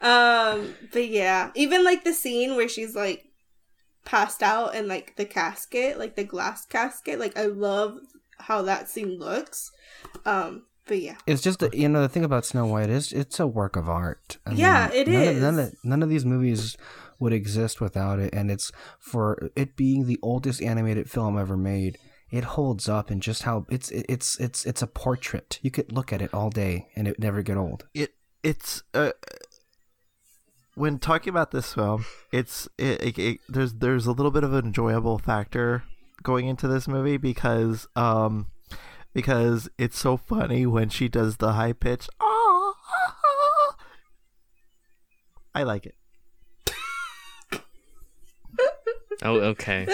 [0.00, 3.26] um, but yeah, even like the scene where she's like
[4.04, 7.98] passed out and like the casket, like the glass casket, like I love
[8.38, 9.70] how that scene looks.
[10.24, 13.40] Um, but yeah, It's just that, you know the thing about Snow White is it's
[13.40, 14.38] a work of art.
[14.46, 15.36] I Yeah, it none is.
[15.36, 16.76] Of, none, of, none of these movies
[17.18, 21.98] would exist without it, and it's for it being the oldest animated film ever made.
[22.30, 25.58] It holds up, and just how it's it's it's it's a portrait.
[25.62, 27.86] You could look at it all day, and it would never get old.
[27.94, 29.12] it it's uh
[30.74, 34.52] when talking about this film it's it, it, it- there's there's a little bit of
[34.52, 35.84] an enjoyable factor
[36.22, 38.50] going into this movie because um
[39.14, 42.08] because it's so funny when she does the high pitch.
[42.20, 42.74] Oh
[45.54, 45.94] i like it.
[49.22, 49.86] Oh, okay.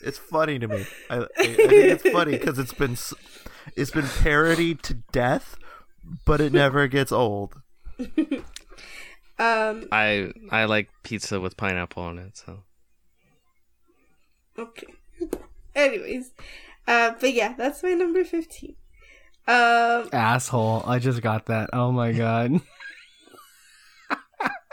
[0.00, 0.86] it's funny to me.
[1.10, 2.96] I, I, I think it's funny because it's been
[3.76, 5.58] it's been parodied to death
[6.24, 7.60] but it never gets old.
[9.40, 12.64] Um, I I like pizza with pineapple on it, so.
[14.58, 14.88] Okay.
[15.76, 16.32] Anyways,
[16.88, 18.74] uh, but yeah, that's my number fifteen.
[19.46, 20.82] Um, Asshole.
[20.86, 21.70] I just got that.
[21.72, 22.60] Oh my god.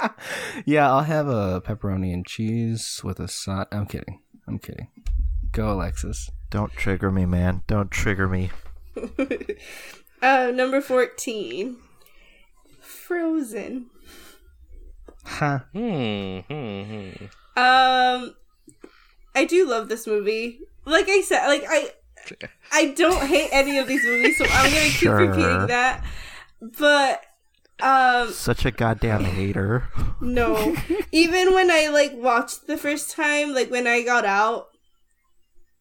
[0.66, 3.68] yeah, I'll have a pepperoni and cheese with a side.
[3.72, 4.22] I'm kidding.
[4.48, 4.88] I'm kidding.
[5.52, 6.32] Go, Alexis.
[6.50, 7.64] Don't trigger me, man.
[7.68, 8.52] Don't trigger me.
[10.22, 11.78] uh, number fourteen,
[12.80, 13.88] Frozen.
[15.26, 15.60] Huh.
[15.74, 17.26] Hmm, hmm, hmm.
[17.58, 18.36] Um,
[19.34, 20.60] I do love this movie.
[20.86, 21.92] Like I said, like I,
[22.72, 26.04] I don't hate any of these movies, so I'm gonna keep repeating that.
[26.62, 27.22] But
[27.82, 29.90] um, Such a goddamn hater.
[30.22, 30.76] no,
[31.12, 34.68] even when I like watched the first time, like when I got out,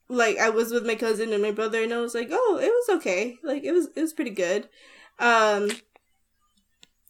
[0.08, 2.66] like I was with my cousin and my brother, and I was like, oh, it
[2.66, 3.38] was okay.
[3.42, 4.68] Like it was, it was pretty good.
[5.18, 5.70] Um,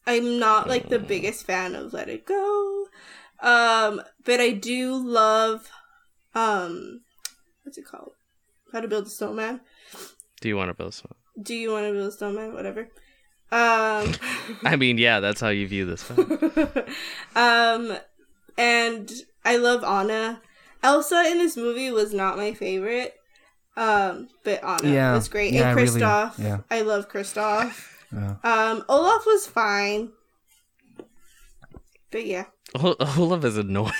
[0.07, 2.87] I'm not like the biggest fan of Let It Go,
[3.41, 5.71] um, but I do love,
[6.35, 7.01] um,
[7.63, 8.13] what's it called?
[8.75, 9.61] How to Build a Snowman.
[10.41, 11.13] Do you want to build some?
[11.41, 12.53] Do you want to build a snowman?
[12.53, 12.89] Whatever.
[13.53, 14.13] Um.
[14.65, 16.29] I mean, yeah, that's how you view this film.
[17.37, 17.97] um,
[18.59, 19.13] and
[19.45, 20.43] I love Anna.
[20.83, 23.15] Elsa in this movie was not my favorite.
[23.77, 25.15] Um, but Anna Yeah.
[25.15, 25.53] was great.
[25.53, 26.39] Yeah, I and really- Kristoff.
[26.39, 26.59] yeah.
[26.69, 27.81] I love Kristoff.
[28.13, 28.37] Yeah.
[28.43, 30.11] Um, Olaf was fine.
[32.11, 32.47] But yeah.
[32.75, 33.93] Ol- Olaf is annoying.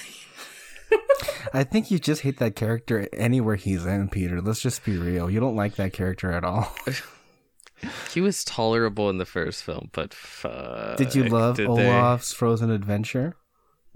[1.53, 4.41] I think you just hate that character anywhere he's in, Peter.
[4.41, 5.31] Let's just be real.
[5.31, 6.75] You don't like that character at all.
[8.15, 10.97] He was tolerable in the first film, but fuck.
[10.97, 13.37] Did you love did they- Olaf's Frozen Adventure?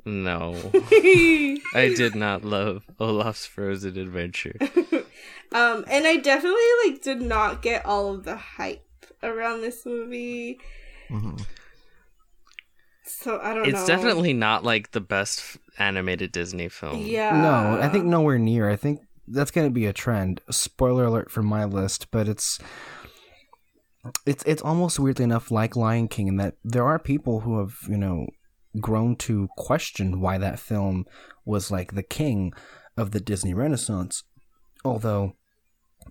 [0.05, 4.57] No, I did not love Olaf's Frozen Adventure.
[5.51, 8.85] Um, and I definitely like did not get all of the hype
[9.23, 10.61] around this movie.
[11.09, 11.43] Mhm.
[13.09, 13.69] So I don't know.
[13.69, 16.99] It's definitely not like the best animated Disney film.
[17.03, 17.41] yeah.
[17.41, 18.69] no, I think nowhere near.
[18.69, 20.41] I think that's going to be a trend.
[20.51, 22.59] Spoiler alert for my list, but it's
[24.27, 27.77] it's it's almost weirdly enough like Lion King in that there are people who have
[27.89, 28.27] you know
[28.81, 31.05] grown to question why that film
[31.45, 32.53] was like the king
[32.97, 34.25] of the Disney Renaissance,
[34.85, 35.35] although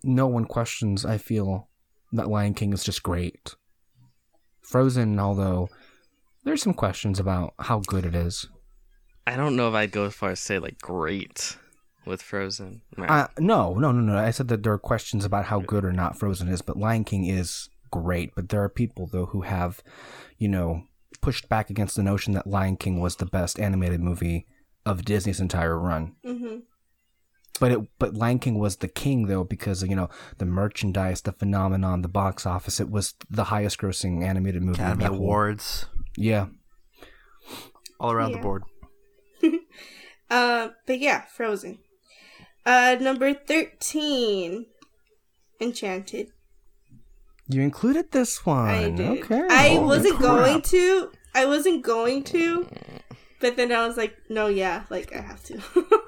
[0.04, 1.06] no one questions.
[1.06, 1.70] I feel
[2.12, 3.56] that Lion King is just great.
[4.62, 5.70] Frozen, although
[6.48, 8.48] there's some questions about how good it is.
[9.26, 11.58] I don't know if I'd go as far as say like great
[12.06, 12.82] with Frozen.
[12.98, 14.18] Uh, no, no, no, no.
[14.18, 17.04] I said that there are questions about how good or not Frozen is, but Lion
[17.04, 18.34] King is great.
[18.36, 19.82] But there are people though who have,
[20.38, 20.84] you know,
[21.22, 24.48] pushed back against the notion that Lion King was the best animated movie
[24.86, 26.16] of Disney's entire run.
[26.24, 26.60] hmm
[27.60, 31.34] But it, but Lion King was the king though because you know the merchandise, the
[31.34, 32.80] phenomenon, the box office.
[32.80, 34.80] It was the highest grossing animated movie.
[34.82, 35.88] Academy that whole- Awards.
[36.20, 36.48] Yeah,
[38.00, 38.38] All around Yeah.
[38.38, 38.64] the board.
[40.30, 41.78] Uh, but yeah, Frozen.
[42.66, 44.66] Uh, number thirteen,
[45.62, 46.28] Enchanted.
[47.48, 48.68] you included this one.
[48.68, 49.24] I did.
[49.24, 49.42] Okay.
[49.50, 50.22] I Holy wasn't crap.
[50.36, 51.12] going to.
[51.34, 52.68] I wasn't going to,
[53.40, 55.62] but then I was like, no, yeah, like I have to.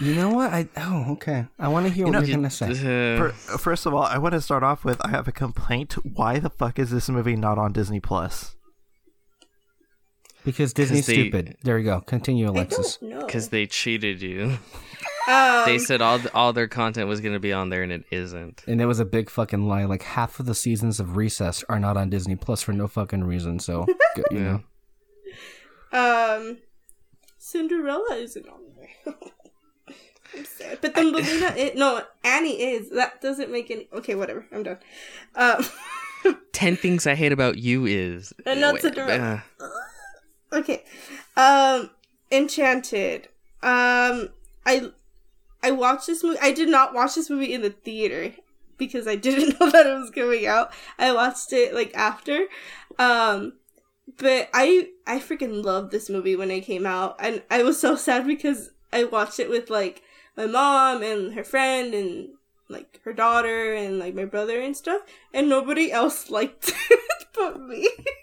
[0.00, 0.52] You know what?
[0.52, 1.46] I oh okay.
[1.60, 2.70] I want to hear what know, you're gonna say.
[2.70, 5.92] Uh, Fir- First of all, I want to start off with I have a complaint.
[6.16, 8.56] Why the fuck is this movie not on Disney Plus?
[10.44, 11.56] Because Disney's they- stupid.
[11.62, 12.00] There you go.
[12.00, 12.96] Continue, Alexis.
[12.98, 14.58] because they cheated you.
[15.28, 18.04] um, They said all all their content was going to be on there, and it
[18.10, 18.62] isn't.
[18.66, 19.84] And it was a big fucking lie.
[19.84, 23.22] Like half of the seasons of Recess are not on Disney Plus for no fucking
[23.24, 23.58] reason.
[23.60, 23.86] So
[24.16, 24.58] you Yeah.
[25.92, 26.38] know.
[26.48, 26.58] um,
[27.38, 29.14] Cinderella isn't on there.
[30.34, 32.88] I'm sad, but then Melina, is, no, Annie is.
[32.90, 33.86] That doesn't make any.
[33.92, 34.46] Okay, whatever.
[34.52, 34.78] I'm done.
[35.34, 35.64] Um,
[36.52, 39.42] Ten things I hate about you is And not Wait, Cinderella.
[39.60, 39.66] uh,
[40.52, 40.84] okay,
[41.36, 41.90] um,
[42.30, 43.28] Enchanted.
[43.62, 44.30] Um,
[44.66, 44.90] I
[45.62, 46.38] I watched this movie.
[46.40, 48.32] I did not watch this movie in the theater
[48.78, 50.72] because I didn't know that it was coming out.
[50.98, 52.46] I watched it like after.
[52.98, 53.54] Um,
[54.18, 57.96] but I I freaking loved this movie when it came out, and I was so
[57.96, 60.02] sad because I watched it with like
[60.36, 62.30] my mom and her friend and
[62.68, 65.02] like her daughter and like my brother and stuff,
[65.32, 67.88] and nobody else liked it but me.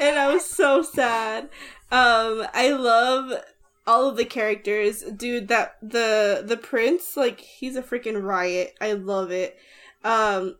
[0.00, 1.44] and I was so sad.
[1.90, 3.32] Um, I love
[3.86, 5.48] all of the characters, dude.
[5.48, 8.74] That the the prince, like he's a freaking riot.
[8.80, 9.56] I love it.
[10.04, 10.56] Um,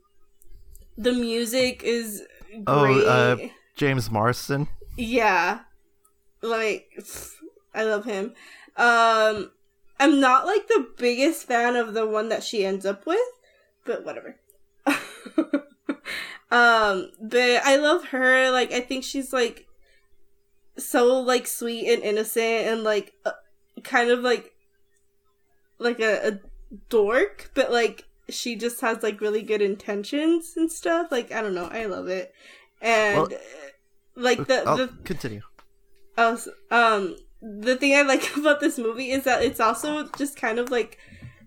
[0.96, 2.22] the music is
[2.64, 2.66] great.
[2.66, 4.68] Oh, uh, James Marsden.
[4.96, 5.60] Yeah.
[6.42, 6.90] Like
[7.74, 8.34] I love him.
[8.76, 9.52] Um
[9.98, 13.18] I'm not like the biggest fan of the one that she ends up with,
[13.84, 14.36] but whatever.
[16.52, 18.50] um but I love her.
[18.50, 19.66] Like I think she's like
[20.78, 23.32] so like sweet and innocent and like uh,
[23.82, 24.52] kind of like
[25.78, 26.40] like a, a
[26.88, 31.10] dork, but like she just has like really good intentions and stuff.
[31.10, 32.32] Like I don't know, I love it.
[32.80, 33.28] And Well-
[34.14, 35.40] like the I'll the continue.
[36.18, 36.38] Oh,
[36.70, 40.70] um, the thing I like about this movie is that it's also just kind of
[40.70, 40.98] like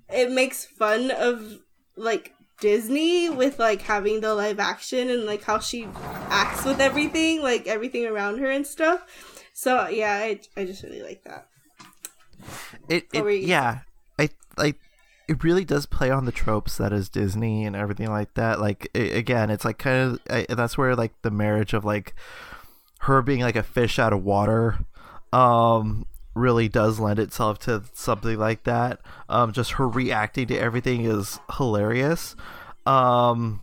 [0.09, 1.59] it makes fun of
[1.95, 5.87] like Disney with like having the live action and like how she
[6.29, 9.43] acts with everything, like everything around her and stuff.
[9.53, 11.47] So yeah, I I just really like that.
[12.87, 13.79] It, it yeah,
[14.19, 14.79] I like
[15.27, 18.59] it really does play on the tropes that is Disney and everything like that.
[18.59, 22.15] Like i again, it's like kind of I, that's where like the marriage of like
[22.99, 24.79] her being like a fish out of water,
[25.33, 26.05] um,
[26.35, 28.99] really does lend itself to something like that.
[29.29, 32.35] Um, just her reacting to everything is hilarious.
[32.85, 33.61] Um,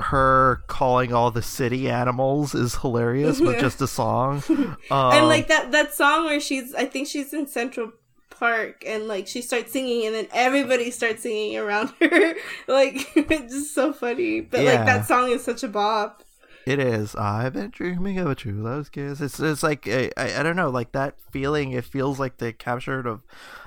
[0.00, 4.42] her calling all the city animals is hilarious with just a song.
[4.48, 7.92] Um, and like that that song where she's I think she's in Central
[8.30, 12.34] Park and like she starts singing and then everybody starts singing around her.
[12.66, 14.40] like it's just so funny.
[14.40, 14.74] But Yeah.
[14.74, 16.22] like that song is such a bop.
[16.66, 17.14] It is.
[17.14, 19.20] I've been dreaming of a true love's kiss.
[19.20, 21.72] It's it's like I, I I don't know, like that feeling.
[21.72, 23.22] It feels like the captured of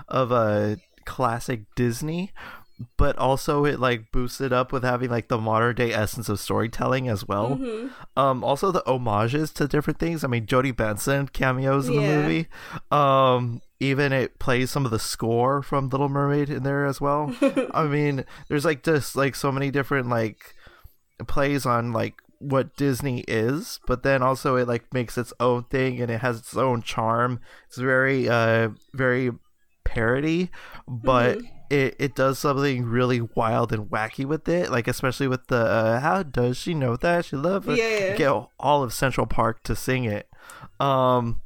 [0.07, 2.31] of a classic Disney,
[2.97, 7.07] but also it like boosted up with having like the modern day essence of storytelling
[7.07, 7.59] as well.
[8.15, 10.23] Um, also the homages to different things.
[10.23, 12.47] I mean, Jodi Benson cameos in the movie.
[12.91, 17.35] Um, even it plays some of the score from Little Mermaid in there as well.
[17.71, 20.55] I mean, there's like just like so many different like
[21.27, 26.01] plays on like what Disney is, but then also it like makes its own thing
[26.01, 27.39] and it has its own charm.
[27.67, 29.31] It's very uh very
[29.83, 30.49] parody,
[30.87, 31.39] but
[31.69, 34.69] it, it does something really wild and wacky with it.
[34.71, 37.77] Like especially with the uh, how does she know that she loves it?
[37.77, 38.15] Yeah, yeah.
[38.15, 40.27] Get all of Central Park to sing it.
[40.79, 41.41] Um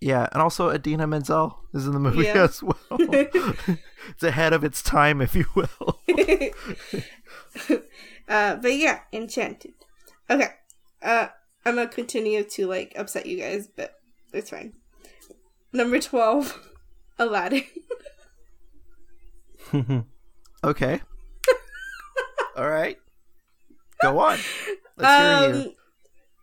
[0.00, 2.42] yeah, and also Idina Menzel is in the movie Yeah.
[2.44, 2.76] as well.
[2.90, 6.00] it's ahead of its time, if you will.
[8.28, 9.74] uh, but yeah, Enchanted.
[10.30, 10.48] Okay.
[11.02, 11.28] Uh,
[11.64, 13.94] I'm gonna continue to like upset you guys, but
[14.32, 14.74] it's fine.
[15.72, 16.58] Number twelve,
[17.18, 17.64] Aladdin.
[20.64, 21.00] Okay.
[22.56, 22.96] All right.
[24.00, 24.38] Go on.
[24.96, 25.56] Let's.
[25.56, 25.72] Um,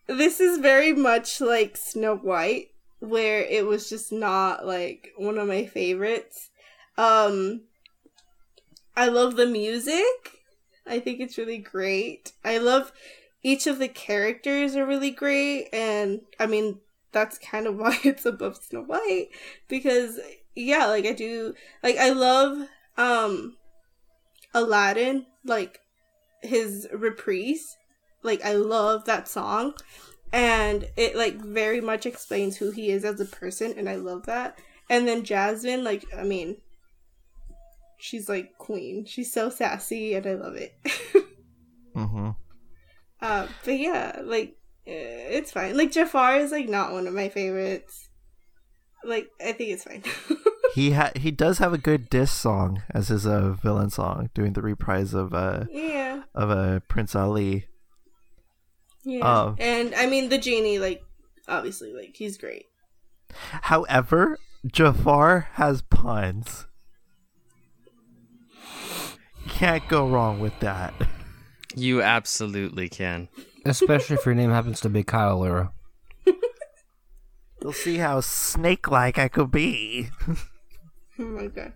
[0.08, 2.68] this is very much like Snow White,
[3.00, 6.50] where it was just not like one of my favorites.
[6.98, 7.62] Um,
[8.96, 10.39] I love the music.
[10.90, 12.34] I think it's really great.
[12.44, 12.92] I love
[13.44, 16.80] each of the characters are really great, and I mean
[17.12, 19.30] that's kind of why it's above Snow White
[19.68, 20.20] because
[20.56, 21.54] yeah, like I do
[21.84, 22.68] like I love
[22.98, 23.56] um
[24.54, 25.80] Aladdin like
[26.42, 27.78] his reprise
[28.24, 29.74] like I love that song
[30.32, 34.26] and it like very much explains who he is as a person and I love
[34.26, 34.60] that.
[34.90, 36.58] And then Jasmine like I mean
[38.00, 39.06] she's like queen.
[39.06, 40.74] She's so sassy and I love it.
[41.96, 42.30] Mm-hmm.
[43.20, 44.56] uh but yeah, like
[44.86, 45.76] it's fine.
[45.76, 48.10] Like Jafar is like not one of my favorites.
[49.04, 50.04] Like I think it's fine.
[50.76, 54.54] He ha- he does have a good diss song as his uh, villain song, doing
[54.54, 56.24] the reprise of uh yeah.
[56.36, 57.66] of uh, Prince Ali.
[59.04, 59.28] Yeah.
[59.28, 61.02] Um, and I mean the genie like
[61.48, 62.68] obviously like he's great.
[63.64, 66.68] However, Jafar has puns.
[69.60, 70.94] Can't go wrong with that.
[71.76, 73.28] You absolutely can.
[73.66, 75.74] Especially if your name happens to be Kyle Lira.
[77.62, 80.12] You'll see how snake-like I could be.
[81.20, 81.74] Oh my god.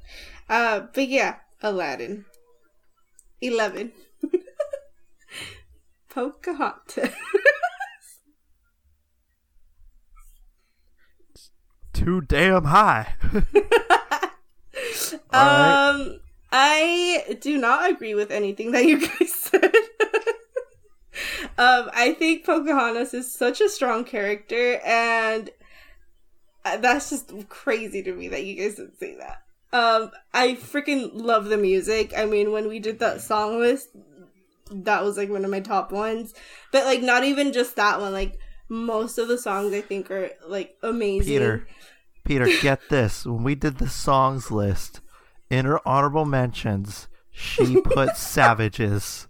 [0.48, 2.24] Uh, but yeah, Aladdin.
[3.42, 3.92] 11.
[6.10, 7.14] Pocahontas.
[11.92, 13.16] Too damn high.
[15.34, 15.96] Alright.
[15.96, 16.20] Um,
[16.56, 19.74] I do not agree with anything that you guys said.
[21.58, 25.50] um, I think Pocahontas is such a strong character, and
[26.64, 29.42] uh, that's just crazy to me that you guys didn't say that.
[29.74, 32.14] Um, I freaking love the music.
[32.16, 33.90] I mean, when we did that song list,
[34.72, 36.36] that was like one of my top ones.
[36.72, 38.14] But like, not even just that one.
[38.14, 38.38] Like,
[38.70, 41.34] most of the songs I think are like amazing.
[41.34, 41.68] Peter,
[42.24, 43.26] Peter, get this.
[43.26, 45.02] When we did the songs list,
[45.54, 49.28] in her honorable mentions, she put "Savages."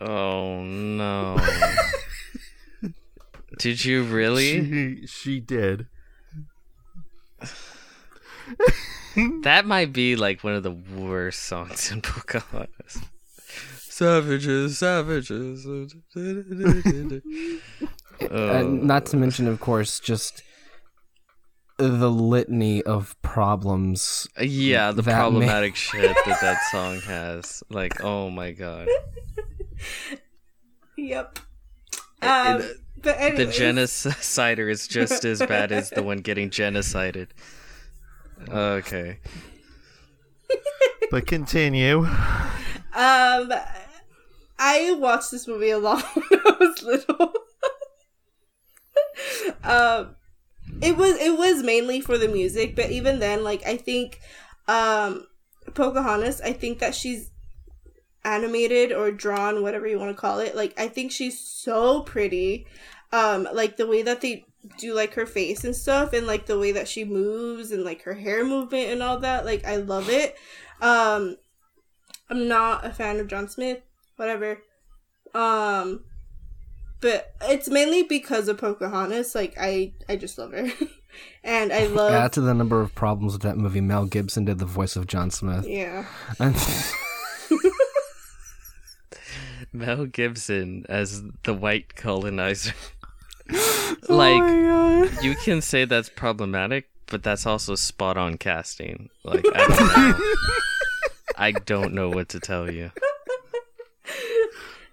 [0.00, 1.36] Oh no.
[3.58, 5.00] Did you really?
[5.00, 5.86] She, she did.
[9.42, 13.00] That might be like one of the worst songs in Pocahontas.
[13.78, 15.66] Savages, savages.
[18.20, 18.68] Uh, Oh.
[18.68, 20.42] not to mention, of course, just
[21.78, 24.28] the litany of problems.
[24.40, 27.62] Yeah, the That ma- problematic shit that that song has.
[27.70, 28.88] Like, oh my god.
[30.96, 31.38] Yep.
[32.20, 32.58] Um,
[32.96, 37.28] but The anyways, genocider is just as bad as the one getting genocided.
[38.48, 39.20] Okay.
[41.10, 41.98] But continue.
[42.04, 43.52] Um,
[44.58, 47.32] I watched this movie a lot when I was little.
[49.64, 50.16] um,
[50.80, 54.20] it was it was mainly for the music, but even then, like I think,
[54.66, 55.26] um,
[55.74, 57.30] Pocahontas, I think that she's
[58.24, 60.54] animated or drawn, whatever you want to call it.
[60.54, 62.66] Like I think she's so pretty.
[63.12, 64.44] Um, like the way that they
[64.76, 68.02] do like her face and stuff, and like the way that she moves and like
[68.02, 69.44] her hair movement and all that.
[69.44, 70.36] Like I love it.
[70.80, 71.36] Um,
[72.30, 73.80] I'm not a fan of John Smith,
[74.16, 74.62] whatever.
[75.34, 76.04] Um
[77.00, 79.34] but it's mainly because of Pocahontas.
[79.34, 80.68] Like I I just love her.
[81.44, 83.80] and I love Add to the number of problems with that movie.
[83.80, 85.66] Mel Gibson did the voice of John Smith.
[85.66, 86.06] Yeah.
[86.38, 86.52] And
[89.72, 92.74] Mel Gibson as the white colonizer.
[93.50, 99.08] Oh like you can say that's problematic, but that's also spot on casting.
[99.24, 100.18] Like I don't know.
[101.38, 102.90] I don't know what to tell you.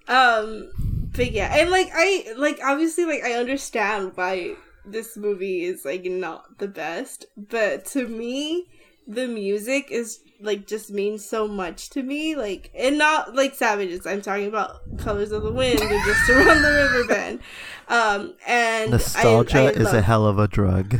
[0.07, 0.69] Um
[1.15, 4.55] but yeah, and like I like obviously like I understand why
[4.85, 8.67] this movie is like not the best, but to me
[9.07, 14.05] the music is like just means so much to me like and not like savages
[14.05, 17.39] i'm talking about colors of the wind and just around the river bend
[17.87, 20.99] um and Nostalgia I is a hell of a drug.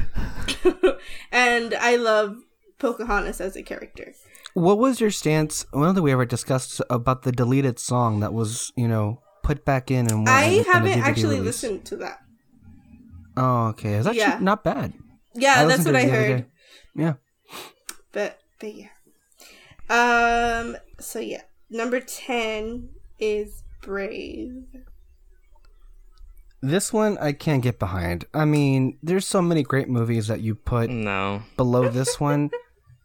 [1.32, 2.38] and i love
[2.78, 4.14] pocahontas as a character
[4.54, 5.66] what was your stance?
[5.74, 9.64] I don't think we ever discussed about the deleted song that was, you know, put
[9.66, 10.28] back in and.
[10.28, 11.46] i in haven't DVD actually release.
[11.64, 12.20] listened to that
[13.38, 13.96] Oh, okay.
[13.96, 14.40] It's actually Yeah.
[14.42, 14.94] not bad.
[15.34, 16.46] yeah that's what i it the other heard.
[16.96, 17.14] Yeah.
[18.12, 18.94] but but yeah
[19.90, 22.90] um so yeah number 10
[23.20, 24.64] is brave
[26.62, 28.26] This one I can't get behind.
[28.34, 31.44] I mean, there's so many great movies that you put No.
[31.58, 32.50] below this one.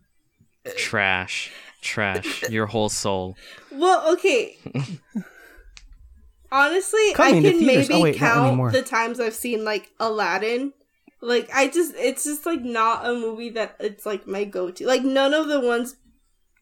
[0.78, 1.52] Trash.
[1.82, 2.48] Trash.
[2.48, 3.36] Your whole soul.
[3.72, 4.56] Well, okay.
[6.52, 10.72] Honestly, Coming I can maybe Oh, wait, count the times I've seen like Aladdin.
[11.22, 14.86] Like I just it's just like not a movie that it's like my go-to.
[14.86, 15.96] Like none of the ones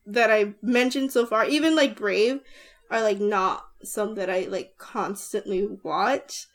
[0.07, 2.41] that I mentioned so far, even like Brave,
[2.91, 6.47] are like not some that I like constantly watch.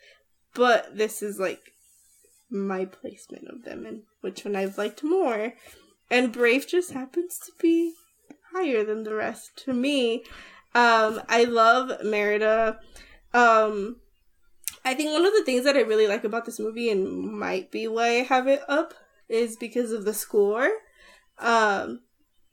[0.54, 1.62] But this is like
[2.52, 5.54] my placement of them and which one I've liked more.
[6.12, 7.94] And Brave just happens to be
[8.54, 10.24] higher than the rest to me.
[10.76, 12.80] Um, I love Merida.
[13.34, 13.98] Um,
[14.86, 17.72] I think one of the things that I really like about this movie and might
[17.72, 18.94] be why I have it up
[19.30, 20.70] is because of the score.
[21.40, 22.02] Um,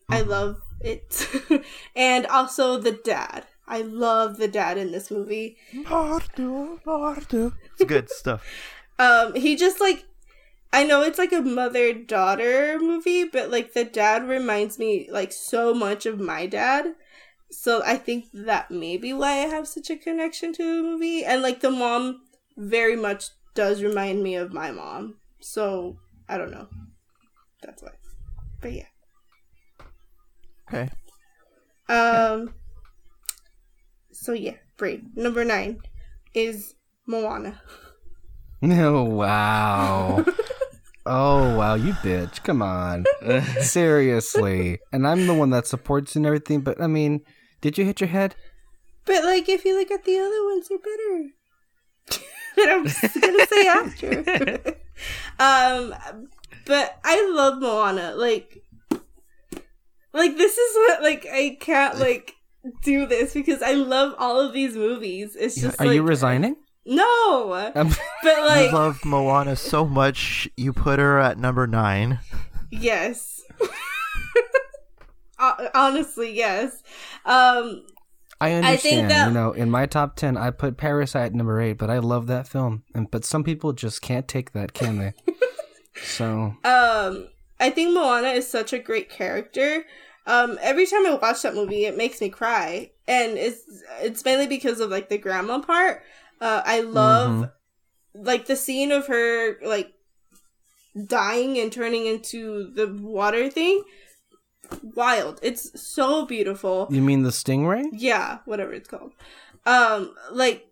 [0.09, 1.29] I love it,
[1.97, 3.47] and also the dad.
[3.67, 5.57] I love the dad in this movie.
[7.75, 8.45] It's good stuff.
[9.01, 10.05] Um, he just like
[10.75, 15.33] I know it's like a mother daughter movie, but like the dad reminds me like
[15.33, 16.95] so much of my dad.
[17.51, 21.25] So I think that may be why I have such a connection to the movie.
[21.25, 22.21] And like the mom
[22.57, 25.17] very much does remind me of my mom.
[25.41, 25.99] So
[26.29, 26.69] I don't know.
[27.63, 27.91] That's why.
[28.61, 28.87] But yeah.
[30.69, 30.91] Okay.
[31.89, 32.55] Um
[34.13, 35.03] so yeah, Brave.
[35.17, 35.81] Number nine
[36.35, 36.75] is
[37.07, 37.61] Moana.
[38.63, 40.23] Oh wow.
[41.07, 42.43] Oh wow, you bitch.
[42.45, 43.07] Come on.
[43.61, 44.79] Seriously.
[44.93, 47.23] And I'm the one that supports and everything, but I mean,
[47.61, 48.35] did you hit your head?
[49.05, 51.31] But like, if you look at the other ones, they're better.
[52.57, 54.77] that I'm just gonna say after.
[55.39, 56.29] um,
[56.67, 58.15] but I love Moana.
[58.17, 58.63] Like,
[60.13, 62.35] like this is what like I can't like
[62.83, 65.37] do this because I love all of these movies.
[65.39, 66.57] It's just Are like you resigning?
[66.85, 67.89] no, Um,
[68.23, 72.19] but You like love Moana so much, you put her at number nine.
[72.71, 73.41] yes.
[75.41, 76.83] Hon- Honestly, yes.
[77.25, 77.87] Um,
[78.43, 79.11] I think understand.
[79.11, 82.27] that- You know, in my top ten, I put Parasite number eight, but I love
[82.29, 82.85] that film.
[82.95, 85.13] And but some people just can't take that, can they?
[86.03, 89.85] so um I think Moana is such a great character.
[90.27, 93.61] Um every time I watch that movie it makes me cry and it's
[94.01, 96.03] it's mainly because of like the grandma part.
[96.41, 97.51] Uh I love
[98.15, 99.93] like the scene of her like
[101.07, 103.83] dying and turning into the water thing.
[104.83, 105.39] Wild.
[105.43, 106.89] It's so beautiful.
[106.91, 107.89] you mean the Stingray?
[107.93, 109.13] Yeah, whatever it's called.
[109.67, 110.67] Um, like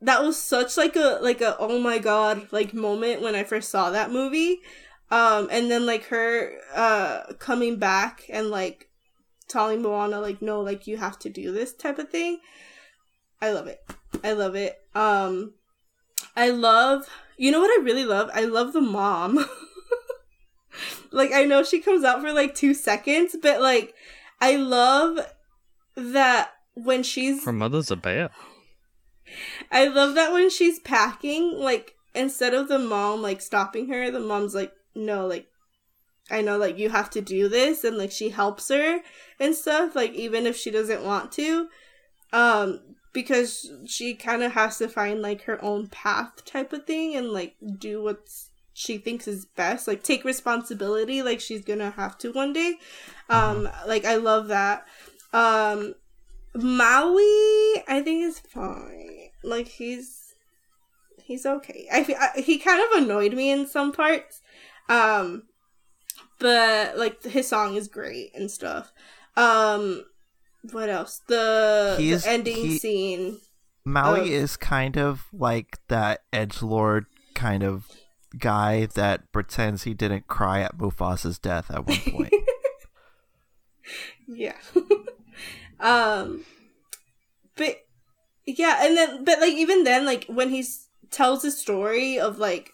[0.00, 3.70] that was such like a like a oh my god like moment when I first
[3.70, 4.60] saw that movie.
[5.10, 8.88] Um, and then like her uh coming back and like
[9.48, 12.40] telling Moana like no, like you have to do this type of thing.
[13.42, 13.80] I love it.
[14.22, 14.76] I love it.
[14.94, 15.54] Um,
[16.36, 17.08] I love.
[17.36, 18.30] You know what I really love?
[18.34, 19.44] I love the mom.
[21.10, 23.94] like I know she comes out for like two seconds, but like
[24.40, 25.18] I love
[25.96, 28.30] that when she's Her mother's a bear.
[29.70, 34.20] I love that when she's packing, like instead of the mom like stopping her, the
[34.20, 35.46] mom's like, no, like
[36.30, 39.00] I know like you have to do this and like she helps her
[39.38, 41.68] and stuff, like even if she doesn't want to.
[42.32, 42.80] Um
[43.12, 47.30] because she kind of has to find like her own path type of thing and
[47.30, 48.49] like do what's
[48.80, 52.76] she thinks is best like take responsibility like she's gonna have to one day.
[53.28, 54.86] Um like i love that.
[55.34, 55.94] Um
[56.54, 59.28] maui i think is fine.
[59.42, 60.34] Like he's
[61.22, 61.86] he's okay.
[61.92, 64.40] I, I he kind of annoyed me in some parts
[64.88, 65.44] um
[66.38, 68.92] but like his song is great and stuff.
[69.36, 70.04] Um
[70.72, 71.20] what else?
[71.26, 73.38] The, the ending he- scene
[73.84, 74.24] Maui Oh.
[74.24, 77.86] is kind of like that edge lord kind of
[78.38, 82.32] guy that pretends he didn't cry at Mufasa's death at one point.
[84.28, 84.56] yeah
[85.80, 86.44] um
[87.56, 87.84] but
[88.46, 90.64] yeah and then but like even then like when he
[91.10, 92.72] tells the story of like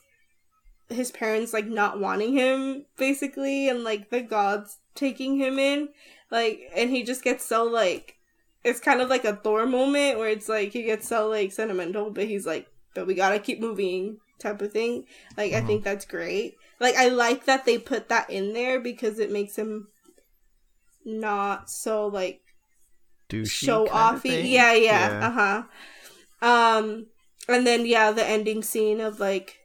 [0.88, 5.88] his parents like not wanting him basically and like the gods taking him in
[6.30, 8.16] like and he just gets so like
[8.62, 12.10] it's kind of like a thor moment where it's like he gets so like sentimental
[12.10, 15.04] but he's like but we gotta keep moving type of thing
[15.36, 19.18] like i think that's great like i like that they put that in there because
[19.18, 19.88] it makes him
[21.06, 22.40] not so like
[23.28, 24.48] Douchey show kind of offy.
[24.48, 25.62] Yeah, yeah, uh huh.
[26.78, 27.06] Um,
[27.48, 29.58] and then yeah, the ending scene of like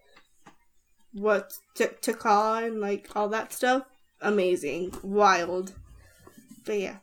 [1.13, 3.83] what T- Taka and like all that stuff,
[4.21, 5.73] amazing, wild.
[6.65, 6.97] But yeah,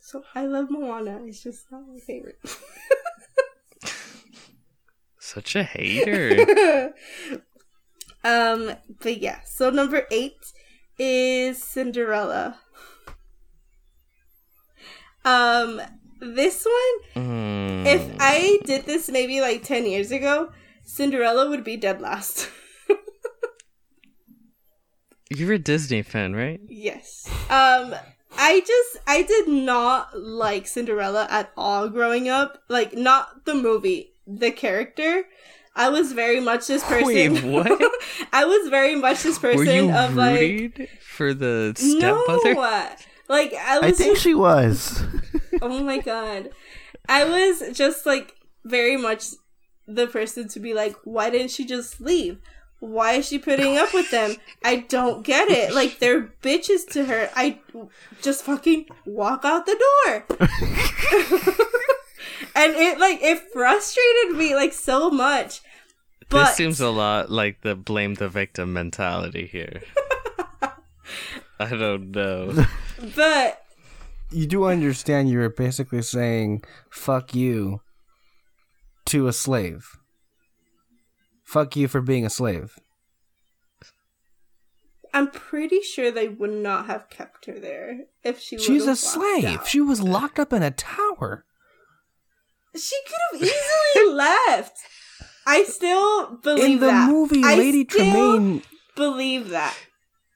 [0.00, 1.20] so I love Moana.
[1.24, 2.38] It's just not my favorite.
[5.34, 6.92] Such a hater.
[8.24, 10.40] um, but yeah, so number eight
[10.98, 12.58] is Cinderella.
[15.24, 15.80] Um,
[16.20, 17.86] this one Mm.
[17.86, 20.50] If I did this maybe like 10 years ago,
[20.84, 22.48] Cinderella would be dead last.
[25.30, 26.60] You're a Disney fan, right?
[26.68, 27.28] yes.
[27.48, 27.94] Um
[28.36, 32.62] I just I did not like Cinderella at all growing up.
[32.68, 35.24] Like not the movie, the character.
[35.76, 37.06] I was very much this person.
[37.06, 37.80] Wait, what?
[38.32, 42.54] I was very much this person Were you of like rooting for the stepmother?
[42.54, 42.88] No.
[43.28, 45.02] Like I was I think just she was.
[45.62, 46.50] oh my god.
[47.08, 48.34] I was just like
[48.64, 49.26] very much
[49.86, 52.38] the person to be like, why didn't she just leave?
[52.80, 54.36] Why is she putting up with them?
[54.64, 55.74] I don't get it.
[55.74, 57.30] Like they're bitches to her.
[57.36, 57.60] I
[58.22, 59.78] just fucking walk out the
[60.08, 60.26] door.
[62.54, 65.60] and it like it frustrated me like so much.
[66.28, 69.82] But This seems a lot like the blame the victim mentality here.
[71.58, 72.66] I don't know.
[73.16, 73.62] but
[74.30, 77.80] You do understand you're basically saying fuck you
[79.06, 79.96] to a slave.
[81.44, 82.78] Fuck you for being a slave.
[85.12, 88.64] I'm pretty sure they would not have kept her there if she was.
[88.64, 89.58] She's a would've walked slave.
[89.58, 89.66] out.
[89.66, 91.44] She was locked up in a tower.
[92.76, 94.76] She could have easily left.
[95.46, 96.70] I still believe that.
[96.70, 97.10] in the that.
[97.10, 98.62] movie, I Lady still Tremaine.
[98.96, 99.76] believe that.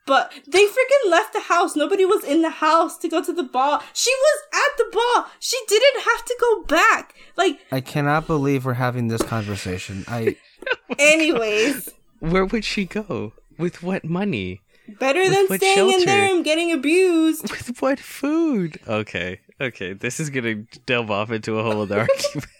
[0.06, 1.74] But they freaking left the house.
[1.76, 3.82] Nobody was in the house to go to the ball.
[3.94, 5.26] She was at the ball.
[5.40, 7.14] She didn't have to go back.
[7.36, 10.04] Like, I cannot believe we're having this conversation.
[10.06, 10.36] I
[10.98, 11.88] anyways,
[12.20, 13.32] Where would she go?
[13.58, 14.60] With what money?
[15.00, 16.04] better With than what staying in shelter?
[16.06, 17.42] there and getting abused.
[17.50, 18.78] With what food?
[18.86, 19.92] Okay, okay.
[19.92, 22.50] This is gonna delve off into a whole other argument.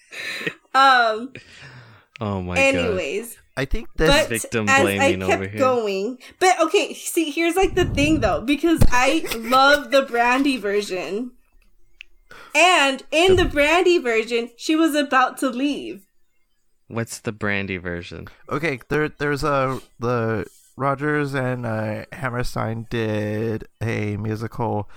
[0.74, 1.32] Um.
[2.20, 2.60] Oh my god.
[2.60, 4.08] anyways, I think this.
[4.08, 5.58] but victim as I blaming kept over here.
[5.58, 6.94] going, but okay.
[6.94, 11.32] See, here's like the thing though, because I love the Brandy version,
[12.54, 16.06] and in the Brandy version, she was about to leave.
[16.88, 18.28] What's the brandy version?
[18.48, 20.46] okay, there, there's a the
[20.76, 24.88] Rodgers and uh, Hammerstein did a musical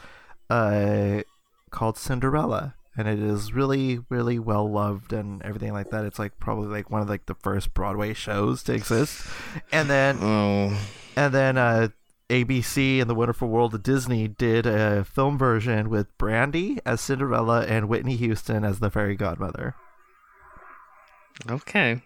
[0.49, 1.21] uh,
[1.69, 6.05] called Cinderella, and it is really, really well loved and everything like that.
[6.05, 9.25] It's like probably like one of like the first Broadway shows to exist,
[9.71, 10.77] and then Oh,
[11.15, 11.89] and then uh,
[12.29, 17.65] ABC and the Wonderful World of Disney did a film version with Brandy as Cinderella
[17.65, 19.75] and Whitney Houston as the fairy godmother.
[21.49, 22.01] okay.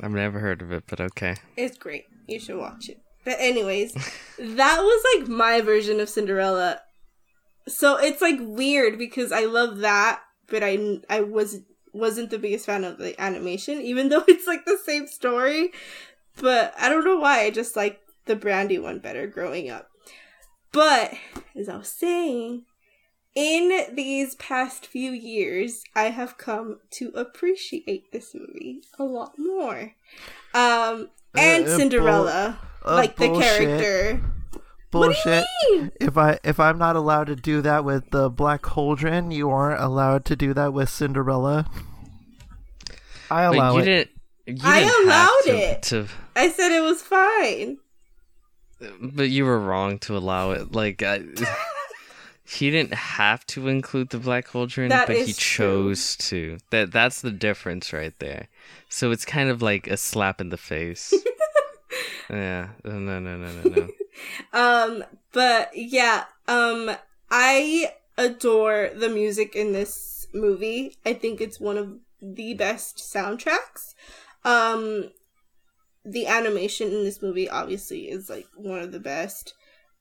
[0.00, 1.36] I've never heard of it, but okay.
[1.56, 2.06] It's great.
[2.26, 2.98] You should watch it.
[3.24, 3.92] But anyways,
[4.38, 6.80] that was like my version of Cinderella.
[7.66, 11.60] So it's like weird because I love that, but I I was
[11.92, 15.70] wasn't the biggest fan of the animation, even though it's like the same story.
[16.40, 19.88] But I don't know why I just like the Brandy one better growing up.
[20.72, 21.14] But
[21.54, 22.64] as I was saying,
[23.36, 29.92] in these past few years, I have come to appreciate this movie a lot more.
[30.52, 33.58] Um, and Uh, uh, Cinderella, uh, like the bullshit.
[33.58, 34.24] character.
[35.02, 35.44] Bullshit.
[35.70, 35.92] mean?
[36.00, 39.80] If I if I'm not allowed to do that with the Black Cauldron, you aren't
[39.80, 41.68] allowed to do that with Cinderella.
[43.30, 43.84] I But allow you it.
[43.84, 44.10] didn't.
[44.46, 45.82] You I didn't have allowed to- it.
[45.84, 46.06] to
[46.36, 47.78] I said it was fine.
[49.00, 50.72] But you were wrong to allow it.
[50.72, 51.22] Like, I,
[52.44, 55.88] he didn't have to include the Black Cauldron, That but he is true.
[55.94, 56.58] chose to.
[56.70, 58.48] That that's the difference right there.
[58.90, 61.14] So it's kind of like a slap in the face.
[62.30, 62.68] yeah.
[62.84, 63.88] No, no, no, no, no, no.
[64.52, 66.90] Um, but yeah, um,
[67.30, 70.96] I adore the music in this movie.
[71.04, 73.94] I think it's one of the best soundtracks.
[74.44, 75.10] Um,
[76.04, 79.54] the animation in this movie obviously is like one of the best.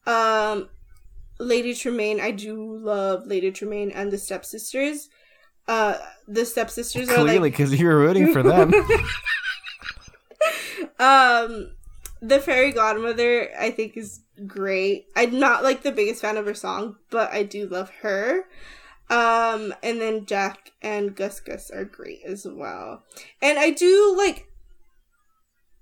[0.05, 0.69] Um,
[1.39, 5.09] Lady Tremaine, I do love Lady Tremaine and the stepsisters.
[5.67, 8.73] Uh, the stepsisters are Clearly, like because you were rooting for them.
[10.99, 11.71] um
[12.23, 15.05] the fairy godmother i think is great.
[15.15, 18.45] I'm not like the biggest fan of her song but i do love her.
[19.09, 23.03] Um and then Jaq and gus gus are great as well.
[23.41, 24.47] And i do like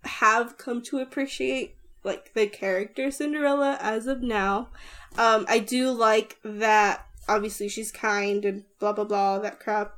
[0.03, 4.69] have come to appreciate like the character cinderella as of now.
[5.17, 9.95] Um i do like that obviously she's kind and blah blah blah that crap.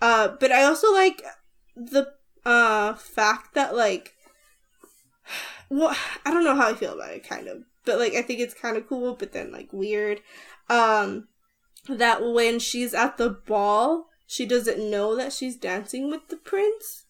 [0.00, 1.22] Uh but i also like
[1.74, 2.12] the
[2.44, 4.14] uh fact that like
[5.70, 7.62] well i don't know how i feel about it kind of.
[7.84, 10.20] But like i think it's kind of cool but then like weird.
[10.68, 11.28] Um
[11.88, 17.04] that when she's at the ball she doesn't know that she's dancing with the prince.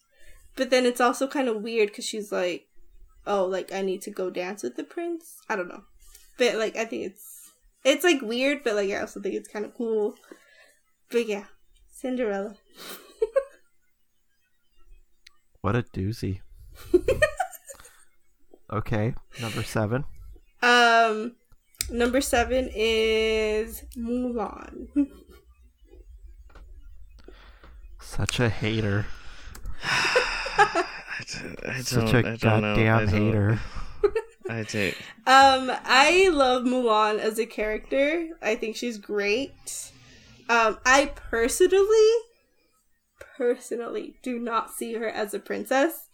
[0.55, 2.67] But then it's also kind of weird because she's like
[3.27, 5.37] oh like i need to go dance with the prince?
[5.49, 5.83] I don't know.
[6.37, 7.51] But like i think it's
[7.83, 10.15] it's like weird but like i also think it's kind of cool.
[11.11, 11.45] But yeah.
[11.91, 12.55] Cinderella.
[15.61, 16.39] What a doozy.
[18.71, 20.05] okay, number seven.
[20.61, 21.35] Um,
[21.89, 24.87] number seven is Mulan.
[28.01, 29.05] Such a hater.
[29.83, 30.85] I,
[31.27, 32.73] d- I Such don't- a I don't know.
[32.73, 33.59] I goddamn don't- hater.
[34.49, 34.91] I do.
[35.27, 38.29] um, I love Mulan as a character.
[38.41, 39.91] I think she's great.
[40.49, 42.11] Um, I personally,
[43.37, 46.07] personally do not see her as a princess.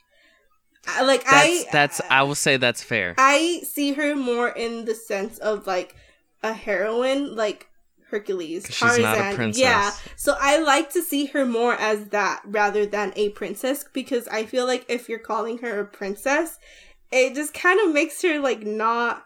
[0.88, 1.34] I, like That's
[1.66, 2.02] I, that's.
[2.10, 3.16] I will say that's fair.
[3.18, 5.95] I see her more in the sense of like
[6.44, 7.68] a heroine, like
[8.12, 9.36] Hercules, she's not a Tarzan.
[9.36, 9.62] princess.
[9.62, 14.28] Yeah, so I like to see her more as that rather than a princess because
[14.28, 16.60] I feel like if you're calling her a princess,
[17.12, 19.26] it just kind of makes her like not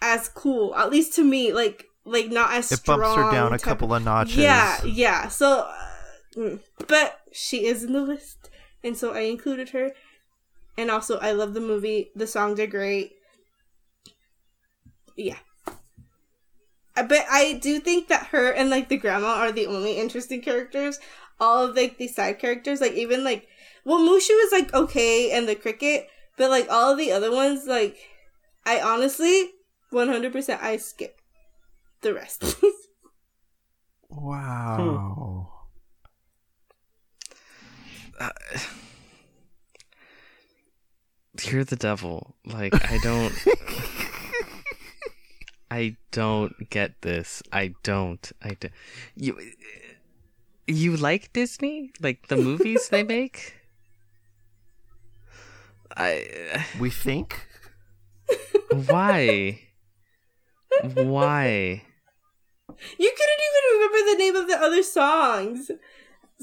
[0.00, 0.74] as cool.
[0.76, 3.62] At least to me, like like not as It bumps her strong down a type-
[3.62, 4.36] couple of notches.
[4.36, 5.28] Yeah, yeah.
[5.28, 5.68] So,
[6.36, 6.56] uh,
[6.86, 8.50] but she is in the list,
[8.84, 9.90] and so I included her.
[10.76, 12.10] And also, I love the movie.
[12.14, 13.12] The songs are great.
[15.16, 15.38] Yeah.
[16.96, 20.40] Uh, But I do think that her and like the grandma are the only interesting
[20.42, 20.98] characters.
[21.40, 23.48] All of like the side characters, like even like
[23.84, 27.66] well, Mushu is like okay, and the cricket, but like all of the other ones,
[27.66, 27.96] like
[28.66, 29.50] I honestly,
[29.90, 31.20] one hundred percent, I skip
[32.02, 32.44] the rest.
[34.10, 35.48] Wow.
[41.44, 42.34] You're the devil.
[42.44, 43.32] Like I don't.
[45.70, 47.42] I don't get this.
[47.52, 48.30] I don't.
[48.42, 48.68] I do.
[49.16, 49.38] You.
[50.66, 51.92] You like Disney?
[52.00, 53.54] Like the movies they make?
[55.96, 56.64] I.
[56.78, 57.48] We think.
[58.70, 59.60] Why?
[60.94, 61.82] Why?
[62.98, 65.70] You couldn't even remember the name of the other songs.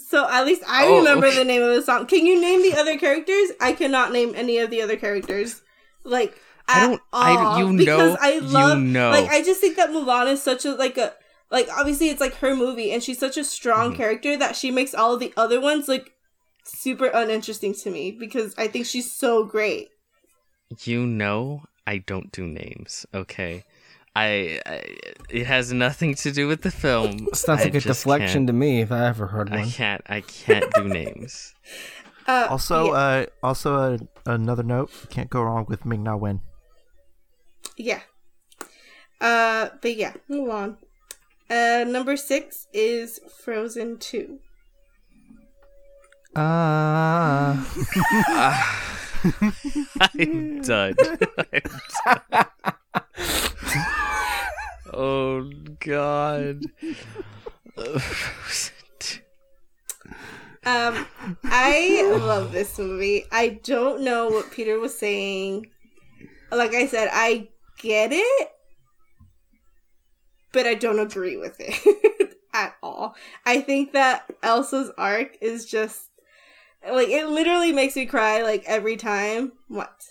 [0.07, 1.37] So at least I Oh, remember okay.
[1.37, 2.05] the name of the song.
[2.05, 3.49] Can you name the other characters?
[3.59, 5.61] I cannot name any of the other characters.
[6.03, 6.35] Like
[6.67, 9.09] I don't- I- you know because know- I you love know.
[9.11, 11.13] like I just think that Mulan is such a like a
[11.51, 13.97] like obviously it's like her movie and she's such a strong Mm-hmm.
[13.97, 16.11] character that she makes all of the other ones like
[16.63, 19.89] super uninteresting to me because I think she's so great.
[20.83, 23.05] You know I don't do names.
[23.15, 23.63] Okay.
[24.15, 24.83] I, I
[25.29, 27.27] it has nothing to do with the film.
[27.33, 29.59] Sounds I like a just Deflection to me if I ever heard one.
[29.59, 30.01] I can't.
[30.09, 31.53] I can't do names.
[32.27, 32.91] Uh, Also, yeah.
[32.91, 36.41] uh, also uh, another note: can't go wrong with Ming Na Wen.
[37.77, 38.01] Yeah.
[39.21, 40.77] Uh, but yeah, move on.
[41.49, 44.39] Uh, number six is Frozen Two.
[46.35, 47.65] Ah.
[49.99, 50.95] I'm done.
[54.99, 55.49] Oh
[55.79, 56.61] God.
[60.65, 61.07] Um,
[61.45, 63.25] I love this movie.
[63.31, 65.67] I don't know what Peter was saying.
[66.51, 67.47] Like I said, I
[67.79, 68.49] get it,
[70.51, 73.15] but I don't agree with it at all.
[73.45, 76.09] I think that Elsa's arc is just
[76.87, 79.53] like it literally makes me cry like every time.
[79.69, 80.03] What?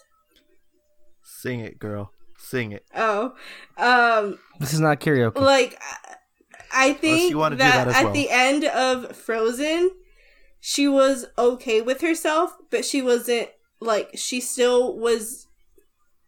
[1.22, 2.12] Sing it, girl.
[2.48, 2.84] Sing it.
[2.96, 3.34] Oh,
[3.76, 5.36] um, This is not karaoke.
[5.40, 6.14] like I-
[6.70, 8.12] I think you wanna do that, that as at well.
[8.12, 9.90] the end of Frozen,
[10.60, 13.48] she was okay with herself, but she wasn't
[13.80, 15.46] like she still was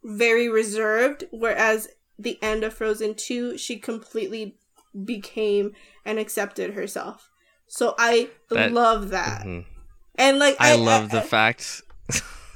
[0.03, 1.25] very reserved.
[1.31, 1.89] Whereas
[2.19, 4.57] the end of Frozen two, she completely
[5.05, 5.73] became
[6.05, 7.29] and accepted herself.
[7.67, 9.65] So I That- love that, Mhm.
[10.17, 11.83] and like I love the fact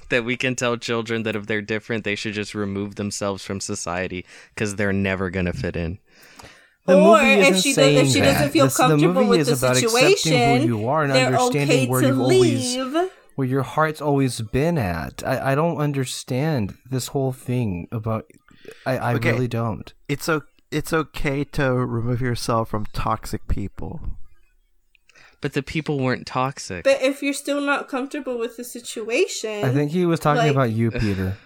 [0.09, 3.61] that we can tell children that if they're different, they should just remove themselves from
[3.61, 4.25] society
[4.55, 5.99] because they're never gonna fit in.
[6.87, 9.29] The or movie if isn't she does, if she doesn't feel This- the comfortable movie
[9.29, 12.21] with is the about situation, who you are and they're understanding okay where to you've
[12.21, 13.11] always leave.
[13.37, 15.23] where your heart's always been at.
[15.27, 18.27] I, I don't understand this whole thing about.
[18.87, 19.33] I, I Okay.
[19.33, 19.93] really don't.
[20.09, 24.01] It's o- it's okay to remove yourself from toxic people.
[25.45, 26.85] But the people weren't toxic.
[26.85, 30.51] But if you're still not comfortable with the situation, I think he was talking like-
[30.53, 31.37] about you, Peter.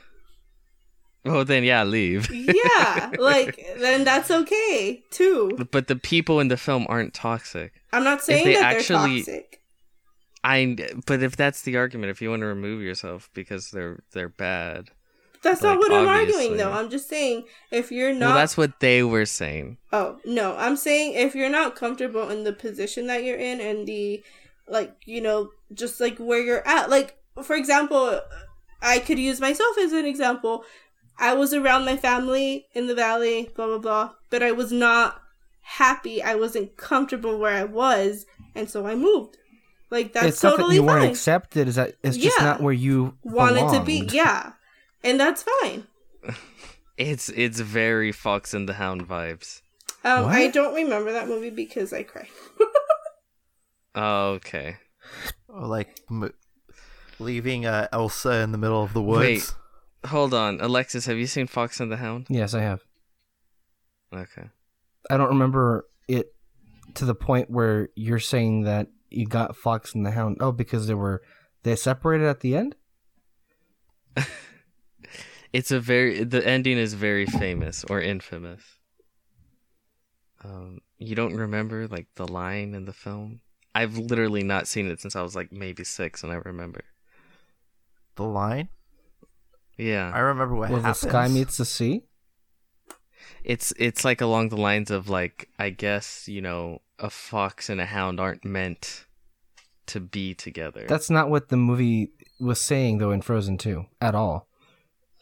[1.25, 2.31] oh, then yeah, leave.
[2.31, 5.67] yeah, like then that's okay too.
[5.73, 7.73] But the people in the film aren't toxic.
[7.93, 9.63] I'm not saying they that actually- they're toxic.
[10.45, 10.77] I.
[11.05, 14.93] But if that's the argument, if you want to remove yourself because they're they're bad,
[15.43, 16.73] That's not like, what I'm arguing though.
[16.73, 19.79] I'm just saying if you're not well, that's what they were saying.
[19.93, 20.57] Oh, no.
[20.57, 24.23] I'm saying if you're not comfortable in the position that you're in and the
[24.67, 26.91] like, you know, just like where you're at.
[26.91, 28.21] Like for example,
[28.83, 30.65] I could use myself as an example.
[31.19, 35.21] I was around my family in the valley, blah blah blah, but I was not
[35.63, 36.23] happy.
[36.23, 38.25] I wasn't comfortable where I was,
[38.55, 39.37] and so I moved.
[39.91, 41.11] Like that's it's not that totally you weren't fine.
[41.11, 41.69] accepted.
[41.69, 42.45] Is that it's just Yeah.
[42.45, 44.53] not where you Wanted to be, yeah.
[45.05, 45.87] And that's fine.
[46.99, 49.63] It's it's very Fox and the Hound vibes.
[50.03, 52.27] Um, I don't remember that movie because I cried.
[53.95, 54.77] Oh, okay.
[55.49, 56.33] Or like m-
[57.19, 59.21] leaving uh, Elsa in the middle of the woods.
[60.05, 60.11] Wait.
[60.11, 61.07] Hold on, Alexis.
[61.07, 62.27] Have you seen Fox and the Hound?
[62.29, 62.83] Yes, I have.
[64.15, 64.49] Okay.
[65.11, 66.33] I don't remember it
[66.95, 70.37] to the point where you're saying that you got Fox and the Hound.
[70.41, 71.23] Oh, because they were
[71.65, 72.77] they separated at the end.
[75.53, 78.63] It's a very the ending is very famous or infamous.
[80.45, 83.41] Um, you don't remember like the line in the film?
[83.75, 86.83] I've literally not seen it since I was like maybe six, and I remember.
[88.17, 88.69] The line.
[89.77, 92.03] Yeah, I remember what Where the sky meets the sea.
[93.45, 97.81] it's it's like along the lines of like I guess you know a fox and
[97.81, 99.07] a hound aren't meant
[99.87, 100.85] to be together.
[100.89, 102.11] That's not what the movie
[102.41, 104.48] was saying though in Frozen 2 at all.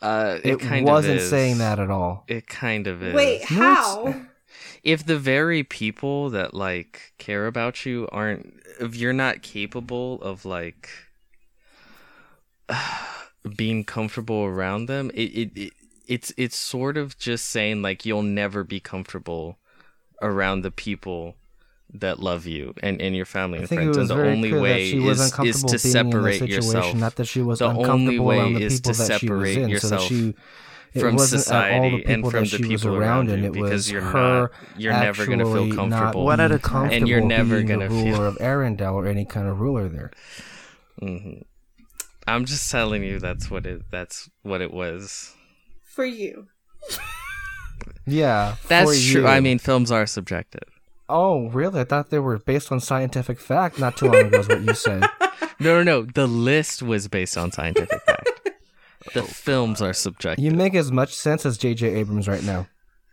[0.02, 1.30] Uh, it, It, kind wasn't of is.
[1.30, 2.24] saying that at all.
[2.28, 3.14] It kind of is.
[3.14, 4.14] Wait, No, how?
[4.82, 10.44] if the very people that like care about you aren't if you're not capable of
[10.44, 10.88] like
[13.56, 15.72] being comfortable around them it, it, it
[16.06, 19.58] it's it's sort of just saying like you'll never be comfortable
[20.22, 21.34] around the people
[21.94, 24.22] that love you and, and your family I and think it friends was and the
[24.22, 26.32] very only clear way that she was is, is uncomfortable to being separate in the
[26.32, 28.98] situation, yourself not that she was The only uncomfortable way around the is people to
[28.98, 30.34] that she was separate in, so she
[30.94, 32.96] it from wasn't at all the society people and from that the she was people
[32.96, 35.66] around, around and you it because was you're her not you're never gonna feel actually
[35.68, 38.94] not comfortable One at a comfortable And you're never gonna the ruler feel- of Arendelle
[38.94, 40.10] or any kind of ruler there.
[40.98, 41.32] hmm
[42.26, 45.32] I'm just telling you that's what it that's what it was.
[45.84, 46.48] For you.
[48.06, 49.22] Yeah, for That's true.
[49.22, 49.26] you.
[49.26, 50.62] I mean, films are subjective.
[51.08, 51.80] Oh really?
[51.80, 53.78] I thought they were based on scientific fact.
[53.78, 55.04] Not too long ago is what you said.
[55.58, 56.02] No, no, no.
[56.02, 58.50] The list was based on scientific fact.
[59.14, 61.94] The films are subjective, You make as much sense as J.J.
[61.94, 62.66] Abrams right now.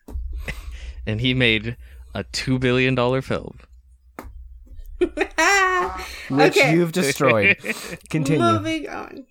[1.05, 1.77] and he made
[2.13, 3.59] a two billion dollar film.
[4.99, 6.73] Which okay.
[6.73, 7.57] you've destroyed.
[8.09, 8.41] Continue.
[8.41, 9.25] Moving on.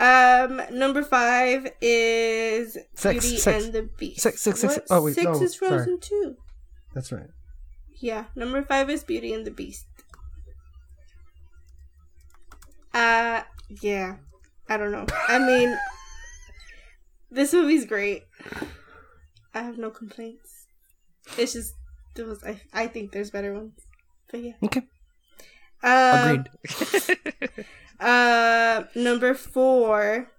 [0.00, 3.64] Um, number five is Six, Beauty six.
[3.64, 4.20] and the Beast.
[4.20, 4.74] Six, six, six.
[4.74, 4.84] What?
[4.90, 5.68] Oh, wait, six no, is sorry.
[5.70, 6.36] Frozen too.
[6.94, 7.28] That's right.
[8.00, 9.86] Yeah, number five is Beauty and the Beast.
[12.92, 13.42] Uh,
[13.80, 14.16] yeah.
[14.68, 15.06] I don't know.
[15.28, 15.76] I mean,
[17.30, 18.24] this movie's great.
[19.54, 20.66] I have no complaints.
[21.38, 21.74] It's just
[22.14, 23.78] there was I I think there's better ones.
[24.30, 24.52] But yeah.
[24.62, 24.82] Okay,
[25.82, 27.66] Uh, agreed.
[28.00, 30.30] Uh, number four.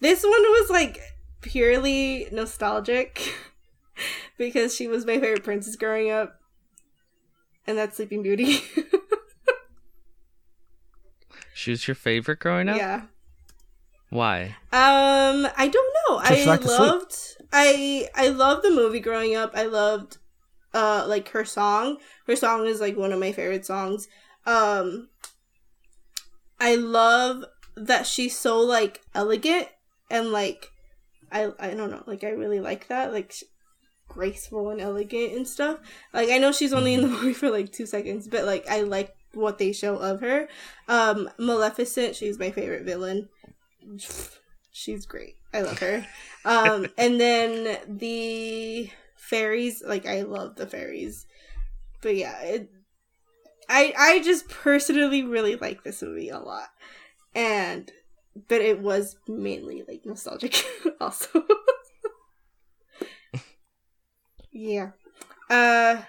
[0.00, 1.00] This one was like
[1.40, 3.34] purely nostalgic
[4.38, 6.38] because she was my favorite princess growing up,
[7.68, 8.60] and that's Sleeping Beauty.
[11.58, 12.76] She was your favorite growing up?
[12.76, 13.02] yeah.
[14.10, 14.54] Why?
[14.72, 16.22] Um, I don't know.
[16.22, 16.78] So I liked to sleep.
[16.78, 17.16] loved.
[17.52, 19.50] I I loved the movie growing up.
[19.56, 20.18] I loved,
[20.72, 21.96] uh, like her song.
[22.28, 24.06] Her song is like one of my favorite songs.
[24.46, 25.08] Um,
[26.60, 27.44] I love
[27.76, 29.66] that she's so like elegant
[30.12, 30.70] and like,
[31.32, 32.04] I I don't know.
[32.06, 33.12] Like I really like that.
[33.12, 33.34] Like.
[34.08, 35.78] Graceful and elegant and stuff
[36.12, 38.80] like i know she's only in the movie for like two seconds but like i
[38.80, 40.48] like what they show of her
[40.88, 43.28] um maleficent she's my favorite villain
[44.78, 45.36] she's great.
[45.52, 46.06] I love her.
[46.44, 51.26] Um, and then the fairies, like I love the fairies.
[52.00, 52.70] But yeah, it,
[53.68, 56.68] I I just personally really like this movie a lot,
[57.34, 57.90] and
[58.48, 60.64] but it was mainly like nostalgic
[61.00, 61.44] also.
[64.52, 64.90] Yeah.
[65.50, 66.02] Uh,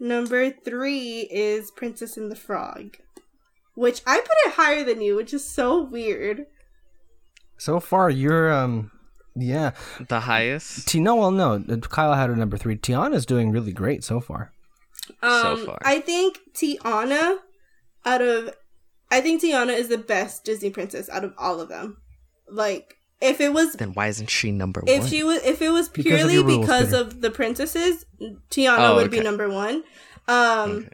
[0.00, 2.96] number three is Princess and the Frog,
[3.74, 6.46] which I put it higher than you, which is so weird.
[7.58, 8.90] So far, you're um,
[9.34, 9.72] yeah.
[10.08, 10.88] The highest?
[10.88, 11.62] T- no, well, no.
[11.68, 12.76] uh, Kyle had her number three.
[12.76, 14.52] Tiana's doing really great so far.
[15.22, 15.78] So Um, far.
[15.82, 17.38] I think Tiana,
[18.04, 18.50] out of,
[19.10, 21.98] I think Tiana is the best Disney princess out of all of them.
[22.48, 25.08] Like, if it was, Then why isn't she number if one?
[25.08, 28.04] she was, if it was Because of purely because of the princesses,
[28.50, 29.84] Tiana Oh, would be number one.
[30.28, 30.88] Um, Okay.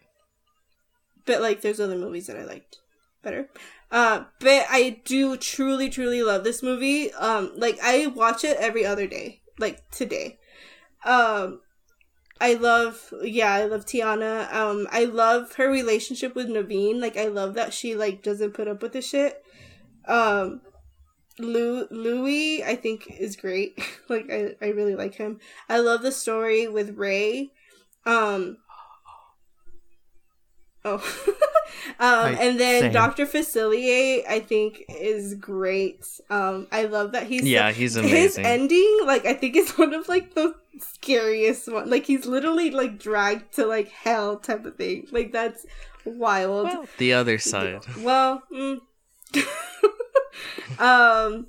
[1.26, 2.78] but like, there's other movies that I liked
[3.22, 3.48] better.
[3.90, 7.12] Uh, but I do truly, truly love this movie.
[7.12, 10.38] Um, like I watch it every other day, like today.
[11.04, 11.60] Um,
[12.40, 14.52] I love, yeah, I love Tiana.
[14.52, 17.00] Um, I love her relationship with Naveen.
[17.00, 19.42] Like, I love that she like doesn't put up with the shit.
[20.08, 20.60] Um,
[21.38, 23.78] Lou Louis, I think, is great.
[24.08, 25.40] like, I I really like him.
[25.68, 27.50] I love the story with Ray.
[28.04, 28.58] Um.
[30.84, 30.94] Oh.
[32.00, 32.92] um, and then same.
[32.92, 33.26] Dr.
[33.26, 36.04] Facilier, I think, is great.
[36.28, 38.16] Um, I love that he's Yeah, he's amazing.
[38.16, 42.70] his ending like i think is one of like the scariest one like he's literally
[42.70, 45.66] like dragged to like hell type of thing like that's
[46.04, 47.82] wild well, the other side.
[47.82, 48.78] mm.
[50.78, 51.46] Um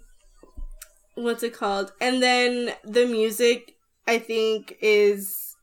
[1.15, 3.75] what's it called and then the music
[4.07, 5.55] i think is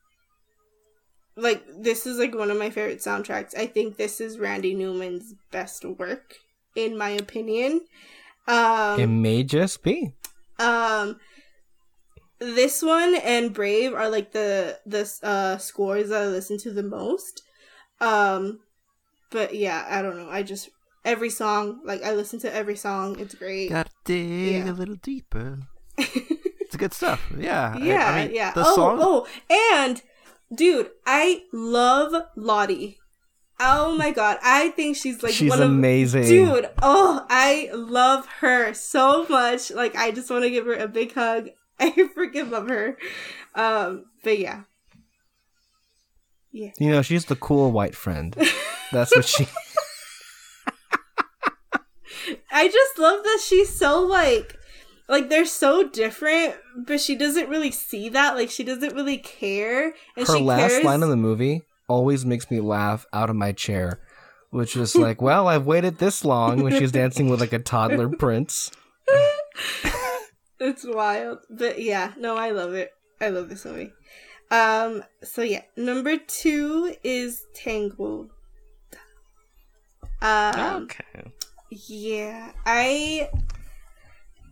[1.36, 5.34] like this is like one of my favorite soundtracks i think this is randy newman's
[5.50, 6.34] best work
[6.76, 7.80] in my opinion
[8.46, 10.12] um it may just be.
[10.58, 11.18] um,
[12.38, 16.82] this one and Brave are like the the uh scores that I listen to the
[16.82, 17.42] most.
[18.00, 18.60] Um,
[19.30, 20.28] but yeah, I don't know.
[20.30, 20.70] I just
[21.04, 23.18] every song like I listen to every song.
[23.18, 23.70] It's great.
[23.70, 24.70] Gotta dig Yeah.
[24.70, 25.58] a little deeper.
[26.70, 27.32] It's good stuff.
[27.36, 27.72] Yeah.
[27.74, 28.52] I- yeah, I, mean, yeah.
[28.52, 28.98] The oh, song.
[29.02, 29.26] oh,
[29.74, 30.00] and
[30.54, 32.98] dude, I love Lottie.
[33.58, 36.22] Oh my god, I think she's like She's one of amazing.
[36.22, 39.72] Dude, oh, I love her so much.
[39.72, 41.48] Like, I just want to give her a big hug.
[41.80, 42.96] I freaking love her.
[43.56, 44.62] Um, but yeah.
[46.52, 46.70] Yeah.
[46.78, 48.36] You know, she's the cool white friend.
[48.92, 49.46] That's what she.
[52.52, 54.56] I just love that she's so like
[55.08, 58.36] like they're so different, but she doesn't really see that.
[58.36, 59.94] Like she doesn't really care.
[60.16, 60.84] And Her she last cares.
[60.84, 64.00] line in the movie always makes me laugh out of my chair,
[64.50, 68.08] which is like, "Well, I've waited this long." When she's dancing with like a toddler
[68.18, 68.70] prince.
[70.62, 71.38] It's wild.
[71.48, 72.92] But yeah, no, I love it.
[73.18, 73.94] I love this movie.
[74.50, 78.30] Um, so yeah, number two is Tangled.
[80.20, 81.32] Um, okay.
[81.70, 83.30] Yeah, I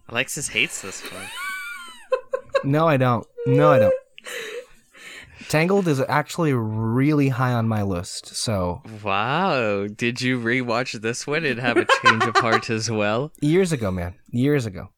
[0.09, 1.23] Alexis hates this one.
[2.65, 3.25] No, I don't.
[3.47, 3.95] No, I don't.
[5.49, 8.35] Tangled is actually really high on my list.
[8.35, 9.87] So Wow.
[9.87, 13.31] Did you rewatch this one and have a change of heart as well?
[13.41, 14.89] years ago, man, years ago.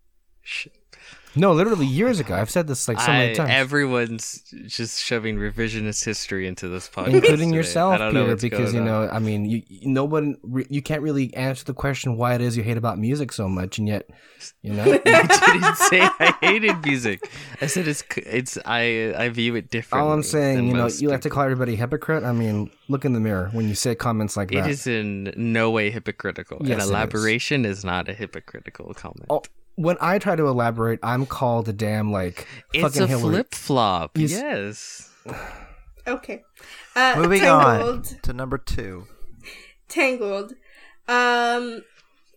[0.40, 0.68] Sh-
[1.36, 2.35] No, literally years ago.
[2.35, 6.89] I've said this like so many I- times, Everyone's just shoving revisionist history into this
[6.89, 7.57] podcast, including today.
[7.57, 9.11] yourself, I don't know Peter, because you know, on.
[9.11, 10.36] I mean, you, no one,
[10.69, 13.78] you can't really answer the question why it is you hate about music so much,
[13.78, 14.09] and yet,
[14.62, 17.31] you know, I didn't say I hated music.
[17.61, 20.07] I said it's it's I I view it differently.
[20.09, 22.24] all I'm saying, you know, you like to call everybody hypocrite.
[22.24, 25.32] I mean, look in the mirror when you say comments like It It is in
[25.36, 26.59] no way hypocritical.
[26.62, 26.90] Yes, An is.
[26.90, 27.85] elaboration is.
[27.85, 29.27] not a hypocritical comment.
[29.31, 29.43] Oh,
[29.81, 34.16] when I try to elaborate, I'm called a damn like It's fucking a flip flop.
[34.19, 35.11] You s- Yes.
[36.07, 36.43] Okay.
[36.97, 38.07] Uh, Moving Tangled.
[38.07, 39.07] on to number two.
[39.89, 40.52] Tangled.
[41.09, 41.82] Um,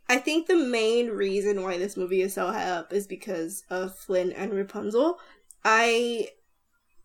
[0.09, 3.97] I think the main reason why this movie is so high up is because of
[3.97, 5.17] Flynn and Rapunzel.
[5.63, 6.29] I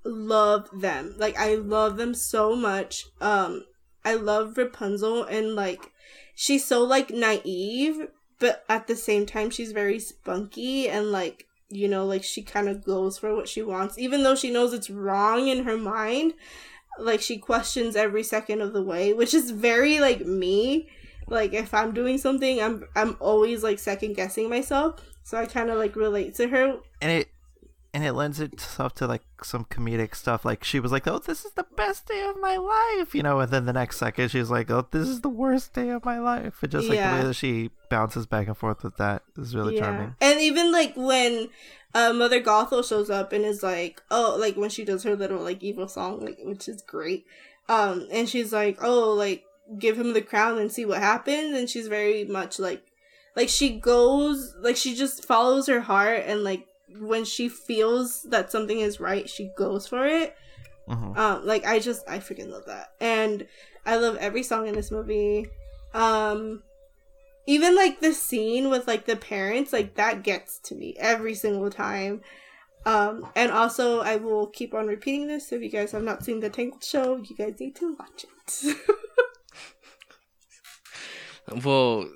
[0.04, 1.14] love them.
[1.18, 3.04] Like I love them so much.
[3.20, 3.64] Um,
[4.04, 5.90] I love Rapunzel and like
[6.34, 8.08] she's so like naive,
[8.38, 12.68] but at the same time she's very spunky and like you know like she kind
[12.68, 13.98] of goes for what she wants.
[13.98, 16.34] Even though she knows it's wrong in her mind
[16.98, 20.88] like she questions every second of the way which is very like me.
[21.26, 25.00] Like if i'm doing something i'm i'm always like second guessing myself.
[25.24, 26.78] So i kind of like relate to her.
[27.00, 27.28] And it
[27.98, 31.44] and it lends itself to like some comedic stuff like she was like oh this
[31.44, 34.50] is the best day of my life you know and then the next second she's
[34.50, 37.24] like oh this is the worst day of my life and just like the way
[37.24, 40.14] that she bounces back and forth with that is really charming.
[40.20, 41.48] And even like when
[41.92, 45.40] uh, mother gothel shows up and is like oh like when she does her little
[45.40, 47.26] like evil song like which is great
[47.68, 49.42] um and she's like oh like
[49.76, 52.84] give him the crown and see what happens and she's very much like
[53.34, 56.67] like she goes like she just follows her heart and like
[57.00, 60.34] when she feels that something is right she goes for it.
[60.88, 61.16] Mhm.
[61.18, 62.92] um like i just i freaking love that.
[63.00, 63.46] And
[63.84, 65.46] i love every song in this movie.
[65.94, 66.62] Um
[67.46, 71.70] even like the scene with like the parents like that gets to me every single
[71.70, 72.22] time.
[72.86, 76.40] Um and also i will keep on repeating this if you guys have not seen
[76.40, 78.76] the tangled show you guys need to watch it.
[81.64, 82.06] Well,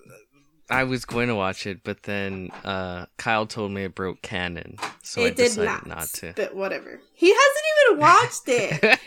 [0.73, 4.79] I was going to watch it, but then uh, Kyle told me it broke canon,
[5.03, 6.33] so I it did decided not, not, to.
[6.35, 8.99] but whatever he hasn't even watched it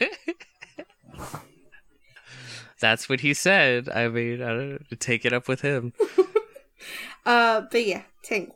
[2.81, 3.87] That's what he said.
[3.89, 4.77] I mean, I don't know.
[4.99, 5.93] Take it up with him.
[7.25, 8.55] uh but yeah tangled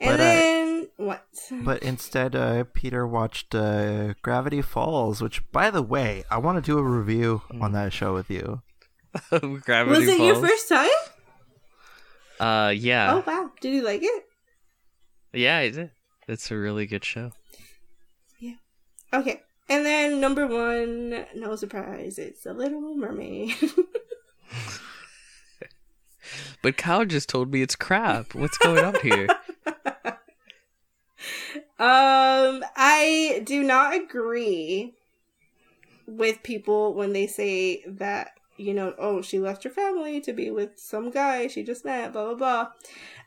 [0.00, 5.70] and But, uh, then what but instead uh peter watched uh gravity falls which by
[5.70, 8.62] the way i want to do a review on that show with you
[9.30, 10.88] Gravity was it your first time
[12.42, 14.24] Uh, yeah, oh wow did you like it
[15.32, 15.90] yeah, I did.
[16.28, 17.32] It's a really good show.
[18.38, 18.56] Yeah.
[19.12, 19.40] Okay.
[19.68, 23.54] And then number one, no surprise, it's The Little Mermaid.
[26.62, 28.36] But Kyle just told me it's crap.
[28.36, 29.26] What's going on here?
[31.76, 34.94] um, I do not agree
[36.06, 38.30] with people when they say that,
[38.62, 42.12] you know, oh, she left her family to be with some guy she just met,
[42.12, 42.68] blah blah blah.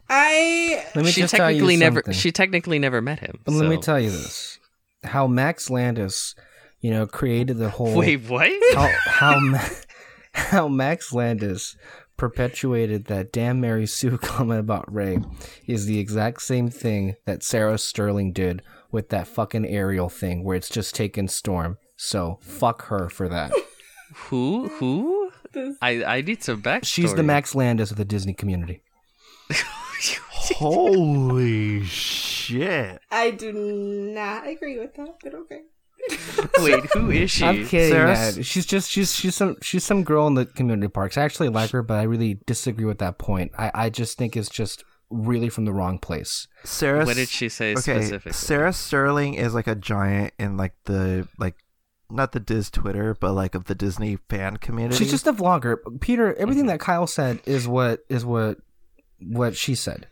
[0.10, 2.14] I Let me she just tell you technically never.
[2.14, 3.40] She technically never met him.
[3.44, 4.60] But let me tell you this:
[5.04, 6.36] how Max Landis,
[6.80, 8.52] you know, created the whole Wait, what?
[8.76, 9.68] how how
[10.34, 11.76] how Max Landis
[12.18, 15.20] perpetuated that damn Mary Sue comment about Rey
[15.68, 20.56] is the exact same thing that Sarah Sterling did with that fucking Ariel thing, where
[20.56, 21.78] it's just taken Storm.
[21.98, 23.52] So fuck her for that.
[24.16, 24.70] Who?
[24.80, 25.25] Who?
[25.56, 26.86] This- I I need some backstory.
[26.86, 28.84] She's the Max Landis of the Disney community.
[30.58, 35.62] holy shit I do not agree with that, but okay.
[36.60, 37.44] Wait, who is she?
[37.44, 38.44] I'm kidding, Sarah- man.
[38.44, 41.18] She's just she's she's some she's some girl in the community parks.
[41.18, 43.52] I actually like her, but I really disagree with that point.
[43.58, 46.48] I I just think it's just really from the wrong place.
[46.64, 48.34] sarah What did she say okay specifically?
[48.34, 51.56] sarah sterling is like a giant in like the like
[52.16, 55.78] not the diz twitter but like of the disney fan community She's just a vlogger.
[56.02, 58.58] Peter, everything that Kyle said is what is what
[59.20, 60.08] what she said.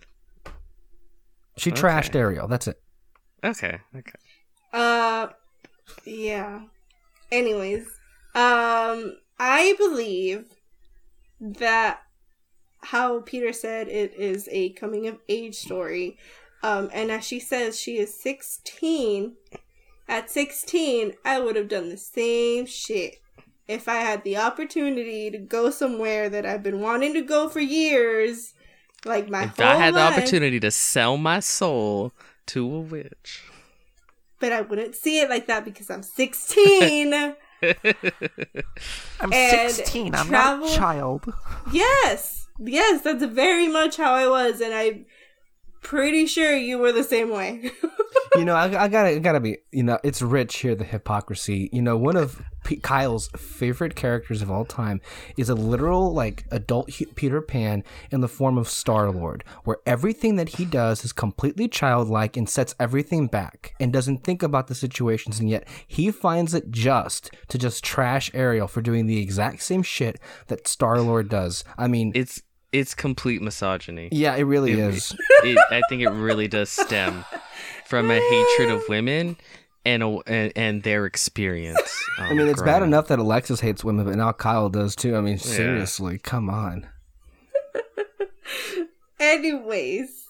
[1.58, 1.82] She Okay.
[1.82, 2.48] trashed Ariel.
[2.48, 2.82] That's it.
[3.44, 4.12] Okay, okay.
[4.72, 5.28] Uh,
[6.06, 6.62] yeah.
[7.32, 7.86] Anyways,
[8.36, 10.46] um, I believe
[11.40, 12.02] that
[12.82, 16.18] how Peter said it is a coming of age story.
[16.64, 19.36] Um, and as she says, she is 16.
[20.08, 23.16] At 16, I would have done the same shit.
[23.68, 27.62] If I had the opportunity to go somewhere that I've been wanting to go for
[27.62, 28.54] years,
[29.06, 32.12] like my If whole I had the opportunity to sell my soul
[32.48, 33.44] to a witch,
[34.40, 37.14] but I wouldn't see it like that because I'm 16.
[39.22, 41.34] i'm and 16 i'm travel- not a child.
[41.72, 45.06] Yes, yes, that's very much how I was, and I'm
[45.84, 47.72] pretty sure you were the same way.
[48.36, 51.70] you know, I, I gotta, I gotta be, you know, it's rich here, the hypocrisy.
[51.72, 55.02] You know, one of P- Kyle's favorite characters of all time
[55.38, 59.78] is a literal, like, adult H- Peter Pan in the form of Star Lord, where
[59.86, 64.68] everything that he does is completely childlike and sets everything back and doesn't think about
[64.68, 69.22] the situations, and yet he finds it just to just trash Ariel for doing the
[69.22, 71.64] exact same shit that Star Lord does.
[71.78, 72.42] I mean, it's
[72.74, 74.10] it's complete misogyny.
[74.12, 75.16] Yeah, it really It- is.
[75.44, 77.24] It, I think it really does stem
[77.86, 79.38] from a hatred of women
[79.86, 81.80] and a, and, and their experience.
[82.18, 82.88] I mean, it's bad up.
[82.88, 85.16] enough that Alexis hates women, but now Kyle does too.
[85.16, 86.88] I mean, seriously, come on.
[89.20, 90.26] Anyways,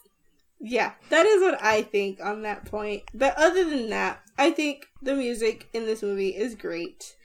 [0.60, 3.04] yeah, that is what I think on that point.
[3.14, 7.16] But other than that, I think the music in this movie is great.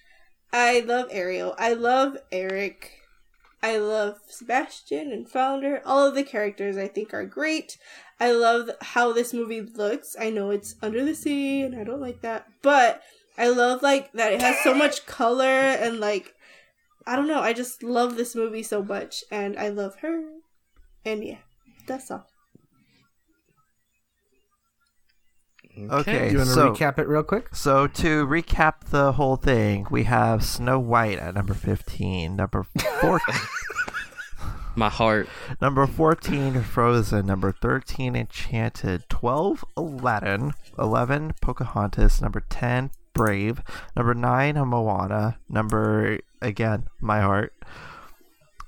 [0.52, 1.54] I love Ariel.
[1.58, 2.92] I love Eric.
[3.62, 5.82] I love Sebastian and Flounder.
[5.84, 7.76] All of the characters I think are great.
[8.20, 10.16] I love how this movie looks.
[10.18, 13.02] I know it's under the sea and I don't like that, but
[13.36, 16.34] I love like that it has so much color and like
[17.06, 20.24] I don't know, I just love this movie so much and I love her.
[21.04, 21.38] And yeah,
[21.86, 22.26] that's all.
[25.90, 27.54] Okay, You want to so recap it real quick?
[27.54, 32.64] so to recap the whole thing, we have Snow White at number fifteen, number
[33.00, 33.40] fourteen.
[34.76, 35.28] My heart.
[35.60, 43.60] number fourteen Frozen, number thirteen Enchanted, twelve Aladdin, eleven Pocahontas, number ten Brave,
[43.96, 47.52] number nine Moana, number again My Heart,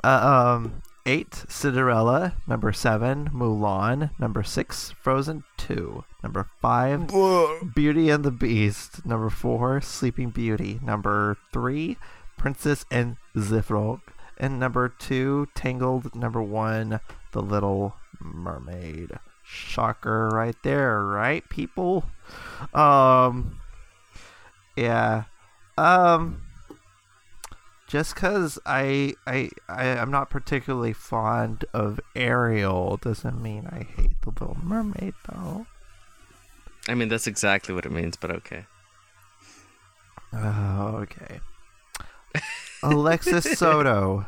[0.03, 7.09] uh, um eight Cinderella, number seven Mulan, number six Frozen two, number five
[7.75, 9.05] Beauty and the Beast.
[9.07, 10.81] Number four, Sleeping Beauty.
[10.83, 11.97] Number three,
[12.37, 14.01] Princess and the Frog.
[14.39, 16.15] And number two, Tangled.
[16.15, 17.01] Number one,
[17.33, 19.19] The Little Mermaid.
[19.43, 22.05] Shocker right there, right, people?
[22.73, 23.59] Um,
[24.77, 25.25] yeah.
[25.77, 26.43] Um,
[27.91, 34.12] just because I, I, I, I'm not particularly fond of Ariel doesn't mean I hate
[34.23, 35.67] The Little Mermaid, though.
[36.87, 38.67] I mean, that's exactly what it means, but okay.
[40.33, 41.41] Oh, okay.
[42.85, 44.25] Alexis Soto,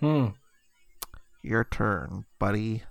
[0.00, 0.28] Hmm.
[1.42, 2.84] your turn, buddy.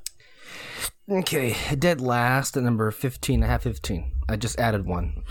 [1.10, 3.42] Okay, dead last at number 15.
[3.44, 4.12] I have 15.
[4.28, 5.24] I just added one.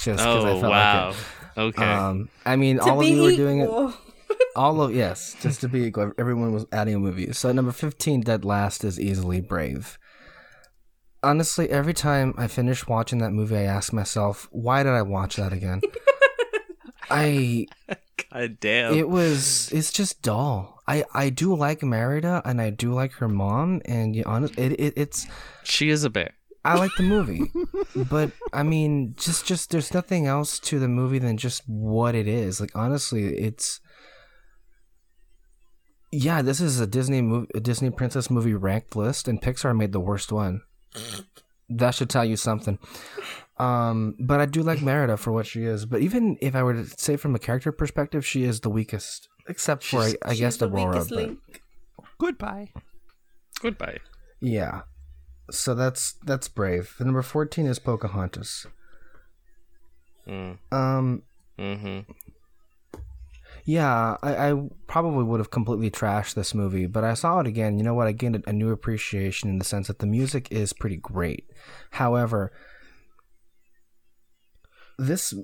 [0.00, 1.06] Just because I Oh felt wow.
[1.08, 1.16] like
[1.58, 1.84] Okay.
[1.84, 3.70] Um, I mean, To all of you were doing it.
[4.56, 6.12] All of yes, just to be equal.
[6.18, 7.32] Everyone was adding a movie.
[7.32, 9.98] So number fifteen, Dead Last, is easily Brave.
[11.22, 15.36] Honestly, every time I finish watching that movie, I ask myself, why did I watch
[15.36, 15.80] that again?
[17.10, 17.66] I
[18.30, 18.94] God damn.
[18.94, 20.80] it was it's just dull.
[20.86, 24.72] I I do like Merida and I do like her mom and you honest it,
[24.78, 25.26] it it's
[25.64, 26.34] she is a bear.
[26.68, 27.50] I like the movie,
[28.10, 32.28] but I mean, just just there's nothing else to the movie than just what it
[32.28, 32.60] is.
[32.60, 33.80] Like honestly, it's
[36.10, 39.92] yeah, this is a Disney movie, a Disney princess movie ranked list, and Pixar made
[39.92, 40.62] the worst one.
[41.68, 42.78] That should tell you something.
[43.58, 45.84] Um, but I do like Merida for what she is.
[45.84, 49.28] But even if I were to say from a character perspective, she is the weakest,
[49.48, 50.92] except for I, I She's guess the Aurora.
[50.92, 51.62] weakest But link.
[52.18, 52.72] Goodbye.
[53.60, 53.98] Goodbye.
[54.40, 54.82] yeah,
[55.50, 56.94] so that's that's brave.
[56.98, 58.66] The number fourteen is Pocahontas.
[60.26, 60.58] Mm.
[60.72, 61.22] Um,
[61.58, 62.12] Mm-hmm.
[63.64, 67.76] Yeah, I, I probably would have completely trashed this movie, but I saw it again.
[67.78, 68.06] You know what?
[68.06, 71.46] I gained a, a new appreciation in the sense that the music is pretty great.
[71.92, 72.52] However,
[74.98, 75.34] this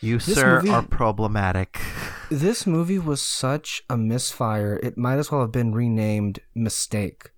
[0.00, 1.80] You, This sir, movie- are problematic.
[2.30, 4.78] this movie was such a misfire.
[4.82, 7.30] It might as well have been renamed Mistake.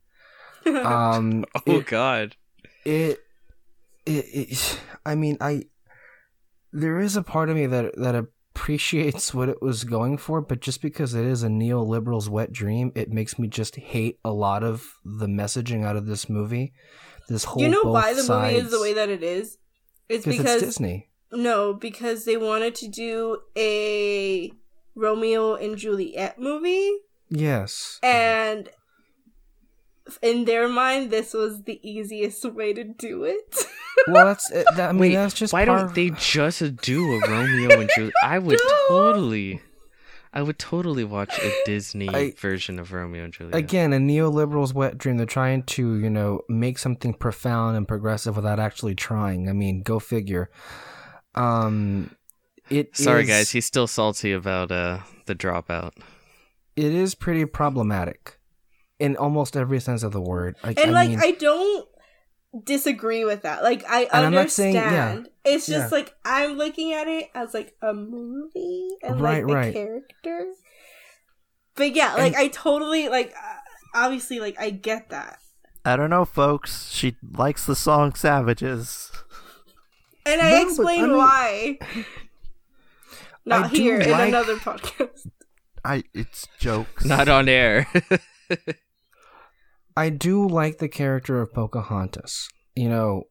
[0.87, 2.37] Um, Oh it, God.
[2.85, 3.19] it,
[4.05, 5.65] it, it, I mean, I,
[6.73, 8.15] there is a part of me that that
[8.55, 12.91] appreciates what it was going for, but just because it is a neoliberal's wet dream,
[12.95, 16.73] it makes me just hate a lot of the messaging out of this movie.
[17.29, 19.59] This whole you know why the movie is the way that it is?
[20.09, 21.09] It's because because it's Disney.
[21.33, 24.53] no, because they wanted to do a
[24.95, 26.91] Romeo and Juliet movie,
[27.29, 27.99] Yes.
[28.03, 28.69] and
[30.23, 33.55] in their mind, this was the easiest way to do it.
[34.09, 36.77] Well, that's it- that, I mean Wait, that's just why part don't of- they just
[36.83, 38.13] do a Romeo and Juliet?
[38.23, 38.87] I would No.
[38.89, 39.63] totally,
[40.35, 43.55] I would totally watch a Disney I- version of Romeo and Juliet.
[43.57, 45.17] Again, a neoliberal's wet dream.
[45.17, 49.49] They're trying to, you know, make something profound and progressive without actually trying.
[49.49, 50.51] I mean, go figure.
[51.35, 52.15] Um,
[52.69, 53.51] it Sorry, is- guys.
[53.51, 55.93] He's still salty about uh the dropout.
[56.77, 58.36] it is pretty problematic
[58.99, 60.57] in almost every sense of the word.
[60.63, 61.87] I, and I like mean, I don't
[62.65, 63.63] disagree with that.
[63.63, 65.29] Like I And I'm not saying- understand.
[65.45, 65.53] yeah.
[65.53, 65.99] It's just Yeah.
[65.99, 69.75] like I'm looking at it as like a movie and Right, like the right.
[69.75, 70.47] character.
[71.75, 73.57] But yeah, like I totally like uh,
[73.95, 75.39] obviously like I get that.
[75.85, 76.91] I don't know, folks.
[76.91, 79.13] She likes the song Savages.
[80.25, 81.79] And I No, explain I mean- why.
[83.45, 85.29] Not I here in like- another podcast.
[85.85, 87.05] I it's jokes.
[87.05, 87.87] Not on air.
[89.97, 92.49] I do like the character of Pocahontas.
[92.75, 93.25] You know,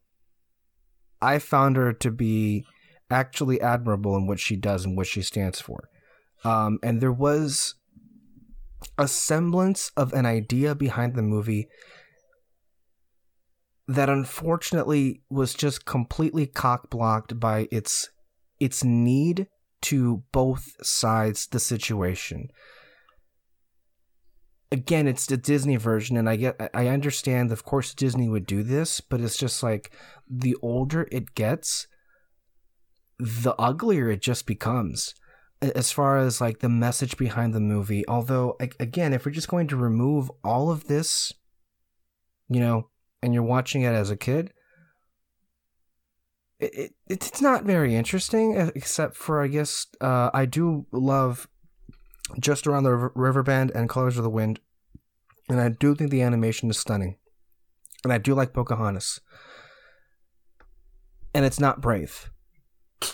[1.22, 2.66] I found her to be
[3.10, 5.90] actually admirable in what she does and what she stands for.
[6.44, 7.76] Um, and there was
[8.98, 11.68] a semblance of an idea behind the movie
[13.88, 18.10] that unfortunately was just completely cock blocked by its
[18.60, 19.48] its need
[19.82, 22.50] to both sides the situation
[24.76, 28.62] again it's the disney version and i get i understand of course disney would do
[28.64, 29.92] this but it's just like
[30.30, 31.88] the older it gets
[33.20, 35.16] the uglier it just becomes.
[35.62, 39.68] As far as like the message behind the movie although again if we're just going
[39.70, 41.32] to remove all of this
[42.50, 42.90] you know
[43.24, 44.52] and you're watching it as a kid
[46.60, 51.48] it, it it's not very interesting except for i guess uh, i do love
[52.40, 54.60] just around the river, river bend and colors of the wind
[55.50, 57.18] and i do think the animation is stunning.
[58.04, 59.20] And i do like pocahontas.
[61.34, 62.30] And it's not brave.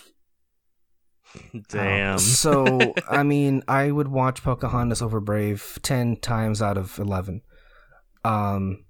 [1.69, 2.19] Damn.
[2.19, 7.41] so i mean i would watch pocahontas over brave 10 times out of 11
[8.25, 8.83] um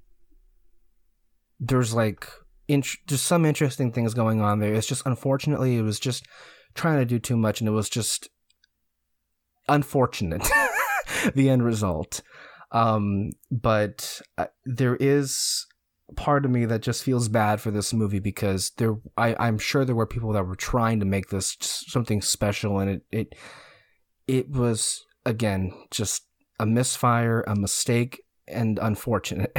[1.60, 2.28] there's like
[2.68, 4.74] int- there's some interesting things going on there.
[4.74, 6.26] It's just unfortunately it was just
[6.74, 8.30] trying to do too much and it was just
[9.70, 10.50] unfortunate
[11.36, 12.22] the end result
[12.72, 15.66] um but uh, there is
[16.16, 19.85] part of me that just feels bad for this movie because there I, I'm sure
[19.85, 23.35] there were people that were trying to make this something special and it it
[24.27, 26.24] it was again just
[26.59, 29.51] a misfire, a mistake, and unfortunate.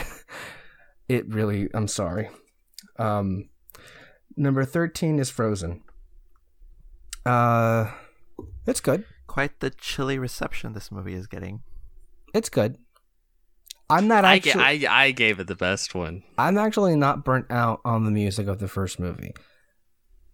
[1.08, 2.30] it really I'm sorry.
[2.98, 3.48] Um
[4.36, 5.82] number thirteen is Frozen.
[7.26, 7.90] Uh
[8.66, 9.04] it's good.
[9.26, 11.62] Quite the chilly reception this movie is getting.
[12.34, 12.78] It's good.
[13.90, 16.22] I'm not I, actually I I gave it the best one.
[16.38, 19.34] I'm actually not burnt out on the music of the first movie.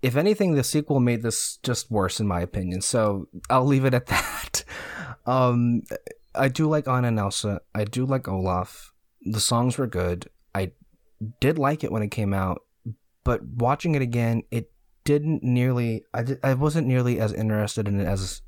[0.00, 2.82] If anything, the sequel made this just worse, in my opinion.
[2.82, 4.64] So I'll leave it at that.
[5.26, 5.82] Um,
[6.34, 7.60] I do like Anna and Elsa.
[7.74, 8.92] I do like Olaf.
[9.22, 10.30] The songs were good.
[10.54, 10.72] I
[11.40, 12.62] did like it when it came out,
[13.24, 14.70] but watching it again, it
[15.04, 16.04] didn't nearly.
[16.14, 18.42] I I wasn't nearly as interested in it as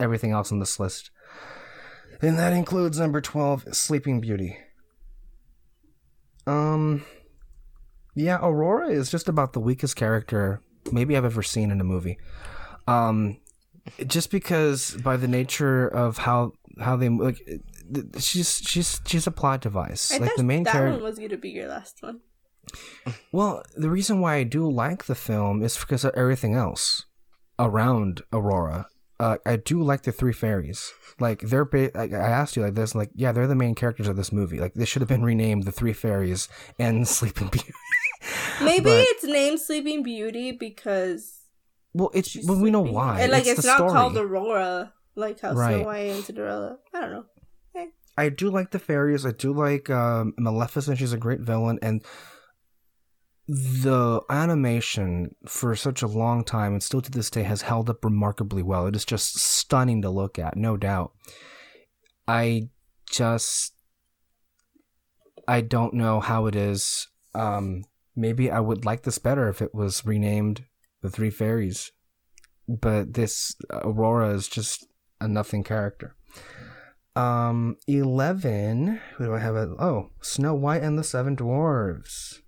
[0.00, 1.10] everything else on this list.
[2.22, 4.56] And that includes number 12, Sleeping Beauty.
[6.46, 7.04] Um,
[8.14, 10.60] yeah, Aurora is just about the weakest character
[10.90, 12.18] maybe I've ever seen in a movie.
[12.86, 13.38] Um,
[14.06, 17.38] just because by the nature of how how they like,
[18.18, 20.12] she's she's she's a plot device.
[20.12, 20.94] I like the main that character.
[20.94, 22.20] one was gonna be your last one.
[23.32, 27.06] Well, the reason why I do like the film is because of everything else
[27.58, 28.86] around Aurora.
[29.22, 30.92] Uh, I do like the three fairies.
[31.20, 34.16] Like they're, ba- I asked you like this, like yeah, they're the main characters of
[34.16, 34.58] this movie.
[34.58, 37.72] Like they should have been renamed the Three Fairies and Sleeping Beauty.
[38.60, 41.40] Maybe But- it's named Sleeping Beauty because
[41.94, 43.20] Well, it's well, we know why.
[43.20, 43.92] And like it's, the not story.
[43.92, 45.76] called Aurora, like how Right.
[45.76, 46.78] Snow White and Cinderella.
[46.94, 47.24] I don't know.
[48.18, 49.24] I do like the fairies.
[49.24, 50.98] I do like um, Maleficent.
[50.98, 52.04] She's a great villain, and
[53.48, 58.04] the animation for such a long time and still to this day has held up
[58.04, 58.86] remarkably well.
[58.86, 61.12] It is just stunning to look at, no doubt.
[62.28, 62.68] I
[63.10, 63.74] just
[65.48, 67.08] I don't know how it is.
[67.34, 70.64] Um, maybe I would like this better if it was renamed
[71.02, 71.90] the Three Fairies,
[72.68, 74.86] but this Aurora is just
[75.20, 76.14] a nothing character.
[77.16, 79.00] Um, eleven.
[79.16, 79.56] Who do I have?
[79.56, 82.38] Oh, Snow White and the Seven Dwarves.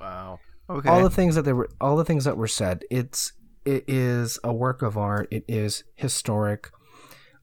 [0.00, 0.40] Wow.
[0.68, 0.88] Okay.
[0.88, 2.84] All the things that there were, all the things that were said.
[2.90, 3.32] It's
[3.64, 5.28] it is a work of art.
[5.30, 6.70] It is historic.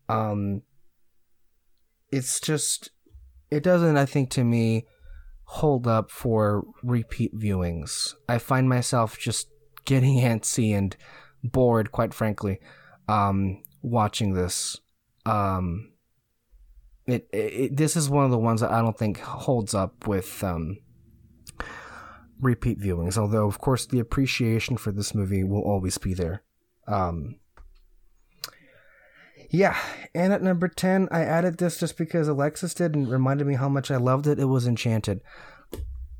[0.09, 0.63] Um,
[2.11, 2.89] it's just
[3.51, 3.97] it doesn't.
[3.97, 4.85] I think to me
[5.43, 8.13] hold up for repeat viewings.
[8.27, 9.47] I find myself just
[9.85, 10.95] getting antsy and
[11.43, 12.59] bored, quite frankly,
[13.07, 14.79] um, watching this.
[15.25, 15.91] Um,
[17.05, 20.43] it, it this is one of the ones that I don't think holds up with
[20.43, 20.77] um,
[22.39, 23.17] repeat viewings.
[23.17, 26.43] Although, of course, the appreciation for this movie will always be there.
[26.87, 27.39] Um,
[29.49, 29.77] yeah,
[30.13, 33.69] and at number 10, I added this just because Alexis did and reminded me how
[33.69, 34.39] much I loved it.
[34.39, 35.21] It was Enchanted.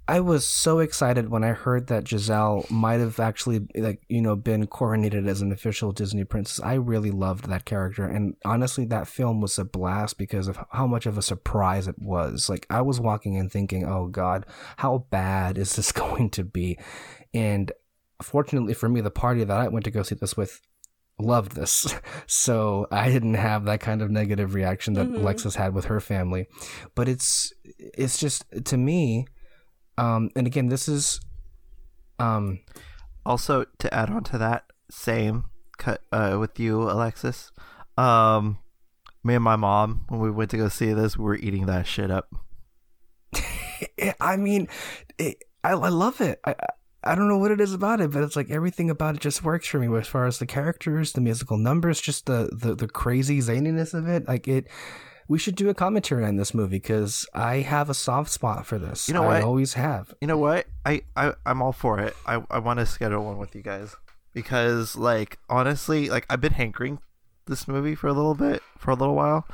[0.09, 4.35] I was so excited when I heard that Giselle might have actually, like, you know,
[4.37, 6.61] been coronated as an official Disney princess.
[6.63, 8.05] I really loved that character.
[8.05, 11.99] And honestly, that film was a blast because of how much of a surprise it
[11.99, 12.49] was.
[12.49, 14.45] Like, I was walking in thinking, oh God,
[14.77, 16.79] how bad is this going to be?
[17.33, 17.71] And
[18.21, 20.61] fortunately for me, the party that I went to go see this with
[21.19, 21.93] loved this.
[22.27, 25.19] So I didn't have that kind of negative reaction that Mhm.
[25.19, 26.47] Alexis had with her family.
[26.95, 29.25] But it's it's just to me,
[29.97, 31.19] um, and again, this is
[32.19, 32.59] um
[33.25, 35.45] Also, to add on to that, same
[35.77, 37.51] cut uh, with you, Alexis.
[37.97, 38.59] Um,
[39.23, 41.85] me and my mom, when we went to go see this, we were eating that
[41.87, 42.29] shit up.
[44.21, 44.67] I mean,
[45.17, 46.39] it, I, I love it.
[46.45, 46.51] I,
[47.03, 49.41] I- don't know what it is about it, but it's like everything about it just
[49.43, 49.87] works for me.
[49.97, 54.07] As far as the characters, the musical numbers, just the the, the crazy zaniness of
[54.09, 54.27] it.
[54.27, 54.67] Like it,
[55.27, 58.77] we should do a commentary on this movie because I have a soft spot for
[58.79, 59.07] this.
[59.07, 59.43] You know I what?
[59.43, 60.13] always have.
[60.21, 60.65] You know what?
[60.85, 62.15] I, I I'm all for it.
[62.25, 63.95] I I want to schedule one with you guys
[64.33, 66.99] because, like, honestly, like I've been hankering
[67.45, 69.45] this movie for a little bit, for a little while.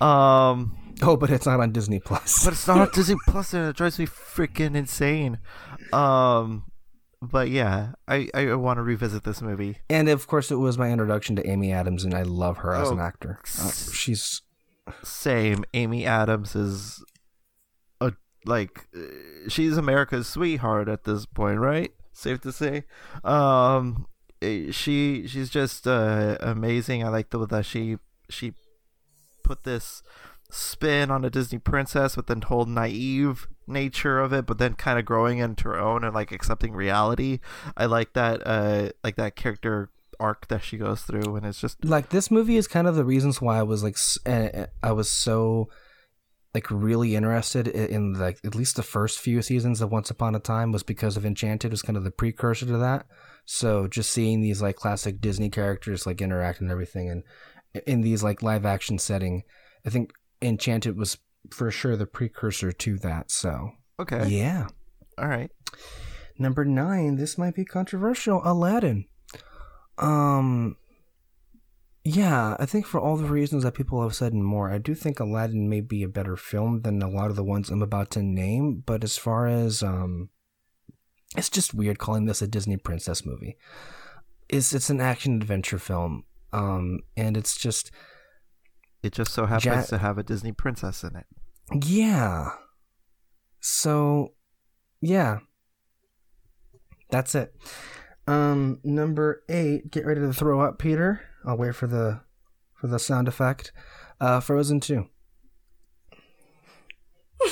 [0.00, 2.44] Um, Oh, but it's not on Disney Plus.
[2.44, 5.38] but it's not on Disney Plus, and it drives me freaking insane.
[5.92, 6.64] Um,
[7.20, 9.78] but yeah, I I want to revisit this movie.
[9.90, 12.88] and of course, it was my introduction to Amy Adams, and I love her as
[12.88, 12.92] Oh.
[12.92, 13.40] an actor.
[13.60, 14.42] Uh, she's
[15.02, 15.64] Same.
[15.74, 17.04] Amy Adams is
[18.00, 18.12] a
[18.44, 18.88] like
[19.48, 21.92] she's America's sweetheart at this point, right?
[22.12, 22.84] Safe to say.
[23.24, 24.06] Um,
[24.40, 27.04] eh, she she's just uh, amazing.
[27.04, 28.54] I like the way that she she
[29.42, 30.02] put this
[30.50, 34.98] spin on a Disney princess with the whole naive nature of it, but then kind
[34.98, 37.40] of growing into her own and like accepting reality.
[37.76, 39.90] I like that uh like that character
[40.22, 43.04] arc that she goes through, and it's just like this movie is kind of the
[43.04, 45.68] reasons why I was like eh, eh, I was so
[46.54, 50.40] like really interested in like at least the first few seasons of Once Upon a
[50.40, 53.06] Time was because of Enchanted was kind of the precursor to that.
[53.44, 57.22] So just seeing these like classic Disney characters like interact and everything and
[57.86, 59.42] in these like live action setting,
[59.84, 61.18] I think Enchanted was
[61.50, 63.30] for sure the precursor to that.
[63.30, 64.28] So okay.
[64.28, 64.68] yeah.
[65.18, 65.50] All right.
[66.38, 68.42] Number nine, this might be controversial.
[68.44, 69.06] Aladdin.
[69.98, 70.76] Um,
[72.04, 74.94] yeah, I think for all the reasons that people have said and more, I do
[74.94, 78.10] think Aladdin may be a better film than a lot of the ones I'm about
[78.12, 78.82] to name.
[78.84, 80.30] But as far as um,
[81.36, 83.56] it's just weird calling this a Disney princess movie.
[84.48, 86.24] It's it's an action adventure film.
[86.52, 87.90] Um, and it's just
[89.02, 91.26] It just so happens Ja- to have a Disney princess in it.
[91.86, 92.50] Yeah.
[93.60, 94.34] So,
[95.00, 95.38] yeah.
[97.10, 97.54] That's it.
[98.26, 99.90] Um, number eight.
[99.90, 101.22] Get ready to throw up, Peter.
[101.44, 102.20] I'll wait for the
[102.74, 103.72] for the sound effect.
[104.20, 105.08] Uh, Frozen two.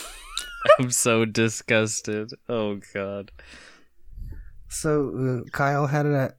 [0.78, 2.30] I'm so disgusted.
[2.48, 3.32] Oh god.
[4.68, 6.38] So uh, Kyle had it at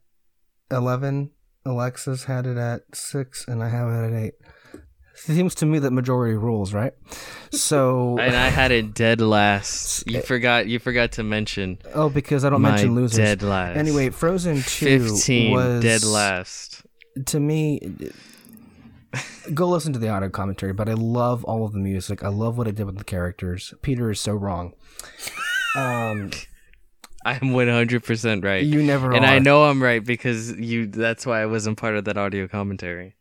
[0.70, 1.32] eleven.
[1.66, 4.34] Alexis had it at six, and I have it at eight.
[5.26, 6.94] Seems to me that majority rules, right?
[7.52, 10.10] So, And I had it dead last.
[10.10, 10.68] You forgot.
[10.68, 13.18] You forgot to mention oh, because I don't mention losers.
[13.18, 13.78] dead last.
[13.78, 16.84] Anyway, Frozen two fifteen was dead last.
[17.26, 17.80] to me
[19.54, 22.58] go listen to the audio commentary but i love all of the music i love
[22.58, 24.74] what it did with the characters peter is so wrong
[25.76, 26.32] um
[27.26, 28.64] I'm 100 percent right.
[28.64, 29.28] you never and are.
[29.34, 30.88] I know I'm right because you.
[30.88, 33.14] That's why I wasn't part of that audio commentary.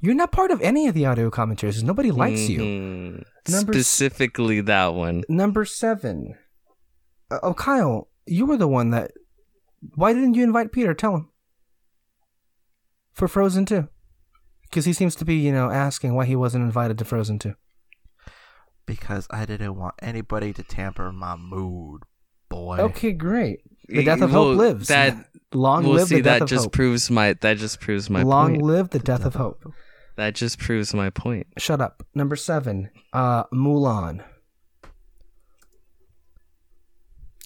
[0.00, 1.82] You're not part of any of the audio commentaries.
[1.82, 2.60] Nobody likes you.
[2.60, 3.24] Mhm.
[3.48, 5.24] Number s- Specifically that one.
[5.28, 6.34] number seven.
[7.30, 9.12] Uh, oh kyle you were the one that
[9.94, 10.94] why didn't you invite peter?
[10.94, 11.28] Tell him.
[13.12, 13.88] For frozen 2
[14.62, 17.54] because he seems to be you know asking why he wasn't invited to frozen 2
[18.86, 22.02] Because I didn't want anybody to tamper my mood,
[22.48, 22.78] boy.
[22.78, 23.60] okay great
[23.90, 25.16] the death of Well, hope lives That
[25.52, 26.16] long we'll live see.
[26.16, 27.32] the death That of just hope proves my.
[27.34, 28.62] That just proves my long point.
[28.62, 29.64] live the death of hope
[30.16, 31.46] that just proves my point.
[31.58, 32.02] Shut up.
[32.14, 34.22] Number seven, uh, Mulan.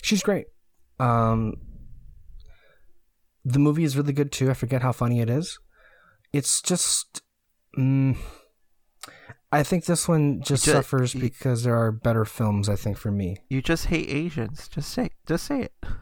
[0.02, 0.46] She's great.
[0.98, 1.54] Um,
[3.44, 4.50] the movie is really good too.
[4.50, 5.58] I forget how funny it is.
[6.32, 7.22] It's just,
[7.78, 8.16] mm,
[9.54, 12.68] I think this one just ju- suffers you- because there are better films.
[12.68, 13.36] I think for me.
[13.48, 14.68] You just hate Asians.
[14.68, 15.72] Just say, just say it.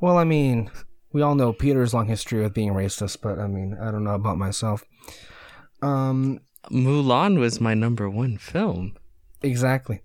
[0.00, 0.70] Well, I mean,
[1.12, 4.14] we all know Peter's long history with being racist, but I mean, I don't know
[4.14, 4.84] about myself.
[5.82, 6.38] Um,
[6.70, 8.96] Mulan was my number one film.
[9.42, 10.00] exactly.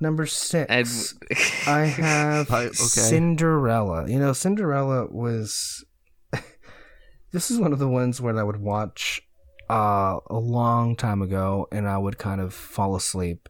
[0.00, 0.66] Number six.
[0.68, 2.72] And I have I- okay.
[2.74, 4.08] Cinderella.
[4.10, 5.84] You know, Cinderella was.
[7.32, 9.22] this is one of the ones where I would watch
[9.68, 13.48] uh, a long time ago, and I would kind of fall asleep.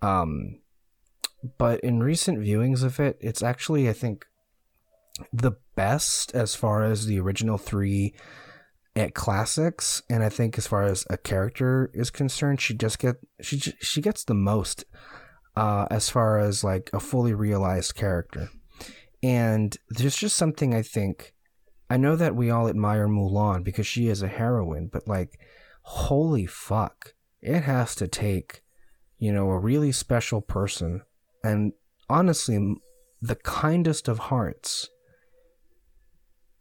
[0.00, 0.60] Um,
[1.58, 4.26] but in recent viewings of it, it's actually I think
[5.32, 8.14] the best as far as the original three
[8.94, 13.16] at classics, and I think as far as a character is concerned, she just get
[13.40, 14.84] she she gets the most
[15.56, 18.50] uh, as far as like a fully realized character.
[19.22, 21.32] And there's just something I think
[21.92, 25.38] I know that we all admire Mulan because she is a heroine, but like,
[25.82, 27.12] holy fuck,
[27.42, 28.62] it has to take,
[29.18, 31.02] you know, a really special person
[31.44, 31.74] and
[32.08, 32.76] honestly,
[33.20, 34.88] the kindest of hearts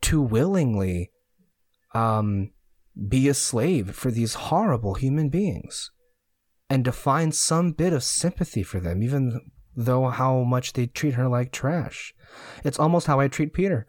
[0.01, 1.11] to willingly
[1.93, 2.51] um,
[3.07, 5.91] be a slave for these horrible human beings
[6.69, 9.39] and to find some bit of sympathy for them, even
[9.77, 12.13] though how much they treat her like trash.
[12.65, 13.87] It's almost how I treat Peter.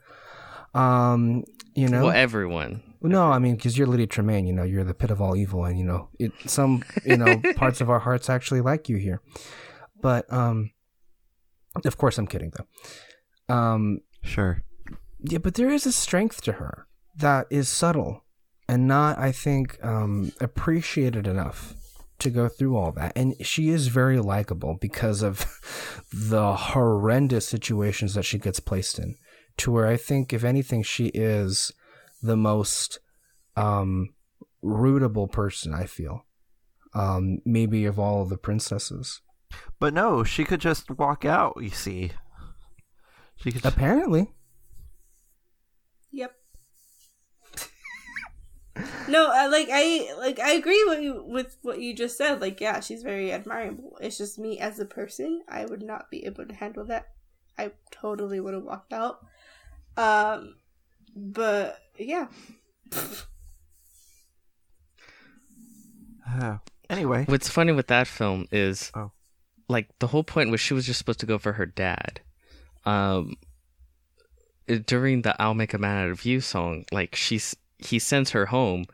[0.74, 1.44] Um,
[1.74, 2.82] you know, Well, everyone.
[3.02, 5.64] no, I mean, because you're Lady Tremaine, you know, you're the pit of all evil,
[5.64, 9.20] and you know, it some you know parts of our hearts actually like you here,
[10.00, 10.70] but um,
[11.84, 13.54] of course I'm kidding though.
[13.54, 14.62] Um, Sure.
[15.20, 16.86] yeah, but there is a strength to her
[17.16, 18.24] that is subtle
[18.68, 21.74] and not, I think, um, appreciated enough
[22.20, 23.12] to go through all that.
[23.16, 25.44] And she is very likable because of
[26.12, 29.16] the horrendous situations that she gets placed in.
[29.58, 31.72] To where I think, if anything, she is
[32.22, 32.98] the most
[33.56, 34.14] um,
[34.64, 35.74] rootable person.
[35.74, 36.24] I feel,
[36.94, 39.20] um, maybe of all of the princesses.
[39.78, 42.12] But no, she could just walk out, you see.
[43.36, 44.32] She could Apparently,
[46.12, 46.32] Yep.
[49.08, 52.40] no, I like I like I agree with you with what you just said.
[52.40, 53.98] Like, yeah, she's very admirable.
[54.00, 57.06] It's just me as a person, I would not be able to handle that.
[57.58, 59.18] I totally would have walked out.
[59.96, 60.54] Um,
[61.14, 62.28] but yeah,
[66.28, 69.10] Uh, anyway, What's funny with that film is, Oh.
[69.68, 72.20] like, the whole point was she was just supposed to go for her dad.
[72.84, 73.36] Um,
[74.86, 78.46] during the "I'll Make a Man Out of You" song, like she's he sends her
[78.46, 78.86] home,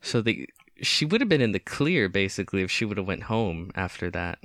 [0.00, 0.48] so the
[0.80, 4.10] she would have been in the clear basically if she would have went home after
[4.10, 4.38] that.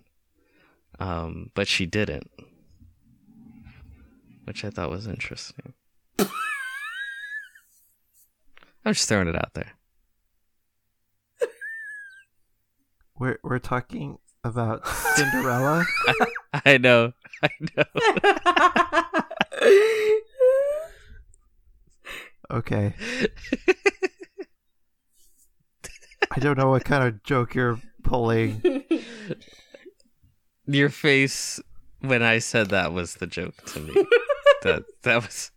[0.99, 2.29] Um, but she didn't,
[4.45, 5.73] which I thought was interesting.
[8.85, 9.73] I'm just throwing it out there.
[13.19, 15.85] we're we're talking about Cinderella.
[16.65, 17.83] I know, I know.
[22.51, 22.93] Okay.
[26.31, 28.83] I don't know what kind of joke you're pulling.
[30.65, 31.61] Your face
[32.01, 33.93] when I said that was the joke to me.
[34.63, 35.51] that that was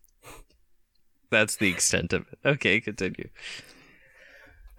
[1.35, 2.39] that's the extent of it.
[2.47, 3.29] Okay, continue.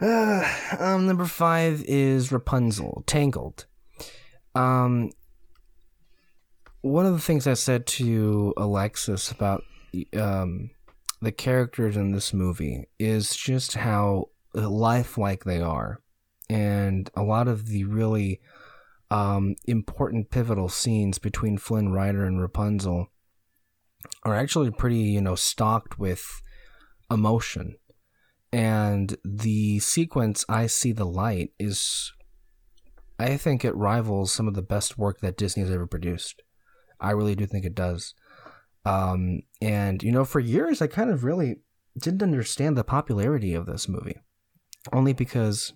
[0.01, 3.65] Uh, um, number five is Rapunzel, Tangled.
[4.55, 5.11] Um,
[6.81, 9.63] one of the things I said to Alexis about
[10.17, 10.69] um,
[11.21, 16.01] the characters in this movie is just how lifelike they are,
[16.49, 18.39] and a lot of the really
[19.11, 23.09] um, important pivotal scenes between Flynn Rider and Rapunzel
[24.23, 26.41] are actually pretty, you know, stocked with
[27.09, 27.75] emotion.
[28.51, 32.13] And the sequence i see the light is
[33.19, 36.41] i think it rivals some of the best work that disney has ever produced.
[36.99, 38.13] I really do think it does.
[38.85, 41.57] Um, and you know for years i kind of really
[41.97, 44.17] didn't understand the popularity of this movie.
[44.93, 45.73] Only because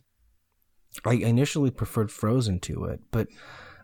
[1.05, 3.27] i initially preferred frozen to it but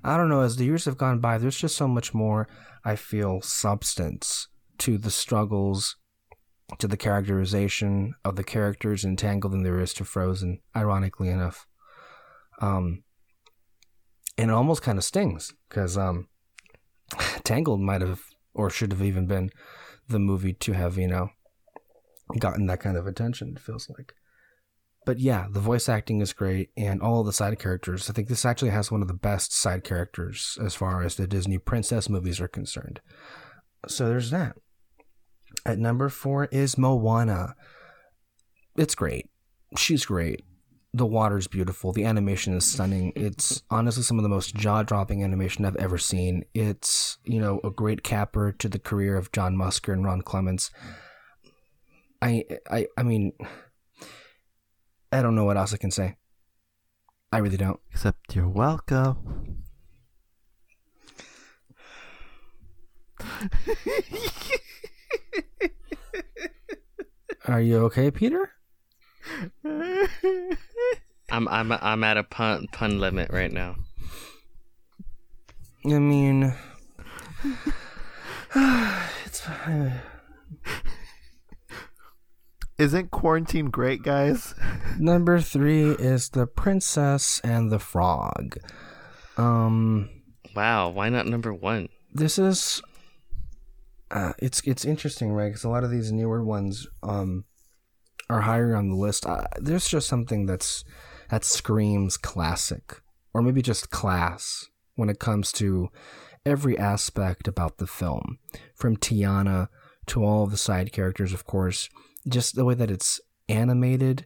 [0.04, 2.48] i don't know as the years have gone by there's just so much more
[2.84, 5.98] i feel substance to the struggles
[6.80, 11.68] to the characterization of the characters in Tangled than there is to Frozen, ironically enough.
[12.60, 13.04] Um,
[14.38, 16.28] and it almost kind of stings because um,
[17.44, 18.22] Tangled might have
[18.54, 19.52] or should have even been
[20.08, 21.30] the movie to have, you know,
[22.40, 24.14] gotten that kind of attention, it feels like.
[25.06, 28.10] But yeah, the voice acting is great, and all the side characters.
[28.10, 31.28] I think this actually has one of the best side characters as far as the
[31.28, 33.02] Disney princess movies are concerned.
[33.88, 34.56] So there's that.
[35.66, 37.56] At number four is Moana.
[38.78, 39.30] It's great.
[39.78, 40.44] She's great.
[40.94, 41.92] The water's beautiful.
[41.92, 43.12] The animation is stunning.
[43.16, 46.46] It's honestly some of the most jaw dropping animation I've ever seen.
[46.54, 50.72] It's, you know, a great capper to the career of John Musker and Ron Clements.
[52.22, 53.34] I I I mean
[55.12, 56.16] I don't know what else I can say.
[57.32, 57.80] I really don't.
[57.92, 59.64] Except you're welcome.
[67.48, 68.52] Are you okay, Peter?
[71.32, 73.76] I'm I'm I'm at a pun pun limit right now.
[75.86, 76.54] I mean,
[78.56, 79.94] it's fine.
[82.78, 84.54] Isn't quarantine great, guys?
[85.00, 88.58] number three is the Princess and the Frog.
[89.38, 90.10] Um,
[90.56, 91.90] Wow, why not number one?
[92.14, 92.82] this is
[94.16, 95.50] uh, it's it's interesting, right?
[95.50, 97.44] Because a lot of these newer ones um,
[98.30, 99.26] are higher on the list.
[99.26, 100.86] Uh, there's just something that's
[101.30, 103.02] that screams classic,
[103.34, 105.90] or maybe just class when it comes to
[106.46, 108.40] every aspect about the film,
[108.74, 109.68] from Tiana
[110.06, 111.90] to all the side characters, of course.
[112.26, 113.20] Just the way that it's
[113.50, 114.26] animated,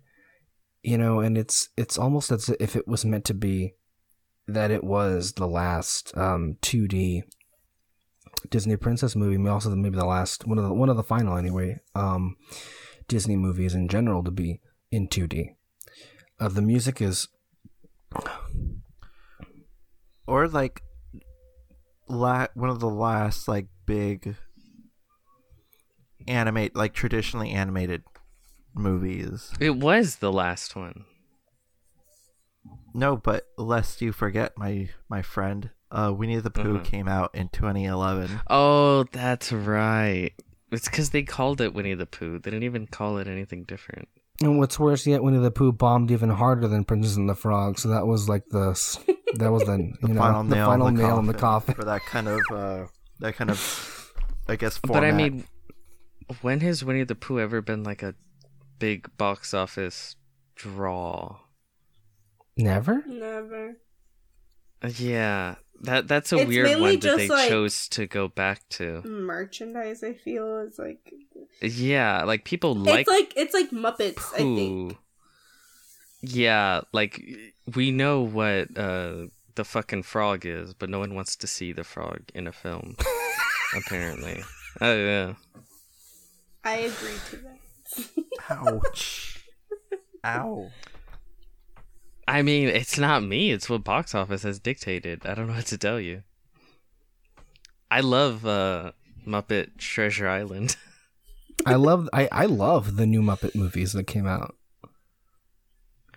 [0.84, 3.74] you know, and it's it's almost as if it was meant to be
[4.48, 7.24] that it was the last um, 2D
[8.50, 11.38] Disney princess movie, maybe also maybe the last one of the one of the final
[11.38, 11.80] anyway.
[11.96, 12.38] Um,
[13.08, 14.62] Disney movies in general to be
[14.92, 15.56] in 2D.
[16.40, 17.28] Uh, the music is
[20.28, 20.84] or like
[22.08, 24.36] la- one of the last like big
[26.28, 28.04] animate like traditionally animated
[28.74, 29.52] movies.
[29.60, 31.06] It was the last one.
[32.94, 36.84] No, but lest you forget, my my friend, uh, Winnie the Pooh Uh-huh.
[36.84, 38.42] came out in 2011.
[38.50, 40.32] Oh, that's right.
[40.72, 42.40] It's because they called it Winnie the Pooh.
[42.40, 44.08] They didn't even call it anything different.
[44.42, 47.80] and what's worse yet, Winnie the Pooh bombed even harder than Princess and the Frog.
[47.80, 48.74] So that was like the
[49.36, 51.40] that was the you know final the nail, final in the nail coffin in the
[51.40, 51.76] coffin.
[51.76, 52.86] for that kind of uh,
[53.20, 54.14] that kind of
[54.48, 55.04] I guess But.
[55.04, 55.46] I mean,
[56.42, 58.14] when has Winnie the Pooh ever been like a
[58.78, 60.16] big box office
[60.56, 61.38] draw?
[62.56, 63.04] Never.
[63.08, 63.78] Never.
[64.84, 68.68] Uh, Yeah, that that's a It's weird one that they like- chose to go back
[68.70, 69.02] to.
[69.04, 71.14] Merchandise, I feel, is like
[71.62, 74.34] Yeah, like people like it's like it's like Muppets.
[74.34, 74.92] I think.
[74.94, 74.98] Pooh.
[76.22, 77.24] Yeah, like
[77.76, 81.84] we know what uh the fucking frog is, but no one wants to see the
[81.84, 82.96] frog in a film.
[83.76, 84.44] apparently.
[84.82, 85.34] Oh yeah.
[86.64, 87.60] I agree to that.
[88.50, 89.44] Ouch.
[90.26, 90.70] Ow.
[92.30, 93.50] I mean, it's not me.
[93.50, 95.26] It's what box office has dictated.
[95.26, 96.22] I don't know what to tell you.
[97.90, 98.92] I love uh,
[99.26, 100.76] Muppet Treasure Island.
[101.66, 104.56] I love I I love the new Muppet movies that came out,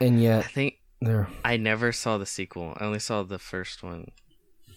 [0.00, 2.76] and yet I think they're I never saw the sequel.
[2.76, 4.08] I only saw the first one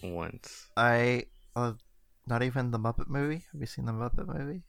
[0.02, 0.68] once.
[0.74, 1.74] I uh,
[2.26, 3.44] not even the Muppet movie.
[3.52, 4.62] Have you seen the Muppet movie?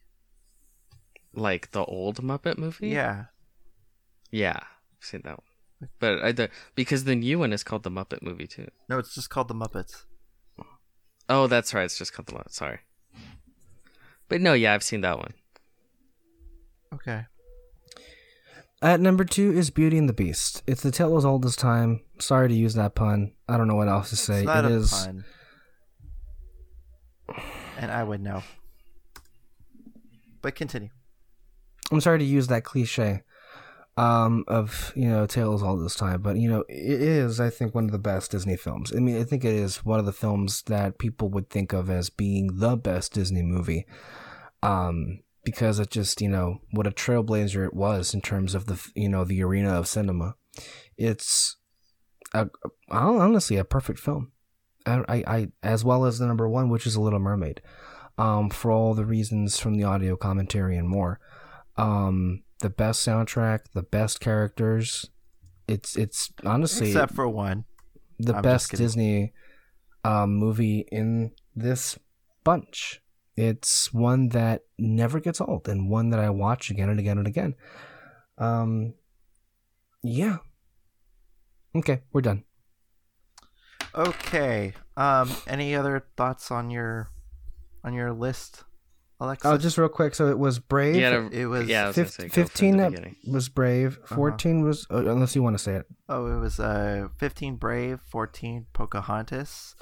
[1.32, 2.90] Like the old Muppet movie.
[2.90, 3.24] Yeah.
[4.30, 5.47] yeah, I've seen that one.
[6.00, 8.68] But I the, because the new one is called the Muppet movie too.
[8.88, 10.04] No, it's just called the Muppets.
[11.28, 11.84] Oh, that's right.
[11.84, 12.52] It's just called the Muppet.
[12.52, 12.80] Sorry.
[14.28, 15.34] But no, yeah, I've seen that one.
[16.92, 17.26] Okay.
[18.80, 20.62] At number two is Beauty and the Beast.
[20.66, 22.00] It's the tale as old as time.
[22.18, 23.32] Sorry to use that pun.
[23.48, 24.38] I don't know what else to say.
[24.38, 24.90] It's not It a is.
[24.90, 25.24] pun.
[27.78, 28.42] And I would know.
[30.42, 30.90] But continue.
[31.90, 33.22] I'm sorry to use that cliche
[33.98, 37.74] um, of you know tale all this time, but you know it is I think
[37.74, 38.92] one of the best Disney films.
[38.94, 41.90] I mean I think it is one of the films that people would think of
[41.90, 43.86] as being the best Disney movie,
[44.62, 48.80] um, because it just you know what a trailblazer it was in terms of the
[48.94, 50.36] you know the arena of cinema.
[50.96, 51.56] It's
[52.32, 52.48] a,
[52.88, 54.30] honestly a perfect film.
[54.86, 57.62] I, I, I as well as the number one, which is a Little Mermaid,
[58.16, 61.18] um, for all the reasons from the audio commentary and more
[61.76, 65.10] um the best soundtrack the best characters.
[65.66, 67.64] It's it's honestly Except for one.
[68.18, 69.32] the I'm best disney
[70.04, 71.98] um movie in this
[72.44, 73.00] bunch.
[73.36, 77.26] It's one that never gets old and one that i watch again and again and
[77.26, 77.54] again.
[78.38, 78.94] Um
[80.02, 80.38] yeah.
[81.76, 82.44] Okay we're done.
[83.94, 84.74] Okay.
[84.96, 87.10] Um any other thoughts on your
[87.84, 88.64] on your list,
[89.20, 89.48] Alexa?
[89.50, 91.84] oh just real quick so it was brave Yeah, it was yeah.
[91.84, 93.16] I was gonna Fif- say, go from 15 the that beginning.
[93.26, 97.08] was brave 14 was uh, unless you want to say it Oh, it was uh
[97.18, 99.74] 15 Brave, 14 Pocahontas,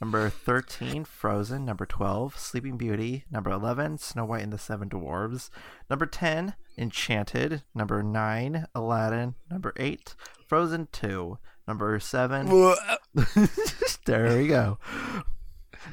[0.00, 5.48] number 13 Frozen, number 12 Sleeping Beauty, number 11 Snow White and the Seven Dwarves,
[5.88, 10.14] number 10 Enchanted, number 9 Aladdin, number 8
[10.48, 11.38] Frozen 2,
[11.68, 12.46] number 7
[14.06, 14.78] There we go.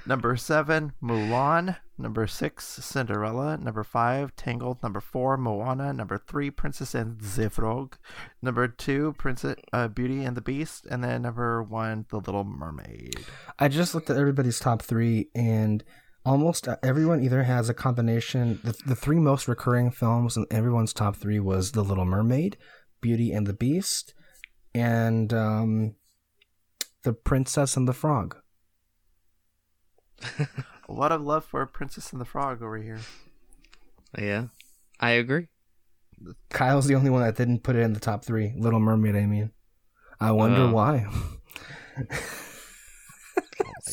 [0.05, 6.93] Number 7 Mulan, number 6 Cinderella, number 5 Tangled, number 4 Moana, number 3 Princess
[6.93, 7.97] and the Frog,
[8.41, 13.25] number 2 Princess uh, Beauty and the Beast, and then number 1 The Little Mermaid.
[13.59, 15.83] I just looked at everybody's top three, and
[16.25, 18.59] almost everyone either has a combination.
[18.63, 22.57] The, the three most recurring films in everyone's top three was The Little Mermaid,
[23.01, 24.13] Beauty and the Beast,
[24.73, 25.95] and um,
[27.03, 28.37] The Princess and the Frog.
[30.89, 32.99] A lot of love for Princess and the Frog over here.
[34.17, 34.45] Yeah,
[34.99, 35.47] I agree.
[36.49, 38.53] Kyle's the only one that didn't put it in the top three.
[38.57, 39.51] Little Mermaid, I mean.
[40.19, 40.71] I wonder Oh.
[40.71, 41.05] why.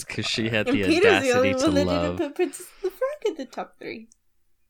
[0.07, 2.17] Because she had And the Peter's the only audacity to one that love.
[2.17, 4.09] didn't put Princess and the Frog in the top three.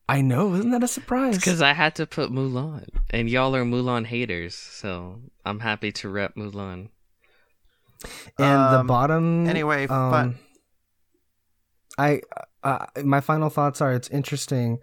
[0.08, 1.36] I know, isn't that a surprise?
[1.36, 6.08] Because I had to put Mulan, and y'all are Mulan haters, so I'm happy to
[6.10, 6.88] rep Mulan.
[8.38, 9.46] and the Um, bottom.
[9.46, 10.38] anyway, um, fun-
[11.98, 12.20] I
[12.62, 14.78] uh, my final thoughts are it's interesting.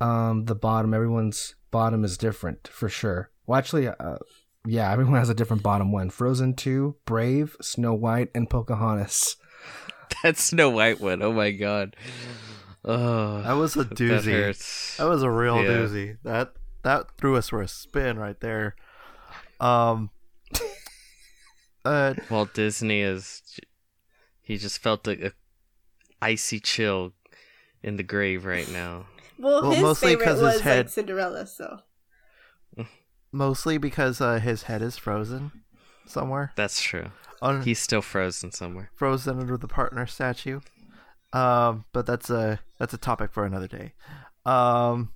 [0.00, 3.30] Um, the bottom, everyone's bottom is different for sure.
[3.46, 4.16] Well, actually, uh,
[4.66, 6.10] yeah, everyone has a different bottom one.
[6.10, 9.36] Frozen two, Brave, Snow White, and Pocahontas.
[10.22, 11.22] That Snow White one.
[11.22, 11.96] Oh my god.
[12.84, 14.30] Oh, That was a That doozy.
[14.32, 14.96] hurts.
[14.98, 15.68] That was a real Yeah.
[15.70, 16.18] doozy.
[16.22, 16.52] That
[16.82, 18.76] that threw us for a spin right there.
[19.60, 20.10] Um.
[21.84, 23.42] uh, Walt Disney is.
[24.42, 25.32] He just felt a, a
[26.24, 27.12] icy chill
[27.82, 29.06] in the grave right now.
[29.36, 31.80] Well, Well, his mostly favorite 'cause his was head- like Cinderella, so
[33.32, 35.50] mostly because uh, his head is frozen
[36.06, 36.52] somewhere.
[36.56, 37.06] That's true.
[37.42, 38.90] Un- He's still frozen somewhere.
[38.94, 40.60] frozen under the partner statue.
[41.32, 43.94] Um, but that's a that's a topic for another day.
[44.46, 45.12] Um,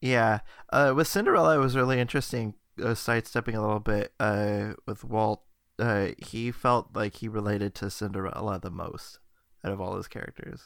[0.00, 0.40] yeah.
[0.72, 2.54] Uh, with Cinderella, it was really interesting.
[2.82, 4.12] Uh, sidestepping a little bit.
[4.18, 5.42] Uh, with Walt,
[5.78, 9.18] uh, he felt like he related to Cinderella the most
[9.66, 10.62] out of all his characters.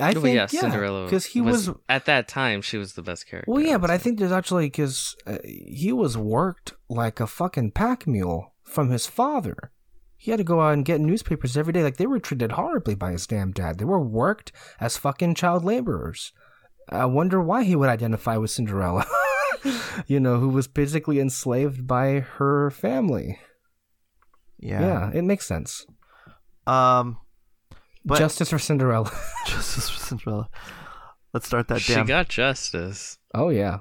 [0.00, 3.02] I Well, think yeah, yeah, Cinderella because he was, at that time she was the
[3.02, 3.50] best character.
[3.50, 7.26] Well, yeah, would but I think there's actually because uh, he was worked like a
[7.26, 9.72] fucking pack mule from his father.
[10.16, 11.82] He had to go out and get newspapers every day.
[11.82, 13.78] Like they were treated horribly by his damn dad.
[13.78, 16.32] They were worked as fucking child laborers.
[16.90, 19.06] I wonder why he would identify with Cinderella.
[20.06, 23.38] you know, who was basically enslaved by her family.
[24.58, 24.80] Yeah.
[24.80, 25.86] Yeah, it makes sense.
[26.66, 27.16] Um,
[28.04, 29.10] but Justice for Cinderella.
[29.46, 30.48] justice for Cinderella.
[31.32, 32.06] Let's start that she damn.
[32.06, 33.18] got justice.
[33.34, 33.80] oh yeah.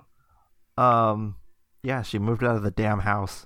[0.78, 1.36] Um,
[1.84, 3.46] yeah, she moved out of the damn house.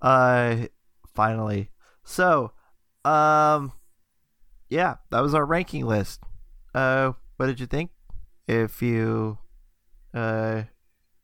[0.00, 0.66] Uh,
[1.14, 1.70] finally.
[2.04, 2.52] So,
[3.04, 3.72] um,
[4.68, 6.22] yeah, that was our ranking list.
[6.74, 7.90] Uh, what did you think?
[8.48, 9.38] If you,
[10.14, 10.62] uh,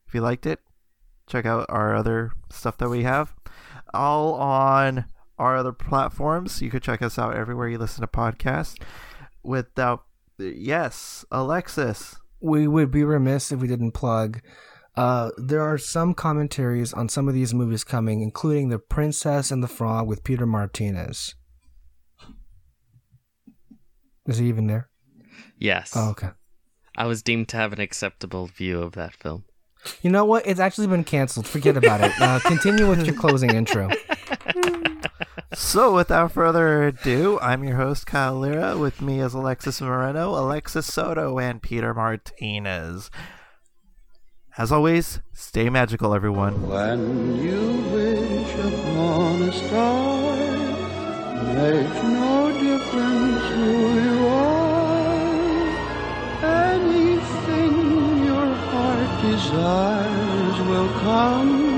[0.07, 0.60] if you liked it,
[1.28, 3.35] check out our other stuff that we have,
[3.93, 5.07] all on
[5.39, 6.60] our other platforms.
[6.62, 8.76] You could check us out everywhere you listen to podcasts.
[9.42, 10.05] Without,
[10.39, 12.17] yes, Alexis.
[12.41, 14.41] we would be remiss if we didn't plug.
[14.97, 19.62] Uh, there are some commentaries on some of these movies coming, including The Princess and
[19.62, 21.36] the Frog with Peter Martinez.
[24.26, 24.91] Is he even there?
[25.57, 25.92] Yes.
[25.94, 26.31] Oh, okay.
[26.97, 29.44] I was deemed to have an acceptable view of that film.
[30.02, 30.47] You know what?
[30.47, 31.47] It's actually been canceled.
[31.47, 32.12] Forget about it.
[32.20, 33.89] Uh, continue with your closing intro.
[35.55, 38.77] So, without further ado, I'm your host, Kyle Lira.
[38.77, 43.10] With me is Alexys Moreno, Alexis Soto, and Peter Martinez.
[44.59, 46.68] As always, stay magical, everyone.
[46.68, 50.36] When you wish upon a star,
[51.55, 55.15] makes no difference who you are.
[56.44, 61.77] Anything your heart desires will come